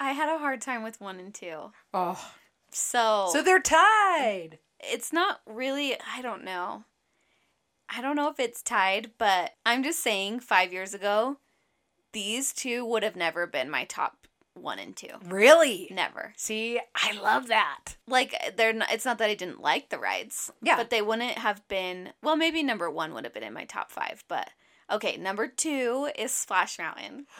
i 0.00 0.10
had 0.10 0.28
a 0.28 0.38
hard 0.38 0.60
time 0.60 0.82
with 0.82 1.00
one 1.00 1.20
and 1.20 1.32
two 1.32 1.70
Oh, 1.94 2.32
so 2.72 3.28
so 3.30 3.42
they're 3.42 3.60
tied. 3.60 4.58
it's 4.80 5.12
not 5.12 5.40
really, 5.46 5.94
I 6.16 6.20
don't 6.20 6.42
know. 6.42 6.82
I 7.96 8.00
don't 8.00 8.16
know 8.16 8.28
if 8.28 8.40
it's 8.40 8.62
tied, 8.62 9.12
but 9.18 9.52
I'm 9.64 9.82
just 9.82 10.00
saying 10.02 10.40
5 10.40 10.72
years 10.72 10.94
ago, 10.94 11.38
these 12.12 12.52
two 12.52 12.84
would 12.84 13.02
have 13.02 13.16
never 13.16 13.46
been 13.46 13.70
my 13.70 13.84
top 13.84 14.26
1 14.54 14.78
and 14.78 14.96
2. 14.96 15.06
Really? 15.26 15.88
Never. 15.90 16.32
See, 16.36 16.80
I 16.94 17.12
love 17.20 17.48
that. 17.48 17.96
Like 18.06 18.34
they're 18.56 18.72
not, 18.72 18.92
it's 18.92 19.04
not 19.04 19.18
that 19.18 19.30
I 19.30 19.34
didn't 19.34 19.60
like 19.60 19.90
the 19.90 19.98
rides. 19.98 20.50
Yeah. 20.62 20.76
But 20.76 20.90
they 20.90 21.02
wouldn't 21.02 21.38
have 21.38 21.66
been 21.68 22.10
well, 22.22 22.36
maybe 22.36 22.62
number 22.62 22.90
1 22.90 23.14
would 23.14 23.24
have 23.24 23.34
been 23.34 23.42
in 23.42 23.52
my 23.52 23.64
top 23.64 23.90
5, 23.90 24.24
but 24.28 24.50
okay, 24.90 25.16
number 25.16 25.46
2 25.46 26.10
is 26.18 26.32
Splash 26.32 26.78
Mountain. 26.78 27.26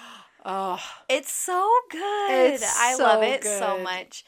Oh, 0.46 0.78
It's 1.08 1.32
so 1.32 1.66
good. 1.90 2.30
It's 2.30 2.78
I 2.78 2.96
so 2.96 3.04
love 3.04 3.22
it 3.22 3.42
so 3.44 3.78
much. 3.78 4.26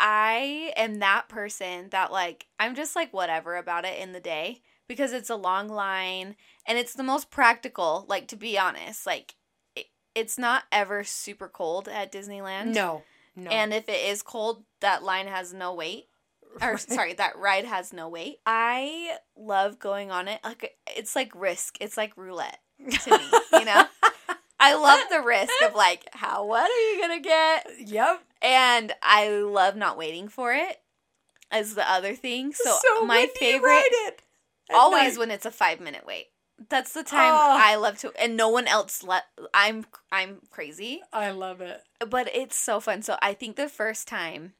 I 0.00 0.72
am 0.78 1.00
that 1.00 1.28
person 1.28 1.90
that 1.90 2.10
like 2.10 2.46
I'm 2.58 2.74
just 2.74 2.96
like 2.96 3.12
whatever 3.12 3.56
about 3.56 3.84
it 3.84 4.00
in 4.00 4.12
the 4.12 4.20
day 4.20 4.62
because 4.92 5.12
it's 5.12 5.30
a 5.30 5.36
long 5.36 5.68
line 5.68 6.36
and 6.66 6.76
it's 6.78 6.92
the 6.94 7.02
most 7.02 7.30
practical, 7.30 8.04
like 8.08 8.28
to 8.28 8.36
be 8.36 8.58
honest. 8.58 9.06
Like 9.06 9.34
it, 9.74 9.86
it's 10.14 10.38
not 10.38 10.64
ever 10.70 11.02
super 11.02 11.48
cold 11.48 11.88
at 11.88 12.12
Disneyland. 12.12 12.74
no. 12.74 13.02
No. 13.34 13.50
And 13.50 13.72
if 13.72 13.88
it 13.88 14.10
is 14.10 14.22
cold, 14.22 14.62
that 14.80 15.02
line 15.02 15.26
has 15.26 15.54
no 15.54 15.72
weight. 15.72 16.04
Or 16.60 16.76
sorry, 16.96 17.14
that 17.14 17.38
ride 17.38 17.64
has 17.64 17.90
no 17.90 18.10
weight. 18.10 18.36
I 18.44 19.16
love 19.34 19.78
going 19.78 20.10
on 20.10 20.28
it. 20.28 20.38
Like 20.44 20.76
it's 20.86 21.16
like 21.16 21.32
risk. 21.34 21.78
It's 21.80 21.96
like 21.96 22.14
roulette 22.16 22.58
to 22.78 23.10
me, 23.10 23.24
you 23.54 23.64
know? 23.64 23.84
I 24.60 24.74
love 24.74 25.00
the 25.10 25.22
risk 25.22 25.50
of 25.64 25.74
like 25.74 26.04
how 26.12 26.44
what 26.44 26.70
are 26.70 26.90
you 26.92 27.08
to 27.16 27.20
get? 27.20 27.66
yep. 27.88 28.22
And 28.42 28.92
I 29.02 29.30
love 29.30 29.76
not 29.76 29.96
waiting 29.96 30.28
for 30.28 30.52
it. 30.52 30.78
As 31.50 31.74
the 31.74 31.90
other 31.90 32.14
thing. 32.14 32.52
So, 32.52 33.04
my 33.04 33.16
when 33.16 33.22
you 33.22 33.30
favorite? 33.38 34.22
At 34.70 34.76
always 34.76 35.12
night? 35.14 35.18
when 35.18 35.30
it's 35.30 35.46
a 35.46 35.50
5 35.50 35.80
minute 35.80 36.04
wait. 36.06 36.26
That's 36.68 36.92
the 36.92 37.02
time 37.02 37.32
Oh. 37.34 37.56
I 37.60 37.74
love 37.76 37.98
to 37.98 38.12
and 38.20 38.36
no 38.36 38.48
one 38.48 38.66
else 38.68 39.02
let 39.02 39.24
I'm 39.52 39.84
I'm 40.12 40.40
crazy 40.50 41.02
I 41.12 41.30
love 41.30 41.60
it. 41.60 41.82
but 42.08 42.28
it's 42.34 42.56
so 42.56 42.78
fun. 42.80 43.02
So 43.02 43.16
I 43.20 43.34
think 43.34 43.56
the 43.56 43.68
first 43.68 44.06
time 44.08 44.52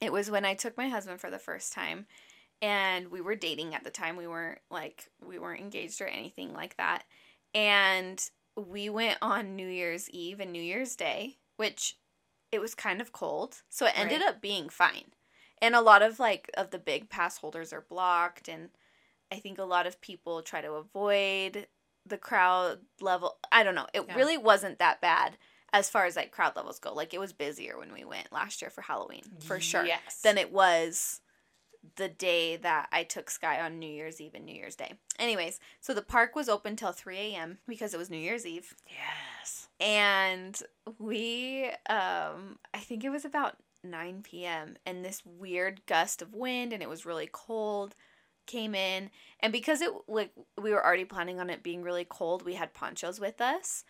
it 0.00 0.12
was 0.12 0.30
when 0.30 0.44
I 0.44 0.54
took 0.54 0.76
my 0.76 0.88
husband 0.88 1.20
for 1.20 1.30
the 1.30 1.38
first 1.38 1.72
time 1.72 2.06
and 2.60 3.08
we 3.10 3.20
were 3.20 3.34
dating 3.36 3.74
at 3.74 3.84
the 3.84 3.90
time. 3.90 4.16
We 4.16 4.26
weren't 4.26 4.58
like 4.70 5.08
we 5.26 5.38
weren't 5.38 5.60
engaged 5.60 6.00
or 6.00 6.06
anything 6.08 6.52
like 6.52 6.76
that. 6.76 7.04
And 7.54 8.22
we 8.56 8.90
went 8.90 9.18
on 9.22 9.56
New 9.56 9.68
Year's 9.68 10.10
Eve 10.10 10.40
and 10.40 10.52
New 10.52 10.62
Year's 10.62 10.96
Day, 10.96 11.38
which 11.56 11.96
it 12.52 12.60
was 12.60 12.74
kind 12.74 13.00
of 13.00 13.12
cold. 13.12 13.62
So 13.70 13.86
it 13.86 13.98
ended 13.98 14.20
Right. 14.20 14.28
up 14.28 14.40
being 14.40 14.68
fine. 14.68 15.12
And 15.62 15.74
a 15.74 15.80
lot 15.80 16.02
of 16.02 16.18
like 16.18 16.50
of 16.56 16.70
the 16.70 16.78
big 16.78 17.08
pass 17.08 17.38
holders 17.38 17.72
are 17.72 17.80
blocked 17.88 18.48
and 18.48 18.70
I 19.32 19.36
think 19.36 19.58
a 19.58 19.64
lot 19.64 19.86
of 19.86 20.00
people 20.00 20.42
try 20.42 20.60
to 20.60 20.72
avoid 20.72 21.66
the 22.06 22.18
crowd 22.18 22.78
level. 23.00 23.38
I 23.52 23.62
don't 23.62 23.74
know. 23.74 23.86
It 23.92 24.04
Yeah. 24.08 24.14
really 24.14 24.38
wasn't 24.38 24.78
that 24.78 25.00
bad 25.00 25.36
as 25.72 25.90
far 25.90 26.06
as 26.06 26.16
like 26.16 26.30
crowd 26.30 26.56
levels 26.56 26.78
go. 26.78 26.92
Like 26.94 27.12
it 27.12 27.20
was 27.20 27.32
busier 27.32 27.78
when 27.78 27.92
we 27.92 28.04
went 28.04 28.32
last 28.32 28.62
year 28.62 28.70
for 28.70 28.82
Halloween, 28.82 29.22
for 29.40 29.60
sure. 29.60 29.84
Yes. 29.84 30.20
Than 30.22 30.38
it 30.38 30.50
was 30.52 31.20
the 31.96 32.08
day 32.08 32.56
that 32.56 32.88
I 32.90 33.04
took 33.04 33.30
Sky 33.30 33.60
on 33.60 33.78
New 33.78 33.86
Year's 33.90 34.20
Eve 34.20 34.34
and 34.34 34.44
New 34.46 34.54
Year's 34.54 34.74
Day. 34.76 34.94
Anyways, 35.18 35.60
so 35.80 35.94
the 35.94 36.02
park 36.02 36.34
was 36.34 36.48
open 36.48 36.74
till 36.74 36.92
3 36.92 37.16
a.m. 37.18 37.58
because 37.68 37.94
it 37.94 37.98
was 37.98 38.10
New 38.10 38.18
Year's 38.18 38.44
Eve. 38.46 38.74
Yes. 38.86 39.68
And 39.78 40.60
we, 40.98 41.66
um, 41.88 42.58
I 42.74 42.78
think 42.80 43.04
it 43.04 43.10
was 43.10 43.24
about 43.24 43.56
9 43.84 44.22
p.m. 44.22 44.76
and 44.84 45.04
this 45.04 45.22
weird 45.24 45.86
gust 45.86 46.20
of 46.20 46.34
wind 46.34 46.72
and 46.72 46.82
it 46.82 46.88
was 46.88 47.06
really 47.06 47.28
cold 47.30 47.94
came 48.48 48.74
in 48.74 49.10
and 49.38 49.52
because 49.52 49.80
it 49.80 49.92
like 50.08 50.32
we 50.60 50.72
were 50.72 50.84
already 50.84 51.04
planning 51.04 51.38
on 51.38 51.50
it 51.50 51.62
being 51.62 51.82
really 51.82 52.04
cold 52.04 52.44
we 52.44 52.54
had 52.54 52.74
ponchos 52.74 53.20
with 53.20 53.40
us 53.40 53.84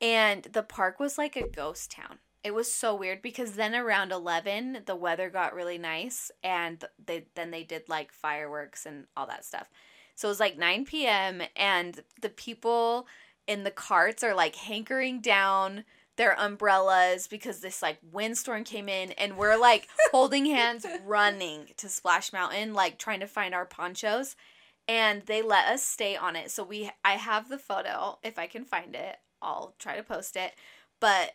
and 0.00 0.44
the 0.44 0.62
park 0.62 0.98
was 0.98 1.18
like 1.18 1.36
a 1.36 1.48
ghost 1.48 1.90
town. 1.90 2.18
It 2.42 2.54
was 2.54 2.72
so 2.72 2.94
weird 2.94 3.22
because 3.22 3.52
then 3.52 3.74
around 3.74 4.12
11 4.12 4.82
the 4.86 4.96
weather 4.96 5.30
got 5.30 5.54
really 5.54 5.78
nice 5.78 6.30
and 6.42 6.82
they 7.04 7.26
then 7.34 7.50
they 7.50 7.64
did 7.64 7.88
like 7.88 8.12
fireworks 8.12 8.86
and 8.86 9.06
all 9.16 9.26
that 9.26 9.44
stuff. 9.44 9.70
So 10.14 10.28
it 10.28 10.30
was 10.30 10.40
like 10.40 10.56
9 10.56 10.84
p.m 10.84 11.42
and 11.56 12.00
the 12.20 12.28
people 12.28 13.06
in 13.46 13.64
the 13.64 13.70
carts 13.70 14.22
are 14.22 14.34
like 14.34 14.56
hankering 14.56 15.20
down 15.20 15.84
their 16.16 16.34
umbrellas 16.38 17.26
because 17.26 17.60
this 17.60 17.82
like 17.82 17.98
windstorm 18.12 18.64
came 18.64 18.88
in 18.88 19.12
and 19.12 19.36
we're 19.36 19.56
like 19.56 19.88
holding 20.12 20.46
hands 20.46 20.86
running 21.04 21.66
to 21.76 21.88
Splash 21.88 22.32
Mountain 22.32 22.74
like 22.74 22.98
trying 22.98 23.20
to 23.20 23.26
find 23.26 23.54
our 23.54 23.66
ponchos 23.66 24.36
and 24.86 25.22
they 25.26 25.42
let 25.42 25.66
us 25.66 25.82
stay 25.82 26.16
on 26.16 26.36
it. 26.36 26.50
So 26.50 26.62
we 26.62 26.90
I 27.04 27.12
have 27.12 27.48
the 27.48 27.58
photo 27.58 28.18
if 28.22 28.38
I 28.38 28.46
can 28.46 28.64
find 28.64 28.94
it. 28.94 29.16
I'll 29.42 29.74
try 29.78 29.96
to 29.96 30.02
post 30.02 30.36
it. 30.36 30.52
But 31.00 31.32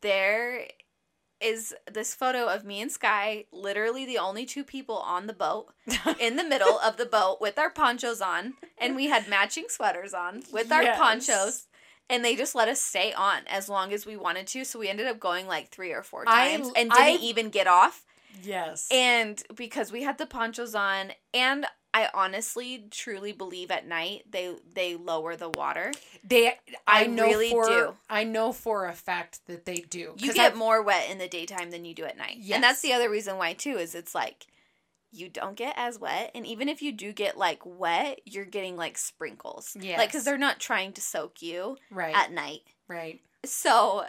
there 0.00 0.66
is 1.40 1.74
this 1.92 2.14
photo 2.14 2.46
of 2.46 2.64
me 2.64 2.80
and 2.80 2.90
Sky, 2.92 3.46
literally 3.50 4.06
the 4.06 4.18
only 4.18 4.46
two 4.46 4.62
people 4.62 4.98
on 4.98 5.26
the 5.26 5.32
boat, 5.32 5.72
in 6.20 6.36
the 6.36 6.44
middle 6.44 6.78
of 6.78 6.96
the 6.96 7.04
boat 7.06 7.38
with 7.40 7.58
our 7.58 7.70
ponchos 7.70 8.20
on, 8.20 8.54
and 8.78 8.94
we 8.94 9.08
had 9.08 9.28
matching 9.28 9.64
sweaters 9.68 10.14
on 10.14 10.44
with 10.52 10.70
our 10.70 10.84
Yes. 10.84 10.96
ponchos. 10.98 11.66
And 12.10 12.24
they 12.24 12.36
just 12.36 12.54
let 12.54 12.68
us 12.68 12.80
stay 12.80 13.12
on 13.12 13.42
as 13.46 13.68
long 13.68 13.92
as 13.92 14.04
we 14.04 14.16
wanted 14.16 14.46
to. 14.48 14.64
So 14.64 14.78
we 14.78 14.88
ended 14.88 15.06
up 15.06 15.18
going 15.18 15.46
like 15.46 15.70
three 15.70 15.92
or 15.92 16.02
four 16.02 16.24
I- 16.26 16.56
times 16.56 16.70
and 16.76 16.90
didn't 16.90 17.22
even 17.22 17.48
get 17.50 17.66
off. 17.66 18.04
Yes. 18.42 18.88
And 18.90 19.42
because 19.54 19.92
we 19.92 20.02
had 20.02 20.18
the 20.18 20.26
ponchos 20.26 20.74
on, 20.74 21.12
and 21.34 21.66
I 21.94 22.08
honestly 22.14 22.86
truly 22.90 23.32
believe 23.32 23.70
at 23.70 23.86
night 23.86 24.22
they 24.30 24.54
they 24.74 24.96
lower 24.96 25.36
the 25.36 25.50
water. 25.50 25.92
they 26.24 26.48
I, 26.86 27.04
I 27.04 27.06
know 27.06 27.24
really 27.26 27.50
for 27.50 27.66
do. 27.68 27.94
I 28.08 28.24
know 28.24 28.52
for 28.52 28.86
a 28.86 28.94
fact 28.94 29.40
that 29.46 29.66
they 29.66 29.76
do. 29.76 30.14
You 30.16 30.32
get 30.32 30.52
I've- 30.52 30.58
more 30.58 30.82
wet 30.82 31.10
in 31.10 31.18
the 31.18 31.28
daytime 31.28 31.70
than 31.70 31.84
you 31.84 31.94
do 31.94 32.04
at 32.04 32.16
night. 32.16 32.38
And 32.50 32.64
that's 32.64 32.80
the 32.80 32.94
other 32.94 33.10
reason 33.10 33.36
why 33.36 33.52
too 33.52 33.76
is 33.76 33.94
it's 33.94 34.14
like 34.14 34.46
you 35.12 35.28
don't 35.28 35.56
get 35.56 35.74
as 35.76 35.98
wet 35.98 36.30
and 36.34 36.46
even 36.46 36.68
if 36.68 36.82
you 36.82 36.92
do 36.92 37.12
get 37.12 37.36
like 37.36 37.60
wet, 37.64 38.20
you're 38.24 38.44
getting 38.44 38.76
like 38.76 38.98
sprinkles. 38.98 39.76
Yeah. 39.78 39.98
Like 39.98 40.12
cuz 40.12 40.24
they're 40.24 40.38
not 40.38 40.58
trying 40.58 40.92
to 40.94 41.00
soak 41.00 41.42
you 41.42 41.76
right. 41.90 42.14
at 42.14 42.32
night. 42.32 42.62
right. 42.88 43.20
So 43.44 44.06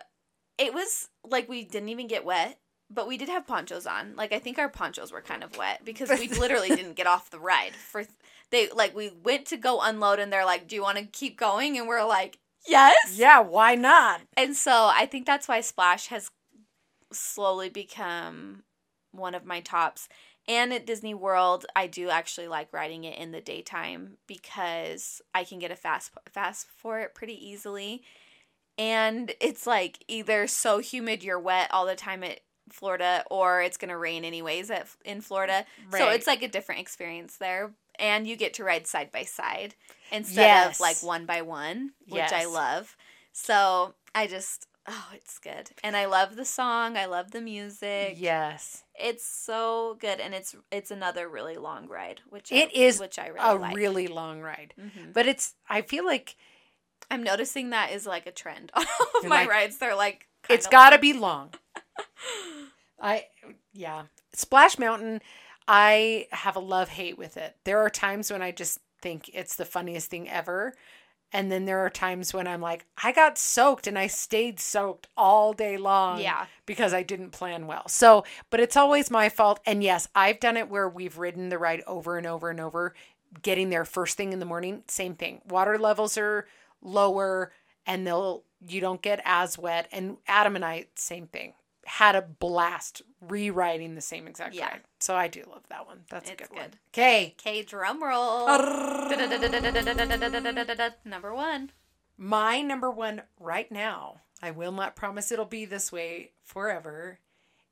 it 0.58 0.74
was 0.74 1.10
like 1.24 1.50
we 1.50 1.64
didn't 1.64 1.90
even 1.90 2.08
get 2.08 2.26
wet, 2.26 2.60
but 2.90 3.08
we 3.08 3.18
did 3.18 3.30
have 3.30 3.48
ponchos 3.48 3.86
on. 3.86 4.16
Like 4.16 4.32
I 4.32 4.40
think 4.40 4.58
our 4.60 4.70
ponchos 4.70 5.12
were 5.12 5.22
kind 5.22 5.44
of 5.44 5.58
wet 5.58 5.84
because 5.84 6.10
we 6.10 6.28
literally 6.40 6.70
didn't 6.70 6.94
get 6.94 7.08
off 7.08 7.30
the 7.30 7.40
ride 7.40 7.76
for 7.76 8.06
they 8.54 8.70
like 8.70 8.96
we 8.96 9.12
went 9.24 9.48
to 9.48 9.58
go 9.58 9.82
unload 9.82 10.20
and 10.20 10.32
they're 10.32 10.46
like, 10.46 10.68
"Do 10.68 10.76
you 10.76 10.84
want 10.84 11.00
to 11.00 11.06
keep 11.06 11.38
going?" 11.38 11.78
and 11.78 11.88
we're 11.88 12.06
like, 12.06 12.38
"Yes." 12.68 13.16
Yeah, 13.16 13.40
why 13.40 13.76
not? 13.76 14.22
And 14.38 14.56
so 14.56 14.92
I 14.94 15.08
think 15.08 15.26
that's 15.26 15.48
why 15.48 15.60
Splash 15.62 16.08
has 16.08 16.30
slowly 17.12 17.70
become 17.70 18.64
one 19.12 19.36
of 19.36 19.46
my 19.46 19.60
tops. 19.60 20.08
And 20.48 20.74
at 20.74 20.86
Disney 20.86 21.14
World, 21.14 21.66
I 21.76 21.88
do 21.88 22.10
actually 22.10 22.48
like 22.48 22.72
riding 22.74 23.06
it 23.06 23.18
in 23.18 23.32
the 23.32 23.40
daytime 23.42 24.18
because 24.28 25.22
I 25.34 25.44
can 25.44 25.60
get 25.60 25.72
a 25.72 25.76
fast 25.76 26.12
fast 26.30 26.68
for 26.78 27.00
it 27.00 27.16
pretty 27.16 27.34
easily. 27.48 28.04
And 28.78 29.34
it's 29.40 29.66
like 29.68 30.04
either 30.08 30.48
so 30.48 30.80
humid 30.80 31.24
you're 31.24 31.40
wet 31.40 31.70
all 31.72 31.86
the 31.86 31.96
time 31.96 32.24
at 32.24 32.42
Florida 32.70 33.24
or 33.30 33.62
it's 33.62 33.78
going 33.78 33.90
to 33.90 33.98
rain 33.98 34.26
anyways 34.26 34.72
at 34.72 34.88
in 35.06 35.22
Florida. 35.22 35.66
So 35.92 36.10
it's 36.10 36.28
like 36.28 36.44
a 36.44 36.48
different 36.48 36.82
experience 36.82 37.38
there 37.38 37.72
and 38.00 38.28
you 38.28 38.36
get 38.36 38.54
to 38.56 38.64
ride 38.64 38.88
side 38.88 39.12
by 39.12 39.24
side 39.24 39.76
instead 40.12 40.42
Yes. 40.42 40.76
of 40.78 40.80
like 40.82 41.04
one 41.04 41.26
by 41.26 41.42
one, 41.42 41.92
which 42.08 42.32
I 42.32 42.46
love. 42.46 42.98
So 43.32 43.94
I 44.16 44.28
just 44.28 44.68
oh, 44.88 45.08
it's 45.14 45.40
good. 45.40 45.72
And 45.84 45.96
I 45.96 46.06
love 46.06 46.36
the 46.36 46.46
song, 46.46 46.98
I 46.98 47.06
love 47.06 47.32
the 47.32 47.42
music. 47.42 48.16
Yes. 48.18 48.84
It's 48.96 49.26
so 49.26 49.98
good 50.00 50.20
and 50.20 50.34
it's 50.34 50.56
it's 50.72 50.92
another 50.92 51.28
really 51.28 51.56
long 51.58 51.88
ride, 51.88 52.22
which 52.30 52.52
I, 52.52 52.56
It 52.56 52.74
is 52.74 53.00
which 53.00 53.18
I 53.20 53.28
really 53.28 53.40
a 53.50 53.54
like. 53.56 53.76
really 53.76 54.08
long 54.08 54.42
ride. 54.42 54.74
Mhm. 54.80 55.14
But 55.14 55.28
it's 55.28 55.56
I 55.70 55.82
feel 55.82 56.06
like 56.06 56.36
I'm 57.10 57.24
noticing 57.24 57.70
that 57.72 57.92
is 57.92 58.06
like 58.06 58.28
a 58.28 58.32
trend 58.32 58.72
on 58.76 58.86
all 59.00 59.22
of 59.22 59.28
my 59.28 59.42
like, 59.42 59.50
rides. 59.50 59.78
They're 59.78 59.96
like 59.96 60.28
it's 60.50 60.68
got 60.68 60.90
to 60.92 61.00
be 61.00 61.14
long. 61.14 61.54
I 63.02 63.26
yeah. 63.74 64.04
Splash 64.34 64.80
Mountain, 64.80 65.22
I 65.68 66.28
have 66.32 66.56
a 66.56 66.60
love 66.60 66.90
hate 66.90 67.18
with 67.18 67.38
it. 67.38 67.56
There 67.64 67.80
are 67.80 67.90
times 67.90 68.32
when 68.32 68.42
I 68.42 68.52
just 68.52 68.80
think 69.02 69.30
it's 69.34 69.56
the 69.56 69.66
funniest 69.66 70.10
thing 70.10 70.30
ever. 70.30 70.74
And 71.36 71.52
then 71.52 71.66
there 71.66 71.80
are 71.80 71.90
times 71.90 72.32
when 72.32 72.48
I'm 72.48 72.62
like, 72.62 72.86
I 73.04 73.12
got 73.12 73.40
soaked 73.40 73.88
and 73.88 73.98
I 73.98 74.06
stayed 74.06 74.60
soaked 74.60 75.08
all 75.18 75.52
day 75.52 75.78
long. 75.78 76.22
Yeah. 76.22 76.46
Because 76.68 76.94
I 76.94 77.02
didn't 77.02 77.32
plan 77.32 77.66
well. 77.66 77.88
So, 77.88 78.24
but 78.52 78.60
it's 78.60 78.78
always 78.78 79.10
my 79.10 79.30
fault. 79.30 79.60
And 79.66 79.84
yes, 79.84 80.08
I've 80.14 80.40
done 80.40 80.58
it 80.58 80.70
where 80.70 80.88
we've 80.88 81.18
ridden 81.18 81.50
the 81.50 81.58
ride 81.58 81.82
over 81.88 82.18
and 82.18 82.28
over 82.28 82.52
and 82.52 82.60
over, 82.60 82.94
getting 83.42 83.72
there 83.72 83.84
first 83.84 84.16
thing 84.16 84.32
in 84.32 84.40
the 84.40 84.46
morning. 84.46 84.84
Same 84.88 85.16
thing. 85.16 85.42
Water 85.50 85.80
levels 85.80 86.18
are 86.20 86.48
lower 86.84 87.52
and 87.88 88.06
they'll, 88.06 88.44
you 88.68 88.80
don't 88.80 89.02
get 89.02 89.20
as 89.26 89.58
wet. 89.58 89.88
And 89.92 90.18
Adam 90.28 90.56
and 90.56 90.64
I, 90.64 90.86
same 90.96 91.26
thing. 91.26 91.54
Had 91.86 92.16
a 92.16 92.22
blast 92.22 93.02
rewriting 93.22 93.96
the 93.96 94.02
same 94.02 94.28
exact 94.28 94.54
Yeah. 94.54 94.68
ride. 94.68 94.82
So 95.04 95.16
I 95.18 95.28
do 95.28 95.44
love 95.52 95.64
that 95.68 95.86
one. 95.86 96.00
That's 96.10 96.30
a 96.30 96.32
It's 96.32 96.48
good, 96.48 96.56
one. 96.56 96.70
good. 96.70 96.78
Okay. 96.94 97.36
Okay, 97.38 97.62
drum 97.62 98.02
roll. 98.02 98.48
Number 101.04 101.36
one. 101.36 101.72
My 102.18 102.62
number 102.62 102.90
one 102.90 103.24
right 103.38 103.70
now, 103.70 104.22
I 104.42 104.52
will 104.52 104.72
not 104.72 104.96
promise 104.96 105.30
it'll 105.30 105.44
be 105.44 105.66
this 105.66 105.92
way 105.92 106.32
forever, 106.42 107.20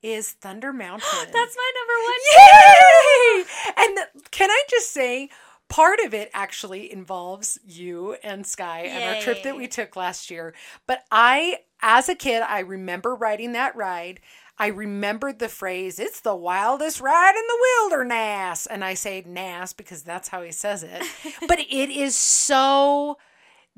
is 0.04 0.32
Thunder 0.32 0.74
Mountain. 0.74 1.30
That's 1.32 1.56
my 1.56 1.72
number 1.78 1.94
one. 2.04 2.20
Yay! 2.36 3.46
And 3.78 3.98
can 4.32 4.52
I 4.52 4.64
just 4.70 4.92
say, 4.92 5.30
part 5.70 6.02
of 6.02 6.14
it 6.14 6.32
actually 6.34 6.92
involves 6.92 7.58
you 7.66 8.18
and 8.26 8.46
Sky 8.46 8.82
and 8.82 9.16
our 9.16 9.22
trip 9.22 9.44
that 9.44 9.56
we 9.56 9.70
took 9.70 9.96
last 9.96 10.30
year. 10.30 10.54
But 10.86 11.06
I, 11.10 11.60
as 11.82 12.10
a 12.10 12.16
kid, 12.16 12.42
I 12.42 12.60
remember 12.60 13.16
riding 13.16 13.54
that 13.54 13.74
ride. 13.78 14.20
I 14.58 14.68
remembered 14.68 15.40
the 15.40 15.50
phrase, 15.50 15.98
it's 16.00 16.22
the 16.22 16.36
wildest 16.36 17.02
ride 17.02 17.34
in 17.36 17.48
the 17.48 17.60
wilderness. 17.90 18.68
And 18.68 18.84
I 18.84 18.94
say 18.94 19.24
nas 19.26 19.74
because 19.74 20.04
that's 20.04 20.28
how 20.30 20.44
he 20.44 20.52
says 20.52 20.84
it. 20.84 21.02
but 21.48 21.60
it 21.60 21.90
is 21.90 22.16
so 22.16 23.18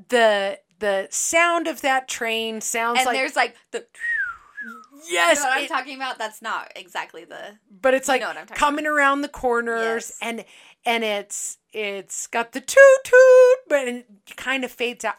the 0.08 0.58
the 0.80 1.06
sound 1.10 1.66
of 1.68 1.80
that 1.82 2.08
train 2.08 2.60
sounds 2.60 2.98
And 2.98 3.06
like 3.06 3.16
there's 3.16 3.36
like 3.36 3.56
the. 3.70 3.86
yes, 5.10 5.38
you 5.38 5.42
know 5.44 5.48
what 5.50 5.58
I'm 5.58 5.64
it- 5.64 5.68
talking 5.68 5.96
about? 5.96 6.18
That's 6.18 6.42
not 6.42 6.72
exactly 6.76 7.24
the. 7.24 7.58
but 7.80 7.94
it's 7.94 8.08
You 8.08 8.14
like 8.14 8.20
know 8.22 8.28
I'm 8.28 8.34
talking 8.36 8.56
coming 8.56 8.86
around 8.86 9.22
the 9.22 9.28
corners 9.28 10.10
Yes. 10.10 10.18
and 10.20 10.44
and 10.86 11.04
it's 11.04 11.58
it's 11.72 12.26
got 12.26 12.52
the 12.52 12.60
toot 12.60 12.78
toot 13.04 13.58
but 13.68 13.88
it 13.88 14.06
kind 14.36 14.64
of 14.64 14.70
fades 14.70 15.04
out 15.04 15.16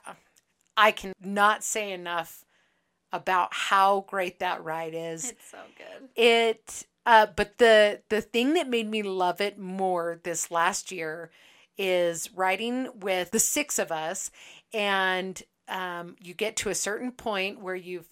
i 0.77 0.91
can 0.91 1.11
not 1.19 1.63
say 1.63 1.91
enough 1.91 2.44
about 3.15 3.49
how 3.53 4.01
great 4.07 4.39
that 4.39 4.63
ride 4.63 4.93
is 4.95 5.31
It's 5.31 5.49
so 5.49 5.57
good. 5.77 6.09
it 6.15 6.85
uh 7.05 7.27
but 7.35 7.57
the 7.57 8.01
the 8.09 8.21
thing 8.21 8.53
that 8.55 8.67
made 8.69 8.89
me 8.89 9.01
love 9.03 9.39
it 9.41 9.57
more 9.59 10.19
this 10.23 10.49
last 10.51 10.91
year 10.91 11.29
is 11.77 12.31
riding 12.33 12.89
with 12.99 13.31
the 13.31 13.39
six 13.39 13.77
of 13.79 13.91
us 13.91 14.31
and 14.73 15.43
um 15.67 16.15
you 16.21 16.33
get 16.33 16.55
to 16.57 16.69
a 16.69 16.75
certain 16.75 17.11
point 17.11 17.59
where 17.61 17.75
you've 17.75 18.07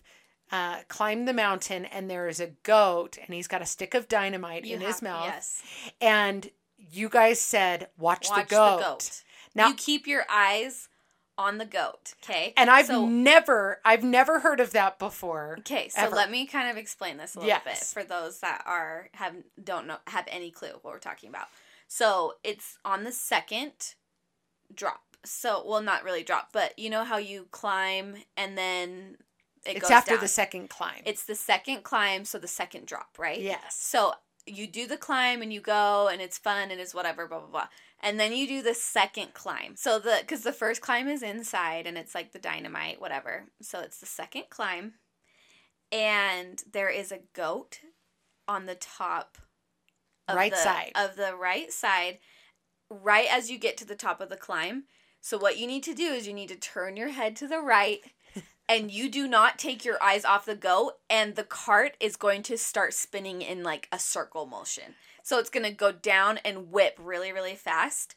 uh, 0.52 0.80
climbed 0.88 1.28
the 1.28 1.34
mountain 1.34 1.84
and 1.86 2.10
there 2.12 2.28
is 2.28 2.40
a 2.40 2.52
goat 2.62 3.18
and 3.18 3.34
he's 3.34 3.48
got 3.48 3.62
a 3.64 3.66
stick 3.66 3.96
of 3.96 4.08
dynamite 4.08 4.66
You 4.66 4.76
in 4.76 4.82
his 4.82 5.02
mouth 5.02 5.26
Yes. 5.26 5.64
and 6.00 6.48
you 6.78 7.10
guys 7.10 7.42
said 7.42 7.88
watch, 7.98 8.30
Watch 8.30 8.50
the, 8.50 8.56
goat. 8.56 8.78
the 8.78 8.84
goat. 8.84 9.24
now 9.56 9.70
you 9.70 9.74
keep 9.74 10.06
your 10.06 10.26
eyes 10.30 10.90
on 11.38 11.58
the 11.58 11.66
goat. 11.66 12.14
Okay. 12.24 12.54
and 12.56 12.70
i've 12.70 12.86
so, 12.88 13.08
never 13.08 13.80
i've 13.84 14.04
never 14.04 14.40
heard 14.40 14.60
of 14.60 14.72
that 14.72 15.00
before 15.00 15.56
Okay, 15.60 15.90
so 15.90 16.02
ever. 16.02 16.16
let 16.16 16.30
me 16.30 16.46
kind 16.46 16.70
of 16.70 16.78
explain 16.78 17.18
this 17.18 17.36
a 17.36 17.40
little 17.40 17.60
bit 17.66 17.78
for 17.78 18.04
those 18.04 18.40
that 18.42 18.64
are 18.66 19.10
have 19.14 19.34
don't 19.64 19.88
know 19.88 19.98
have 20.08 20.26
any 20.30 20.52
clue 20.52 20.70
what 20.82 20.94
we're 20.94 21.00
talking 21.00 21.30
about. 21.30 21.48
So 21.88 22.34
it's 22.44 22.78
on 22.86 23.04
the 23.04 23.12
second 23.12 23.72
drop. 24.74 25.02
So 25.26 25.64
well, 25.66 25.82
not 25.82 26.04
really 26.04 26.24
drop, 26.24 26.50
but 26.52 26.78
you 26.78 26.90
know 26.90 27.04
how 27.04 27.18
you 27.18 27.48
climb 27.52 28.16
and 28.38 28.58
then 28.58 29.18
it 29.66 29.78
it's 29.78 29.82
goes 29.82 29.92
after 29.92 30.12
down. 30.12 30.20
the 30.20 30.28
second 30.28 30.70
climb 30.70 31.02
It's 31.06 31.24
the 31.24 31.36
second 31.36 31.84
climb, 31.84 32.26
so 32.26 32.38
the 32.38 32.48
second 32.48 32.86
drop, 32.88 33.16
right? 33.18 33.40
yes 33.40 33.76
So 33.80 34.14
you 34.46 34.68
do 34.68 34.86
the 34.88 34.98
climb 34.98 35.42
and 35.42 35.54
you 35.54 35.62
go 35.62 36.10
and 36.12 36.22
it's 36.22 36.38
fun 36.38 36.70
and 36.72 36.82
it's 36.82 36.94
whatever, 36.94 37.28
blah 37.28 37.40
blah 37.40 37.48
blah. 37.50 37.68
And 38.04 38.20
then 38.20 38.34
you 38.34 38.46
do 38.46 38.62
the 38.62 38.74
second 38.74 39.34
climb. 39.34 39.76
So 39.78 39.98
the 39.98 40.18
because 40.20 40.44
the 40.44 40.52
first 40.52 40.82
climb 40.82 41.08
is 41.08 41.24
inside 41.24 41.88
and 41.88 41.98
it's 41.98 42.14
like 42.14 42.34
the 42.34 42.40
dynamite, 42.40 43.00
whatever. 43.00 43.46
So 43.62 43.80
it's 43.80 44.00
the 44.00 44.06
second 44.06 44.46
climb, 44.50 44.96
and 45.90 46.62
there 46.72 46.90
is 46.90 47.12
a 47.14 47.22
goat 47.34 47.80
on 48.48 48.66
the 48.66 48.76
top, 48.76 49.38
Right 50.30 50.52
the, 50.52 50.58
side. 50.58 50.92
of 50.96 51.16
the 51.16 51.34
right 51.34 51.72
side, 51.72 52.20
right 52.90 53.28
as 53.32 53.50
you 53.50 53.58
get 53.58 53.78
to 53.78 53.86
the 53.86 53.96
top 53.96 54.20
of 54.20 54.30
the 54.30 54.36
climb. 54.36 54.84
So 55.22 55.38
what 55.38 55.58
you 55.58 55.66
need 55.66 55.84
to 55.84 55.94
do 55.94 56.08
is 56.08 56.28
you 56.28 56.34
need 56.34 56.50
to 56.50 56.58
turn 56.58 56.98
your 56.98 57.10
head 57.10 57.36
to 57.38 57.48
the 57.48 57.62
right. 57.62 58.02
And 58.70 58.90
you 58.90 59.10
do 59.10 59.28
not 59.28 59.60
take 59.60 59.84
your 59.84 60.02
eyes 60.02 60.24
off 60.24 60.46
the 60.46 60.56
goat, 60.56 60.94
and 61.10 61.36
the 61.36 61.44
cart 61.44 61.98
is 62.00 62.16
going 62.16 62.44
to 62.44 62.58
start 62.58 62.94
spinning 62.94 63.42
in 63.42 63.62
like 63.62 63.90
a 63.92 64.00
circle 64.00 64.46
motion. 64.46 64.96
So 65.24 65.40
it's 65.40 65.50
going 65.50 65.66
to 65.66 65.72
go 65.72 65.92
down 65.92 66.38
and 66.46 66.70
whip 66.72 66.96
really, 67.02 67.32
really 67.32 67.56
fast. 67.56 68.16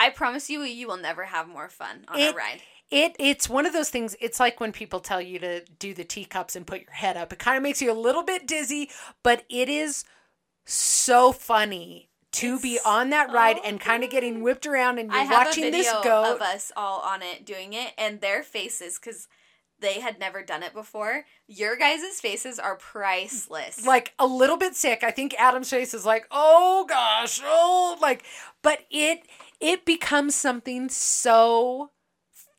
I 0.00 0.10
promise 0.10 0.50
you, 0.50 0.62
you 0.62 0.88
will 0.88 0.96
never 0.96 1.24
have 1.26 1.46
more 1.48 1.68
fun 1.68 2.04
on 2.08 2.18
It- 2.18 2.34
a 2.34 2.36
ride. 2.36 2.62
It 2.88 3.16
it's 3.18 3.48
one 3.48 3.66
of 3.66 3.72
those 3.72 3.90
things. 3.90 4.14
It's 4.20 4.38
like 4.38 4.60
when 4.60 4.70
people 4.70 5.00
tell 5.00 5.20
you 5.20 5.40
to 5.40 5.64
do 5.64 5.92
the 5.92 6.04
teacups 6.04 6.54
and 6.54 6.64
put 6.64 6.82
your 6.82 6.92
head 6.92 7.16
up. 7.16 7.32
It 7.32 7.40
kind 7.40 7.56
of 7.56 7.64
makes 7.64 7.82
you 7.82 7.90
a 7.90 7.94
little 7.94 8.22
bit 8.22 8.46
dizzy, 8.46 8.90
but 9.24 9.44
it 9.48 9.68
is 9.68 10.04
so 10.66 11.32
funny 11.32 12.10
to 12.32 12.60
be 12.60 12.78
on 12.86 13.10
that 13.10 13.32
ride 13.32 13.56
so 13.56 13.62
and 13.64 13.80
kind 13.80 14.04
of 14.04 14.10
getting 14.10 14.40
whipped 14.40 14.66
around 14.66 15.00
and 15.00 15.10
you're 15.10 15.28
watching 15.30 15.72
this 15.72 15.90
goat. 16.04 16.36
of 16.36 16.40
us 16.40 16.70
all 16.76 17.00
on 17.00 17.22
it 17.22 17.44
doing 17.44 17.72
it, 17.72 17.92
and 17.98 18.20
their 18.20 18.44
faces, 18.44 19.00
because 19.00 19.26
they 19.80 20.00
had 20.00 20.18
never 20.18 20.42
done 20.42 20.62
it 20.62 20.72
before. 20.72 21.24
Your 21.46 21.76
guys' 21.76 22.20
faces 22.20 22.58
are 22.58 22.76
priceless. 22.76 23.86
like 23.86 24.14
a 24.18 24.26
little 24.26 24.56
bit 24.56 24.74
sick. 24.74 25.04
I 25.04 25.10
think 25.10 25.34
Adam's 25.38 25.70
face 25.70 25.94
is 25.94 26.06
like, 26.06 26.26
"Oh 26.30 26.86
gosh, 26.88 27.40
oh 27.44 27.98
like," 28.00 28.24
but 28.62 28.80
it 28.90 29.26
it 29.60 29.84
becomes 29.84 30.34
something 30.34 30.88
so 30.88 31.90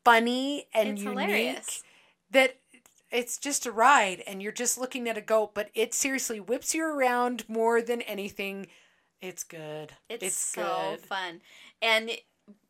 funny 0.03 0.67
and 0.73 0.89
it's 0.89 1.01
unique 1.01 1.19
hilarious. 1.19 1.83
that 2.31 2.57
it's 3.11 3.37
just 3.37 3.65
a 3.65 3.71
ride 3.71 4.23
and 4.27 4.41
you're 4.41 4.51
just 4.51 4.77
looking 4.77 5.07
at 5.09 5.17
a 5.17 5.21
goat, 5.21 5.53
but 5.53 5.69
it 5.73 5.93
seriously 5.93 6.39
whips 6.39 6.73
you 6.73 6.85
around 6.85 7.47
more 7.49 7.81
than 7.81 8.01
anything. 8.03 8.67
It's 9.21 9.43
good. 9.43 9.93
It's, 10.09 10.35
so 10.35 10.97
fun. 11.07 11.41
And 11.81 12.11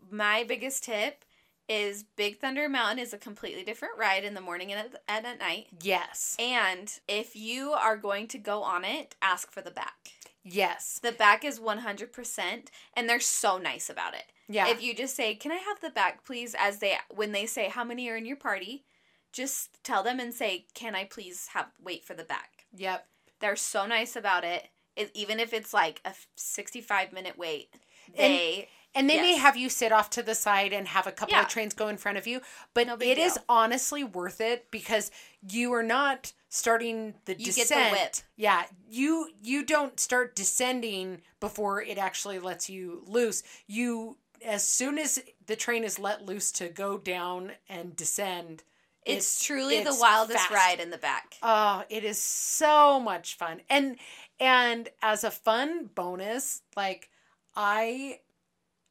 my 0.10 0.43
biggest 0.43 0.84
tip 0.86 1.26
is 1.68 2.03
Big 2.15 2.39
Thunder 2.39 2.70
Mountain 2.70 2.99
is 2.99 3.13
a 3.13 3.18
completely 3.18 3.63
different 3.63 3.97
ride 3.97 4.24
in 4.24 4.34
the 4.34 4.41
morning 4.41 4.72
and 4.72 4.80
at, 4.80 5.01
and 5.07 5.26
at 5.26 5.39
night. 5.39 5.68
Yes. 5.82 6.36
And 6.39 6.91
if 7.07 7.36
you 7.36 7.72
are 7.72 7.97
going 7.97 8.28
to 8.30 8.38
go 8.38 8.63
on 8.63 8.86
it, 8.86 9.15
ask 9.22 9.51
for 9.51 9.61
the 9.61 9.72
back. 9.72 10.11
Yes. 10.43 10.99
The 11.03 11.11
back 11.11 11.43
is 11.43 11.59
100% 11.59 12.68
and 12.95 13.09
they're 13.09 13.20
so 13.20 13.57
nice 13.57 13.89
about 13.89 14.13
it. 14.13 14.32
Yeah. 14.47 14.70
If 14.70 14.82
you 14.82 14.95
just 14.95 15.15
say, 15.15 15.36
"Can 15.36 15.51
I 15.51 15.57
have 15.57 15.82
the 15.82 15.89
back, 15.89 16.24
please?" 16.24 16.55
as 16.57 16.80
they 16.80 16.97
when 17.13 17.34
they 17.34 17.45
say 17.45 17.68
how 17.68 17.84
many 17.84 18.09
are 18.09 18.15
in 18.15 18.26
your 18.26 18.38
party, 18.38 18.86
just 19.34 19.84
tell 19.84 20.03
them 20.03 20.20
and 20.20 20.34
say, 20.34 20.68
"Can 20.74 20.95
I 20.95 21.03
please 21.03 21.49
have 21.53 21.68
wait 21.82 22.05
for 22.05 22.13
the 22.13 22.24
back?" 22.24 22.65
yep. 22.74 23.07
They're 23.39 23.57
so 23.57 23.86
nice 23.86 24.15
about 24.15 24.43
it. 24.45 24.70
it 24.95 25.11
even 25.13 25.39
if 25.39 25.53
it's 25.53 25.74
like 25.74 26.01
a 26.05 26.13
65 26.36 27.11
minute 27.11 27.38
wait, 27.38 27.76
they 28.15 28.55
And 28.55 28.68
they 29.10 29.22
may 29.22 29.36
have 29.38 29.56
you 29.58 29.70
sit 29.70 29.91
off 29.91 30.10
to 30.12 30.24
the 30.24 30.34
side 30.34 30.74
and 30.74 30.88
have 30.88 31.06
a 31.08 31.12
couple 31.12 31.36
Yeah. 31.36 31.41
of 31.43 31.48
trains 31.50 31.74
go 31.74 31.88
in 31.88 31.98
front 31.98 32.18
of 32.18 32.26
you, 32.26 32.41
but 32.74 32.88
No 32.88 32.95
it 33.00 33.18
is 33.18 33.34
deal. 33.36 33.43
honestly 33.50 34.04
worth 34.04 34.41
it 34.41 34.72
because 34.72 35.12
you 35.48 35.72
are 35.74 35.84
not 35.84 36.34
starting 36.50 37.14
the 37.26 37.34
You 37.34 37.45
get 37.48 37.56
the 37.56 37.62
descent. 37.62 37.91
whip. 37.91 38.16
Yeah, 38.36 38.66
you 38.89 39.32
you 39.43 39.64
don't 39.64 40.00
start 40.00 40.36
descending 40.36 41.22
before 41.39 41.82
it 41.82 41.98
actually 41.98 42.39
lets 42.39 42.70
you 42.70 43.04
loose. 43.06 43.43
You 43.68 44.18
as 44.45 44.66
soon 44.66 44.98
as 45.00 45.20
the 45.48 45.56
train 45.56 45.84
is 45.84 46.00
let 46.00 46.24
loose 46.26 46.52
to 46.54 46.70
go 46.70 46.98
down 46.98 47.54
and 47.68 47.95
descend, 47.95 48.64
it's, 49.04 49.43
truly 49.43 49.84
the 49.84 49.95
wildest 49.95 50.38
fast. 50.38 50.52
ride 50.52 50.80
in 50.80 50.89
the 50.91 50.98
back. 50.98 51.36
Oh, 51.41 51.84
it 51.89 52.04
is 52.04 52.22
so 52.22 53.00
much 53.00 53.36
fun. 53.36 53.62
And 53.70 53.98
and 54.39 54.89
as 55.02 55.24
a 55.24 55.32
fun 55.32 55.89
bonus, 55.95 56.62
like 56.76 57.10
I 57.56 58.20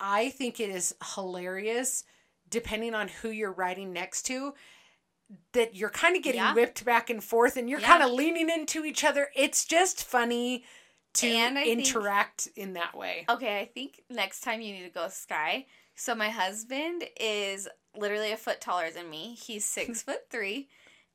I 0.01 0.31
think 0.31 0.61
it 0.61 0.71
is 0.71 0.95
hilarious 1.15 2.05
depending 2.49 2.95
on 2.95 3.09
who 3.09 3.31
you're 3.31 3.53
riding 3.53 3.93
next 3.93 4.23
to 4.27 4.55
that 5.53 5.75
you're 5.75 5.91
kind 5.91 6.17
of 6.17 6.23
getting 6.23 6.41
Yeah. 6.41 6.55
whipped 6.55 6.85
back 6.85 7.11
and 7.11 7.23
forth 7.23 7.57
and 7.57 7.69
you're 7.69 7.81
Yeah. 7.81 7.87
kind 7.89 8.03
of 8.03 8.11
leaning 8.13 8.49
into 8.49 8.85
each 8.85 9.03
other. 9.03 9.31
It's 9.35 9.65
just 9.65 10.05
funny 10.05 10.65
to 11.15 11.27
And 11.27 11.59
I 11.59 11.65
think- 11.65 11.79
interact 11.81 12.47
in 12.57 12.75
that 12.75 12.95
way. 12.95 13.25
Okay, 13.29 13.59
I 13.59 13.65
think 13.65 14.03
next 14.09 14.41
time 14.43 14.61
you 14.61 14.73
need 14.75 14.85
to 14.85 14.91
go 14.91 15.09
sky. 15.09 15.67
So 15.95 16.15
my 16.15 16.29
husband 16.29 17.09
is 17.19 17.69
literally 17.95 18.31
a 18.31 18.37
foot 18.37 18.61
taller 18.61 18.91
than 18.91 19.09
me. 19.11 19.35
He's 19.35 19.65
six 19.65 20.03
foot 20.03 20.29
three, 20.31 20.69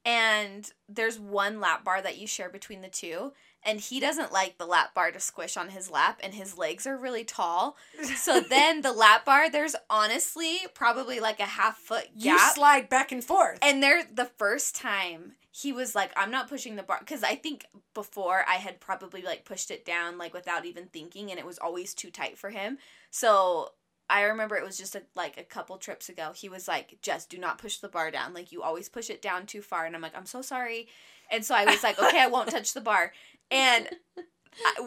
and 0.03 0.69
there's 0.89 1.19
one 1.19 1.59
lap 1.59 1.83
bar 1.83 2.01
that 2.01 2.17
you 2.17 2.25
share 2.27 2.49
between 2.49 2.81
the 2.81 2.89
two. 2.89 3.33
And 3.63 3.79
he 3.79 3.99
doesn't 3.99 4.31
like 4.31 4.57
the 4.57 4.65
lap 4.65 4.93
bar 4.95 5.11
to 5.11 5.19
squish 5.19 5.55
on 5.55 5.69
his 5.69 5.91
lap, 5.91 6.19
and 6.23 6.33
his 6.33 6.57
legs 6.57 6.87
are 6.87 6.97
really 6.97 7.23
tall. 7.23 7.77
So 8.15 8.39
then 8.39 8.81
the 8.81 8.91
lap 8.91 9.25
bar, 9.25 9.49
there's 9.49 9.75
honestly 9.89 10.59
probably 10.73 11.19
like 11.19 11.39
a 11.39 11.45
half 11.45 11.77
foot 11.77 12.05
gap 12.19 12.23
you 12.23 12.39
slide 12.53 12.89
back 12.89 13.11
and 13.11 13.23
forth. 13.23 13.59
And 13.61 13.81
there, 13.81 14.03
the 14.03 14.29
first 14.37 14.75
time 14.75 15.33
he 15.51 15.71
was 15.73 15.93
like, 15.95 16.11
"I'm 16.15 16.31
not 16.31 16.49
pushing 16.49 16.75
the 16.75 16.83
bar," 16.83 16.97
because 16.99 17.23
I 17.23 17.35
think 17.35 17.65
before 17.93 18.43
I 18.47 18.55
had 18.55 18.79
probably 18.79 19.21
like 19.21 19.43
pushed 19.45 19.69
it 19.69 19.85
down 19.85 20.17
like 20.17 20.33
without 20.33 20.65
even 20.65 20.85
thinking, 20.87 21.29
and 21.29 21.39
it 21.39 21.45
was 21.45 21.59
always 21.59 21.93
too 21.93 22.09
tight 22.09 22.37
for 22.37 22.49
him. 22.51 22.77
So 23.09 23.73
I 24.09 24.23
remember 24.23 24.55
it 24.57 24.63
was 24.63 24.77
just 24.77 24.95
a, 24.95 25.03
like 25.15 25.37
a 25.37 25.43
couple 25.43 25.77
trips 25.77 26.09
ago. 26.09 26.31
He 26.35 26.49
was 26.49 26.67
like, 26.67 26.97
"Just 27.01 27.29
do 27.29 27.37
not 27.37 27.57
push 27.57 27.77
the 27.77 27.89
bar 27.89 28.11
down. 28.11 28.33
Like 28.33 28.51
you 28.51 28.61
always 28.61 28.89
push 28.89 29.09
it 29.09 29.21
down 29.21 29.45
too 29.45 29.61
far." 29.61 29.85
And 29.85 29.95
I'm 29.95 30.01
like, 30.01 30.15
"I'm 30.15 30.25
so 30.25 30.41
sorry." 30.41 30.87
And 31.29 31.45
so 31.45 31.55
I 31.55 31.65
was 31.65 31.81
like, 31.83 31.97
"Okay, 32.01 32.21
I 32.21 32.27
won't 32.27 32.49
touch 32.51 32.73
the 32.73 32.81
bar." 32.81 33.13
And 33.51 33.89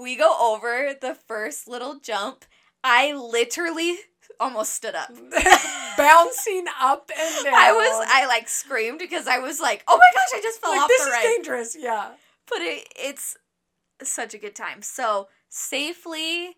we 0.00 0.16
go 0.16 0.34
over 0.54 0.94
the 1.00 1.14
first 1.14 1.68
little 1.68 1.98
jump. 2.00 2.44
I 2.82 3.12
literally 3.12 3.96
almost 4.40 4.74
stood 4.74 4.94
up. 4.94 5.10
Bouncing 5.96 6.64
up 6.80 7.10
and 7.18 7.44
down. 7.44 7.54
I 7.56 7.72
was 7.72 8.08
I 8.10 8.26
like 8.26 8.48
screamed 8.48 8.98
because 8.98 9.26
I 9.26 9.38
was 9.38 9.60
like, 9.60 9.84
"Oh 9.86 9.96
my 9.96 10.04
gosh, 10.12 10.38
I 10.38 10.42
just 10.42 10.60
fell 10.60 10.70
like, 10.72 10.80
off 10.80 10.88
this 10.88 11.02
the 11.02 11.08
is 11.08 11.12
ride." 11.12 11.22
dangerous. 11.22 11.76
Yeah. 11.78 12.10
But 12.48 12.58
it, 12.60 12.88
it's 12.96 13.36
such 14.02 14.34
a 14.34 14.38
good 14.38 14.54
time. 14.54 14.82
So, 14.82 15.28
safely 15.48 16.56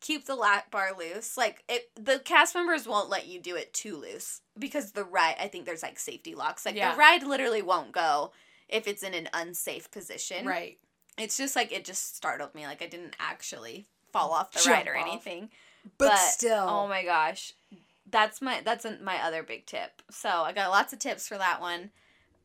keep 0.00 0.26
the 0.26 0.34
lap 0.36 0.70
bar 0.70 0.90
loose. 0.98 1.36
Like 1.36 1.62
it 1.68 1.90
the 1.96 2.18
cast 2.20 2.54
members 2.54 2.86
won't 2.86 3.10
let 3.10 3.26
you 3.26 3.40
do 3.40 3.56
it 3.56 3.72
too 3.74 3.96
loose 3.96 4.40
because 4.58 4.92
the 4.92 5.04
ride 5.04 5.36
I 5.40 5.48
think 5.48 5.64
there's 5.66 5.82
like 5.82 5.98
safety 5.98 6.34
locks. 6.34 6.64
Like 6.64 6.76
Yeah. 6.76 6.92
the 6.92 6.98
ride 6.98 7.22
literally 7.24 7.62
won't 7.62 7.92
go 7.92 8.32
if 8.68 8.86
it's 8.86 9.02
in 9.02 9.12
an 9.14 9.28
unsafe 9.34 9.90
position. 9.90 10.46
Right. 10.46 10.78
It's 11.18 11.36
just 11.36 11.56
like 11.56 11.72
it 11.72 11.84
just 11.84 12.16
startled 12.16 12.54
me. 12.54 12.66
Like 12.66 12.82
I 12.82 12.86
didn't 12.86 13.16
actually 13.18 13.86
fall 14.12 14.30
off 14.32 14.52
the 14.52 14.60
Jump 14.60 14.76
ride 14.76 14.88
or 14.88 14.96
off. 14.96 15.06
anything. 15.06 15.50
But, 15.98 16.10
But, 16.10 16.16
still. 16.18 16.66
Oh 16.68 16.88
my 16.88 17.04
gosh. 17.04 17.52
That's 18.10 18.40
my 18.40 18.60
that's 18.64 18.84
a, 18.84 18.98
my 19.02 19.22
other 19.22 19.42
big 19.42 19.66
tip. 19.66 20.02
So 20.10 20.28
I 20.28 20.52
got 20.52 20.70
lots 20.70 20.92
of 20.92 20.98
tips 20.98 21.28
for 21.28 21.36
that 21.38 21.60
one. 21.60 21.90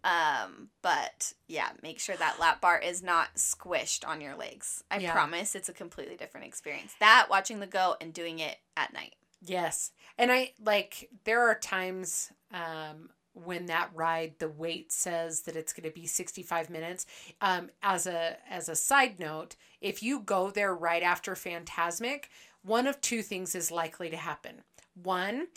Um, 0.03 0.67
but 0.82 1.32
yeah, 1.47 1.69
make 1.82 1.99
sure 1.99 2.17
that 2.17 2.38
lap 2.39 2.59
bar 2.59 2.78
is 2.78 3.01
not 3.01 3.36
squished 3.36 4.05
on 4.05 4.19
your 4.19 4.36
legs. 4.36 4.84
I 4.91 4.97
Yeah. 4.97 5.13
promise 5.13 5.55
it's 5.55 5.69
a 5.69 5.74
completely 5.74 6.17
different 6.17 6.45
experience. 6.45 6.93
That 6.99 7.28
watching 7.30 7.59
the 7.61 7.67
goat 7.67 7.97
and 8.01 8.13
doing 8.13 8.39
it 8.39 8.57
at 8.76 8.91
night. 8.93 9.15
Yes. 9.41 9.91
And 10.17 10.32
I 10.32 10.51
like 10.63 11.09
there 11.24 11.47
are 11.47 11.55
times 11.55 12.32
um 12.53 13.09
when 13.34 13.65
that 13.67 13.89
ride 13.93 14.34
the 14.39 14.47
wait 14.47 14.91
says 14.91 15.41
that 15.41 15.55
it's 15.55 15.73
going 15.73 15.89
to 15.89 15.93
be 15.93 16.05
65 16.07 16.69
minutes. 16.69 17.05
Um 17.41 17.69
as 17.81 18.07
a 18.07 18.38
as 18.49 18.69
a 18.69 18.75
side 18.75 19.19
note, 19.19 19.55
if 19.81 20.01
you 20.03 20.19
go 20.19 20.51
there 20.51 20.73
right 20.73 21.03
after 21.03 21.34
Fantasmic, 21.34 22.25
one 22.63 22.88
of 22.88 23.01
two 23.01 23.21
things 23.21 23.55
is 23.55 23.71
likely 23.71 24.09
to 24.09 24.17
happen. 24.17 24.61
One, 25.01 25.47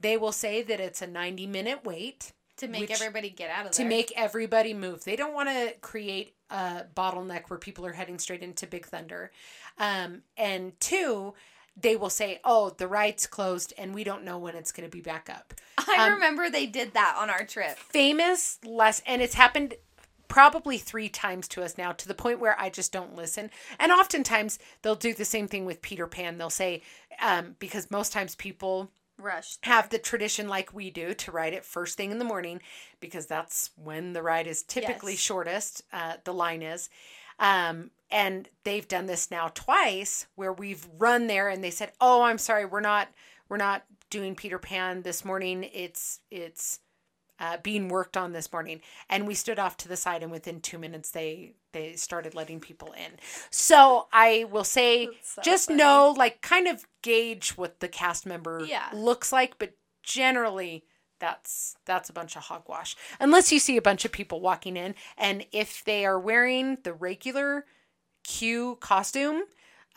they 0.00 0.16
will 0.16 0.32
say 0.32 0.62
that 0.62 0.80
it's 0.80 1.02
a 1.02 1.06
90 1.06 1.46
minute 1.46 1.84
wait 1.84 2.32
To 2.58 2.68
make 2.68 2.82
Which- 2.82 2.90
everybody 2.92 3.30
get 3.30 3.50
out 3.50 3.66
of 3.66 3.72
to 3.72 3.84
make 3.84 4.12
everybody 4.16 4.72
move. 4.74 5.04
They 5.04 5.16
don't 5.16 5.34
want 5.34 5.48
to 5.50 5.74
create 5.80 6.34
a 6.50 6.84
bottleneck 6.94 7.48
where 7.50 7.58
people 7.58 7.84
are 7.86 7.92
heading 7.92 8.18
straight 8.18 8.42
into 8.42 8.66
Big 8.66 8.86
Thunder. 8.86 9.30
Um, 9.78 10.22
and 10.36 10.78
two, 10.80 11.34
they 11.76 11.96
will 11.96 12.10
say, 12.10 12.40
"Oh, 12.44 12.70
the 12.70 12.88
ride's 12.88 13.26
closed, 13.26 13.72
and 13.76 13.94
we 13.94 14.04
don't 14.04 14.24
know 14.24 14.38
when 14.38 14.54
it's 14.54 14.72
going 14.72 14.88
to 14.88 14.94
be 14.94 15.02
back 15.02 15.28
up." 15.30 15.54
I 15.78 16.06
um, 16.06 16.14
remember 16.14 16.48
they 16.50 16.66
did 16.66 16.94
that 16.94 17.16
on 17.18 17.30
our 17.30 17.44
trip. 17.44 17.76
Famous 17.76 18.58
less, 18.64 19.02
and 19.06 19.20
it's 19.22 19.34
happened 19.34 19.74
probably 20.28 20.78
three 20.78 21.08
times 21.08 21.48
to 21.48 21.62
us 21.62 21.78
now 21.78 21.92
to 21.92 22.08
the 22.08 22.14
point 22.14 22.40
where 22.40 22.58
I 22.60 22.68
just 22.68 22.92
don't 22.92 23.14
listen. 23.14 23.50
And 23.78 23.92
oftentimes 23.92 24.58
they'll 24.82 24.94
do 24.96 25.14
the 25.14 25.24
same 25.24 25.48
thing 25.48 25.64
with 25.64 25.82
Peter 25.82 26.06
Pan. 26.06 26.38
They'll 26.38 26.50
say, 26.50 26.82
um, 27.20 27.56
because 27.58 27.90
most 27.90 28.12
times 28.12 28.34
people 28.34 28.90
Rush. 29.18 29.58
have 29.62 29.88
the 29.88 29.98
tradition 29.98 30.48
like 30.48 30.74
we 30.74 30.90
do 30.90 31.14
to 31.14 31.32
ride 31.32 31.52
it 31.52 31.64
first 31.64 31.96
thing 31.96 32.10
in 32.10 32.18
the 32.18 32.24
morning 32.24 32.60
because 33.00 33.26
that's 33.26 33.70
when 33.76 34.12
the 34.12 34.22
ride 34.22 34.46
is 34.46 34.62
typically 34.62 35.12
Yes. 35.12 35.20
shortest 35.20 35.82
uh, 35.92 36.14
the 36.24 36.34
line 36.34 36.62
is 36.62 36.90
um, 37.38 37.90
and 38.10 38.48
they've 38.64 38.86
done 38.88 39.06
this 39.06 39.30
now 39.30 39.48
twice 39.54 40.26
where 40.36 40.52
we've 40.52 40.86
run 40.98 41.26
there 41.26 41.48
and 41.48 41.62
they 41.62 41.70
said 41.70 41.92
oh 42.00 42.22
i'm 42.22 42.38
sorry 42.38 42.64
we're 42.64 42.80
not 42.80 43.08
we're 43.48 43.56
not 43.56 43.84
doing 44.10 44.34
peter 44.34 44.58
pan 44.58 45.02
this 45.02 45.24
morning 45.24 45.68
it's 45.72 46.20
it's 46.30 46.80
uh, 47.38 47.58
being 47.62 47.88
worked 47.88 48.16
on 48.16 48.32
this 48.32 48.50
morning 48.50 48.80
and 49.10 49.26
we 49.26 49.34
stood 49.34 49.58
off 49.58 49.76
to 49.76 49.88
the 49.88 49.96
side 49.96 50.22
and 50.22 50.32
within 50.32 50.58
two 50.60 50.78
minutes 50.78 51.10
they 51.10 51.52
they 51.72 51.92
started 51.94 52.34
letting 52.34 52.60
people 52.60 52.92
in 52.92 53.12
so 53.50 54.06
i 54.12 54.46
will 54.50 54.64
say 54.64 55.06
so 55.22 55.42
just 55.42 55.66
funny. 55.68 55.76
know 55.78 56.14
like 56.16 56.40
kind 56.40 56.66
of 56.66 56.86
gauge 57.02 57.50
what 57.50 57.80
the 57.80 57.88
cast 57.88 58.24
member 58.24 58.64
Yeah. 58.66 58.88
looks 58.94 59.32
like 59.32 59.58
but 59.58 59.72
generally 60.02 60.84
that's 61.18 61.76
that's 61.86 62.10
a 62.10 62.12
bunch 62.12 62.36
of 62.36 62.42
hogwash. 62.44 62.96
Unless 63.20 63.52
you 63.52 63.58
see 63.58 63.76
a 63.76 63.82
bunch 63.82 64.04
of 64.04 64.12
people 64.12 64.40
walking 64.40 64.76
in 64.76 64.94
and 65.16 65.46
if 65.52 65.84
they 65.84 66.04
are 66.04 66.18
wearing 66.20 66.78
the 66.82 66.92
regular 66.92 67.64
q 68.24 68.76
costume 68.80 69.42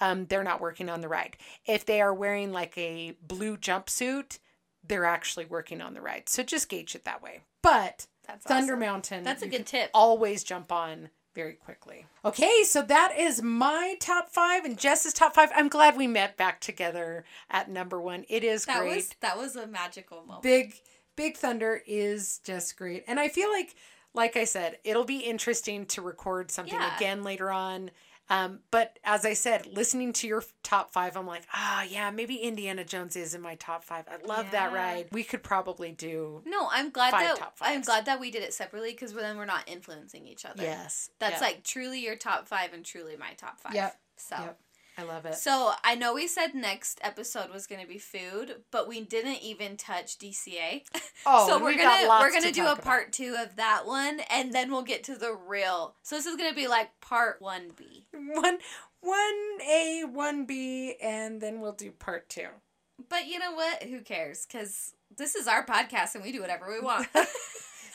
um, 0.02 0.26
they're 0.28 0.44
not 0.44 0.62
working 0.62 0.88
on 0.90 1.02
the 1.02 1.10
ride. 1.10 1.36
If 1.66 1.86
they 1.86 2.00
are 2.00 2.14
wearing 2.14 2.54
like 2.54 2.78
a 2.78 3.18
blue 3.22 3.58
jumpsuit 3.58 4.40
they're 4.88 5.06
actually 5.06 5.46
working 5.46 5.82
on 5.82 5.94
the 5.94 6.02
ride. 6.02 6.30
So 6.30 6.42
just 6.42 6.70
gauge 6.70 6.96
it 6.96 7.04
that 7.04 7.22
way. 7.22 7.42
But 7.62 8.08
That's 8.26 8.46
thunder 8.46 8.74
awesome. 8.74 8.80
mountain 8.80 9.24
That's 9.24 9.42
a 9.44 9.48
good 9.48 9.66
tip. 9.66 9.90
always 9.94 10.44
jump 10.46 10.72
on 10.72 11.10
very 11.36 11.54
quickly. 11.54 12.06
Okay 12.24 12.64
so 12.64 12.82
that 12.82 13.14
is 13.18 13.42
my 13.42 13.96
top 14.00 14.30
five 14.30 14.64
and 14.64 14.78
jess's 14.78 15.14
top 15.14 15.36
five. 15.36 15.50
I'm 15.56 15.68
glad 15.68 15.98
we 15.98 16.08
met 16.08 16.38
back 16.38 16.62
together 16.62 17.26
at 17.50 17.70
number 17.70 18.00
one. 18.00 18.26
It 18.30 18.44
is 18.44 18.66
That 18.66 18.80
great. 18.80 18.96
was 18.96 19.10
that 19.20 19.38
was 19.38 19.56
a 19.58 19.68
magical 19.68 20.22
moment. 20.26 20.44
big 20.44 20.76
big 21.20 21.38
thunder 21.38 21.82
is 21.86 22.40
just 22.44 22.78
great 22.78 23.04
and 23.08 23.20
i 23.20 23.28
feel 23.28 23.50
like 23.52 23.76
like 24.14 24.36
i 24.38 24.44
said 24.46 24.78
it'll 24.84 25.04
be 25.06 25.20
interesting 25.20 25.86
to 25.86 26.02
record 26.02 26.50
something 26.50 26.74
Yeah. 26.80 26.96
again 26.96 27.24
later 27.24 27.52
on 27.52 27.92
um, 28.32 28.60
but 28.70 29.00
as 29.04 29.26
i 29.26 29.34
said 29.34 29.66
listening 29.66 30.14
to 30.14 30.28
your 30.28 30.44
top 30.64 30.94
five 30.94 31.18
i'm 31.18 31.26
like 31.28 31.44
ah 31.54 31.84
yeah 31.84 32.10
maybe 32.12 32.36
indiana 32.36 32.84
jones 32.84 33.16
is 33.16 33.34
in 33.34 33.42
my 33.42 33.56
top 33.56 33.84
five 33.84 34.06
i 34.08 34.18
love 34.26 34.46
that 34.52 34.72
ride 34.72 35.08
we 35.12 35.24
could 35.24 35.42
probably 35.44 35.92
do 35.92 36.42
No, 36.46 36.70
I'm 36.72 36.90
glad 36.92 37.12
Five 37.12 37.38
that 37.40 37.52
I'm 37.62 37.82
glad 37.82 38.06
that 38.06 38.20
we 38.20 38.30
did 38.32 38.44
it 38.44 38.54
separately 38.54 38.92
because 38.92 39.14
then 39.14 39.36
we're 39.38 39.46
not 39.46 39.64
influencing 39.68 40.26
each 40.28 40.46
other. 40.46 40.62
yes 40.64 41.10
That's 41.20 41.42
Yep. 41.42 41.42
like 41.42 41.64
truly 41.64 42.00
your 42.00 42.16
top 42.16 42.48
five 42.48 42.72
and 42.74 42.86
truly 42.86 43.18
my 43.18 43.34
top 43.34 43.60
five. 43.60 43.74
Yep. 43.74 44.00
So. 44.18 44.36
Yep. 44.40 44.60
I 45.00 45.04
love 45.04 45.26
it 45.26 45.36
So 45.36 45.72
I 45.84 45.96
know 45.96 46.14
we 46.14 46.28
said 46.28 46.54
next 46.54 47.00
episode 47.04 47.50
was 47.52 47.68
going 47.68 47.82
to 47.82 47.88
be 47.88 47.98
food, 47.98 48.58
but 48.72 48.88
we 48.88 49.02
didn't 49.02 49.42
even 49.42 49.78
touch 49.78 50.18
DCA. 50.18 50.84
oh 51.26 51.48
so 51.48 51.64
we're 51.64 51.78
gonna 51.78 52.08
we're 52.10 52.32
gonna 52.32 52.48
to 52.48 52.52
do 52.52 52.64
a 52.64 52.66
talk 52.66 52.74
about. 52.80 52.86
part 52.86 53.14
two 53.14 53.36
of 53.40 53.56
that 53.56 53.86
one, 53.86 54.20
and 54.30 54.52
then 54.54 54.72
we'll 54.72 54.84
get 54.84 55.04
to 55.06 55.16
the 55.16 55.34
real. 55.34 55.96
So 56.04 56.16
this 56.16 56.26
is 56.26 56.36
gonna 56.36 56.54
be 56.56 56.68
like 56.68 56.90
part 57.02 57.42
one 57.42 57.72
B. 57.78 58.06
one 58.14 58.58
one 59.02 59.62
a 59.66 60.04
one 60.12 60.46
b 60.46 60.96
and 61.02 61.40
then 61.40 61.62
we'll 61.62 61.72
do 61.72 61.90
part 61.92 62.28
two 62.30 62.48
But 63.08 63.28
you 63.28 63.40
know 63.40 63.54
what? 63.54 63.84
Who 63.84 64.02
cares? 64.02 64.46
Because 64.46 64.94
this 65.16 65.36
is 65.36 65.48
our 65.48 65.66
podcast, 65.66 66.16
and 66.16 66.24
we 66.24 66.32
do 66.34 66.42
whatever 66.42 66.68
we 66.70 66.82
want. 66.82 67.08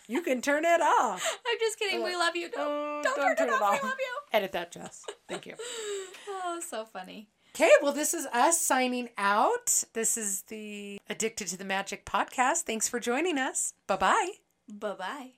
you 0.09 0.20
can 0.22 0.40
turn 0.40 0.64
it 0.64 0.80
off 0.80 1.38
I'm 1.46 1.59
just 1.59 1.78
kidding. 1.78 2.02
We 2.02 2.14
Uh, 2.14 2.18
love 2.18 2.36
you. 2.36 2.50
Don't, 2.50 2.61
oh, 2.66 3.00
don't, 3.02 3.36
turn, 3.36 3.48
it 3.48 3.52
off. 3.62 3.82
We 3.82 3.88
love 3.88 3.98
you. 3.98 4.16
edit 4.32 4.52
that 4.52 4.70
jess 4.72 5.05
thank 5.28 5.46
you 5.46 5.55
Oh, 6.28 6.61
so 6.61 6.84
funny. 6.84 7.28
Okay, 7.55 7.70
well, 7.82 7.92
this 7.92 8.14
is 8.14 8.26
us 8.32 8.61
signing 8.61 9.11
out. 9.16 9.84
This 9.92 10.16
is 10.16 10.42
the 10.42 10.98
Addicted 11.09 11.46
to 11.48 11.57
the 11.57 11.64
Magic 11.64 12.05
podcast. 12.05 12.62
Thanks 12.62 12.88
for 12.88 12.98
joining 12.98 13.38
us. 13.38 13.74
Bye 13.86 13.96
bye. 13.96 14.30
Bye 14.68 14.94
bye. 14.94 15.30